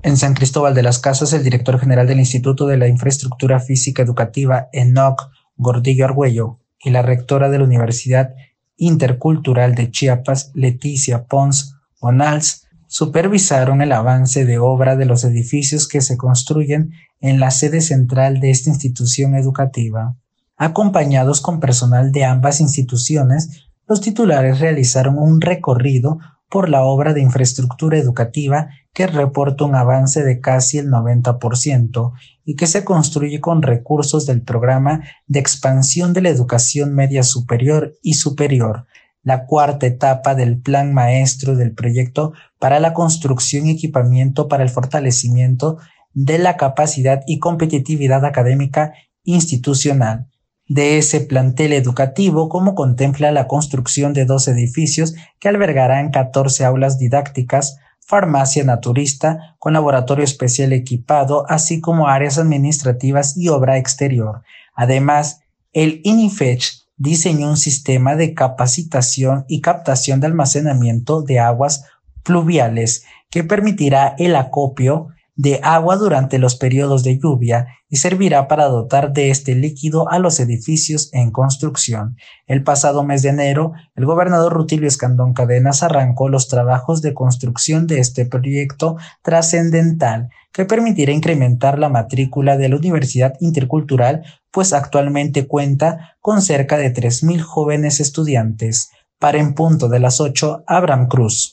En 0.03 0.17
San 0.17 0.35
Cristóbal 0.35 0.75
de 0.75 0.83
las 0.83 0.99
Casas, 0.99 1.33
el 1.33 1.43
director 1.43 1.79
general 1.79 2.05
del 2.05 2.19
Instituto 2.19 2.67
de 2.67 2.77
la 2.77 2.87
Infraestructura 2.87 3.59
Física 3.59 4.03
Educativa, 4.03 4.67
Enoc 4.71 5.31
Gordillo 5.57 6.05
Argüello, 6.05 6.59
y 6.79 6.91
la 6.91 7.01
rectora 7.01 7.49
de 7.49 7.57
la 7.57 7.63
Universidad 7.63 8.35
Intercultural 8.77 9.73
de 9.73 9.89
Chiapas, 9.89 10.51
Leticia 10.53 11.25
Pons 11.25 11.75
Bonals, 11.99 12.68
supervisaron 12.89 13.83
el 13.83 13.91
avance 13.91 14.45
de 14.45 14.57
obra 14.57 14.95
de 14.95 15.05
los 15.05 15.23
edificios 15.23 15.87
que 15.87 16.01
se 16.01 16.17
construyen 16.17 16.91
en 17.21 17.39
la 17.39 17.51
sede 17.51 17.81
central 17.81 18.39
de 18.39 18.49
esta 18.49 18.71
institución 18.71 19.35
educativa. 19.35 20.17
Acompañados 20.57 21.39
con 21.39 21.59
personal 21.59 22.11
de 22.11 22.25
ambas 22.25 22.59
instituciones, 22.59 23.67
los 23.87 24.01
titulares 24.01 24.59
realizaron 24.59 25.19
un 25.19 25.39
recorrido 25.39 26.17
por 26.49 26.67
la 26.67 26.81
obra 26.81 27.13
de 27.13 27.21
infraestructura 27.21 27.99
educativa 27.99 28.69
que 28.91 29.05
reporta 29.05 29.65
un 29.65 29.75
avance 29.75 30.23
de 30.23 30.39
casi 30.39 30.79
el 30.79 30.89
90% 30.89 32.13
y 32.43 32.55
que 32.55 32.65
se 32.65 32.83
construye 32.83 33.39
con 33.39 33.61
recursos 33.61 34.25
del 34.25 34.41
programa 34.41 35.03
de 35.27 35.39
expansión 35.39 36.11
de 36.13 36.21
la 36.21 36.29
educación 36.29 36.95
media 36.95 37.21
superior 37.21 37.93
y 38.01 38.15
superior, 38.15 38.87
la 39.23 39.45
cuarta 39.45 39.85
etapa 39.85 40.35
del 40.35 40.59
plan 40.59 40.93
maestro 40.93 41.55
del 41.55 41.73
proyecto 41.73 42.33
para 42.57 42.79
la 42.79 42.93
construcción 42.93 43.67
y 43.67 43.71
equipamiento 43.71 44.47
para 44.47 44.63
el 44.63 44.69
fortalecimiento 44.69 45.77
de 46.13 46.39
la 46.39 46.57
capacidad 46.57 47.21
y 47.27 47.39
competitividad 47.39 48.25
académica 48.25 48.93
institucional 49.23 50.27
de 50.69 50.99
ese 50.99 51.19
plantel 51.21 51.73
educativo 51.73 52.47
como 52.47 52.75
contempla 52.75 53.31
la 53.31 53.47
construcción 53.47 54.13
de 54.13 54.25
dos 54.25 54.47
edificios 54.47 55.15
que 55.39 55.49
albergarán 55.49 56.11
14 56.11 56.63
aulas 56.63 56.99
didácticas, 56.99 57.79
farmacia 57.99 58.63
naturista 58.63 59.55
con 59.57 59.73
laboratorio 59.73 60.23
especial 60.23 60.71
equipado, 60.71 61.43
así 61.49 61.81
como 61.81 62.07
áreas 62.07 62.37
administrativas 62.37 63.35
y 63.35 63.49
obra 63.49 63.77
exterior. 63.77 64.43
Además, 64.75 65.41
el 65.73 66.01
INIFECH 66.03 66.88
diseñó 66.99 67.49
un 67.49 67.57
sistema 67.57 68.15
de 68.15 68.35
capacitación 68.35 69.45
y 69.47 69.61
captación 69.61 70.19
de 70.19 70.27
almacenamiento 70.27 71.23
de 71.23 71.39
aguas 71.39 71.85
pluviales 72.23 73.05
que 73.31 73.43
permitirá 73.43 74.15
el 74.19 74.35
acopio 74.35 75.07
de 75.35 75.61
agua 75.63 75.95
durante 75.95 76.37
los 76.37 76.57
periodos 76.57 77.01
de 77.05 77.17
lluvia 77.17 77.67
y 77.87 77.95
servirá 77.95 78.49
para 78.49 78.65
dotar 78.65 79.13
de 79.13 79.29
este 79.29 79.55
líquido 79.55 80.09
a 80.09 80.19
los 80.19 80.37
edificios 80.41 81.09
en 81.13 81.31
construcción. 81.31 82.17
El 82.45 82.61
pasado 82.61 83.05
mes 83.05 83.21
de 83.21 83.29
enero, 83.29 83.71
el 83.95 84.05
gobernador 84.05 84.51
Rutilio 84.51 84.89
Escandón 84.89 85.33
Cadenas 85.33 85.81
arrancó 85.81 86.27
los 86.27 86.49
trabajos 86.49 87.01
de 87.01 87.13
construcción 87.13 87.87
de 87.87 87.99
este 87.99 88.25
proyecto 88.25 88.97
trascendental 89.21 90.27
que 90.51 90.65
permitirá 90.65 91.13
incrementar 91.13 91.79
la 91.79 91.87
matrícula 91.87 92.57
de 92.57 92.67
la 92.67 92.75
Universidad 92.75 93.35
Intercultural, 93.39 94.23
pues 94.51 94.73
actualmente 94.73 95.47
cuenta 95.47 96.17
con 96.19 96.41
cerca 96.41 96.77
de 96.77 96.93
3.000 96.93 97.41
jóvenes 97.41 97.99
estudiantes. 97.99 98.89
Para 99.19 99.39
en 99.39 99.53
punto 99.53 99.89
de 99.89 99.99
las 99.99 100.21
8, 100.21 100.63
Abraham 100.65 101.07
Cruz. 101.07 101.51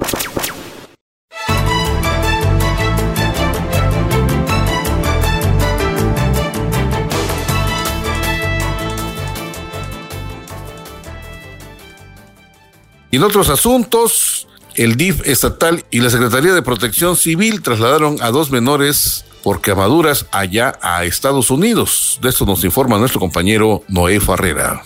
En 13.13 13.23
otros 13.23 13.49
asuntos, 13.49 14.47
el 14.75 14.97
DIF 14.97 15.27
estatal 15.27 15.85
y 15.91 16.01
la 16.01 16.11
Secretaría 16.11 16.53
de 16.53 16.61
Protección 16.61 17.17
Civil 17.17 17.63
trasladaron 17.63 18.19
a 18.21 18.31
dos 18.31 18.51
menores 18.51 19.25
por 19.47 19.61
quemaduras 19.61 20.27
allá 20.33 20.77
a 20.83 21.05
Estados 21.05 21.53
Unidos. 21.53 22.19
De 22.21 22.31
esto 22.31 22.45
nos 22.45 22.65
informa 22.65 22.99
nuestro 22.99 23.21
compañero 23.21 23.85
Noé 23.87 24.19
Farrera. 24.19 24.83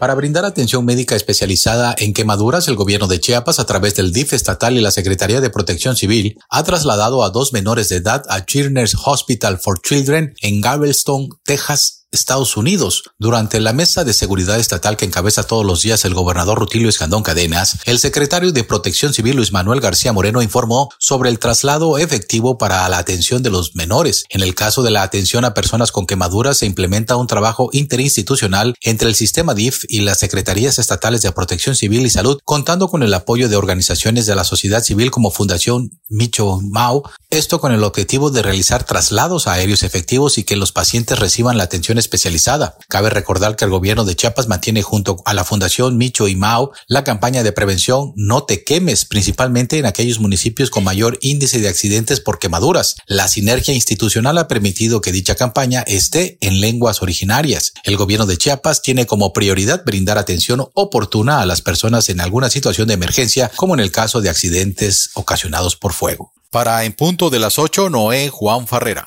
Para 0.00 0.16
brindar 0.16 0.44
atención 0.44 0.84
médica 0.84 1.14
especializada 1.14 1.94
en 1.96 2.12
quemaduras, 2.12 2.66
el 2.66 2.74
gobierno 2.74 3.06
de 3.06 3.20
Chiapas, 3.20 3.60
a 3.60 3.66
través 3.66 3.94
del 3.94 4.12
DIF 4.12 4.32
estatal 4.32 4.76
y 4.76 4.80
la 4.80 4.90
Secretaría 4.90 5.40
de 5.40 5.50
Protección 5.50 5.94
Civil, 5.94 6.36
ha 6.48 6.64
trasladado 6.64 7.22
a 7.22 7.30
dos 7.30 7.52
menores 7.52 7.88
de 7.88 7.96
edad 7.96 8.24
a 8.28 8.44
Children's 8.44 8.96
Hospital 9.04 9.60
for 9.60 9.80
Children 9.80 10.34
en 10.40 10.60
Galveston, 10.60 11.28
Texas, 11.44 11.99
Estados 12.10 12.56
Unidos. 12.56 13.04
Durante 13.18 13.60
la 13.60 13.72
mesa 13.72 14.04
de 14.04 14.12
seguridad 14.12 14.58
estatal 14.58 14.96
que 14.96 15.04
encabeza 15.04 15.44
todos 15.44 15.64
los 15.64 15.82
días 15.82 16.04
el 16.04 16.14
gobernador 16.14 16.58
Rutilio 16.58 16.88
Escandón 16.88 17.22
Cadenas, 17.22 17.78
el 17.84 17.98
secretario 17.98 18.52
de 18.52 18.64
Protección 18.64 19.12
Civil 19.12 19.36
Luis 19.36 19.52
Manuel 19.52 19.80
García 19.80 20.12
Moreno 20.12 20.42
informó 20.42 20.90
sobre 20.98 21.30
el 21.30 21.38
traslado 21.38 21.98
efectivo 21.98 22.58
para 22.58 22.88
la 22.88 22.98
atención 22.98 23.42
de 23.42 23.50
los 23.50 23.76
menores. 23.76 24.24
En 24.28 24.42
el 24.42 24.54
caso 24.54 24.82
de 24.82 24.90
la 24.90 25.02
atención 25.02 25.44
a 25.44 25.54
personas 25.54 25.92
con 25.92 26.06
quemaduras 26.06 26.58
se 26.58 26.66
implementa 26.66 27.16
un 27.16 27.26
trabajo 27.26 27.70
interinstitucional 27.72 28.74
entre 28.80 29.08
el 29.08 29.14
sistema 29.14 29.54
DIF 29.54 29.84
y 29.88 30.00
las 30.00 30.18
secretarías 30.18 30.78
estatales 30.78 31.22
de 31.22 31.32
Protección 31.32 31.76
Civil 31.76 32.06
y 32.06 32.10
Salud, 32.10 32.40
contando 32.44 32.88
con 32.88 33.02
el 33.02 33.14
apoyo 33.14 33.48
de 33.48 33.56
organizaciones 33.56 34.26
de 34.26 34.34
la 34.34 34.44
sociedad 34.44 34.82
civil 34.82 35.10
como 35.10 35.30
Fundación 35.30 35.90
Micho 36.08 36.60
Mau, 36.62 37.02
esto 37.30 37.60
con 37.60 37.72
el 37.72 37.84
objetivo 37.84 38.30
de 38.30 38.42
realizar 38.42 38.84
traslados 38.84 39.46
aéreos 39.46 39.84
efectivos 39.84 40.38
y 40.38 40.44
que 40.44 40.56
los 40.56 40.72
pacientes 40.72 41.18
reciban 41.18 41.56
la 41.56 41.64
atención 41.64 41.99
especializada. 42.00 42.76
Cabe 42.88 43.10
recordar 43.10 43.56
que 43.56 43.64
el 43.64 43.70
gobierno 43.70 44.04
de 44.04 44.16
Chiapas 44.16 44.48
mantiene 44.48 44.82
junto 44.82 45.22
a 45.24 45.34
la 45.34 45.44
Fundación 45.44 45.96
Micho 45.96 46.26
y 46.26 46.34
Mao 46.34 46.72
la 46.88 47.04
campaña 47.04 47.42
de 47.42 47.52
prevención 47.52 48.12
No 48.16 48.42
te 48.42 48.64
quemes, 48.64 49.04
principalmente 49.04 49.78
en 49.78 49.86
aquellos 49.86 50.18
municipios 50.18 50.70
con 50.70 50.84
mayor 50.84 51.18
índice 51.20 51.60
de 51.60 51.68
accidentes 51.68 52.20
por 52.20 52.38
quemaduras. 52.38 52.96
La 53.06 53.28
sinergia 53.28 53.74
institucional 53.74 54.38
ha 54.38 54.48
permitido 54.48 55.00
que 55.00 55.12
dicha 55.12 55.34
campaña 55.34 55.82
esté 55.86 56.38
en 56.40 56.60
lenguas 56.60 57.02
originarias. 57.02 57.72
El 57.84 57.96
gobierno 57.96 58.26
de 58.26 58.38
Chiapas 58.38 58.82
tiene 58.82 59.06
como 59.06 59.32
prioridad 59.32 59.84
brindar 59.84 60.18
atención 60.18 60.66
oportuna 60.74 61.40
a 61.40 61.46
las 61.46 61.62
personas 61.62 62.08
en 62.08 62.20
alguna 62.20 62.50
situación 62.50 62.88
de 62.88 62.94
emergencia, 62.94 63.50
como 63.56 63.74
en 63.74 63.80
el 63.80 63.92
caso 63.92 64.20
de 64.20 64.30
accidentes 64.30 65.10
ocasionados 65.14 65.76
por 65.76 65.92
fuego. 65.92 66.32
Para 66.50 66.84
En 66.84 66.92
Punto 66.92 67.30
de 67.30 67.38
las 67.38 67.58
8, 67.58 67.90
Noé 67.90 68.28
Juan 68.28 68.66
Farrera. 68.66 69.06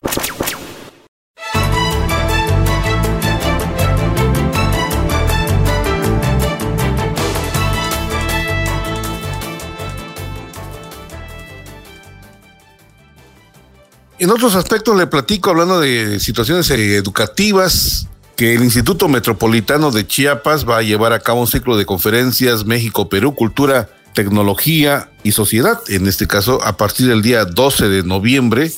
En 14.24 14.32
otros 14.32 14.56
aspectos 14.56 14.96
le 14.96 15.06
platico 15.06 15.50
hablando 15.50 15.82
de 15.82 16.18
situaciones 16.22 16.72
educativas 16.72 18.08
que 18.38 18.56
el 18.56 18.64
Instituto 18.64 19.10
Metropolitano 19.10 19.92
de 19.92 20.08
Chiapas 20.08 20.66
va 20.66 20.78
a 20.78 20.82
llevar 20.82 21.12
a 21.12 21.20
cabo 21.20 21.42
un 21.42 21.48
ciclo 21.48 21.76
de 21.76 21.86
conferencias 21.86 22.64
México-Perú, 22.64 23.36
Cultura, 23.36 23.90
Tecnología 24.14 25.12
y 25.24 25.34
Sociedad, 25.34 25.82
en 25.90 26.08
este 26.08 26.26
caso 26.26 26.64
a 26.64 26.78
partir 26.78 27.08
del 27.08 27.22
día 27.22 27.44
12 27.44 27.90
de 27.90 28.04
noviembre, 28.04 28.72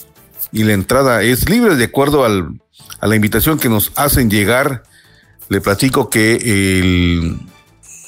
y 0.52 0.64
la 0.64 0.74
entrada 0.74 1.22
es 1.22 1.48
libre 1.48 1.76
de 1.76 1.84
acuerdo 1.84 2.26
al, 2.26 2.60
a 3.00 3.06
la 3.06 3.16
invitación 3.16 3.60
que 3.60 3.70
nos 3.70 3.92
hacen 3.96 4.32
llegar. 4.32 4.82
Le 5.50 5.62
platico 5.62 6.10
que 6.10 6.38
el, 6.38 7.38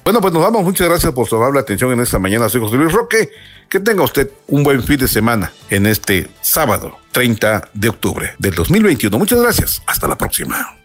Bueno, 0.06 0.22
pues 0.22 0.32
nos 0.36 0.44
vamos. 0.44 0.64
Muchas 0.64 0.88
gracias 0.88 1.12
por 1.14 1.28
su 1.28 1.36
amable 1.36 1.60
atención 1.60 1.92
en 1.92 2.00
esta 2.00 2.20
mañana. 2.20 2.48
Soy 2.48 2.62
José 2.62 2.76
Luis 2.76 2.94
Roque. 2.94 3.32
Que 3.68 3.80
tenga 3.80 4.04
usted 4.04 4.30
un 4.48 4.64
buen 4.64 4.84
fin 4.84 5.00
de 5.00 5.08
semana 5.08 5.52
en 5.72 5.88
este 5.88 6.30
sábado 6.42 7.00
30 7.12 7.70
de 7.74 7.90
octubre 7.90 8.36
del 8.38 8.54
2021. 8.54 9.18
Muchas 9.18 9.42
gracias. 9.42 9.82
Hasta 9.88 10.08
la 10.08 10.16
próxima. 10.16 10.85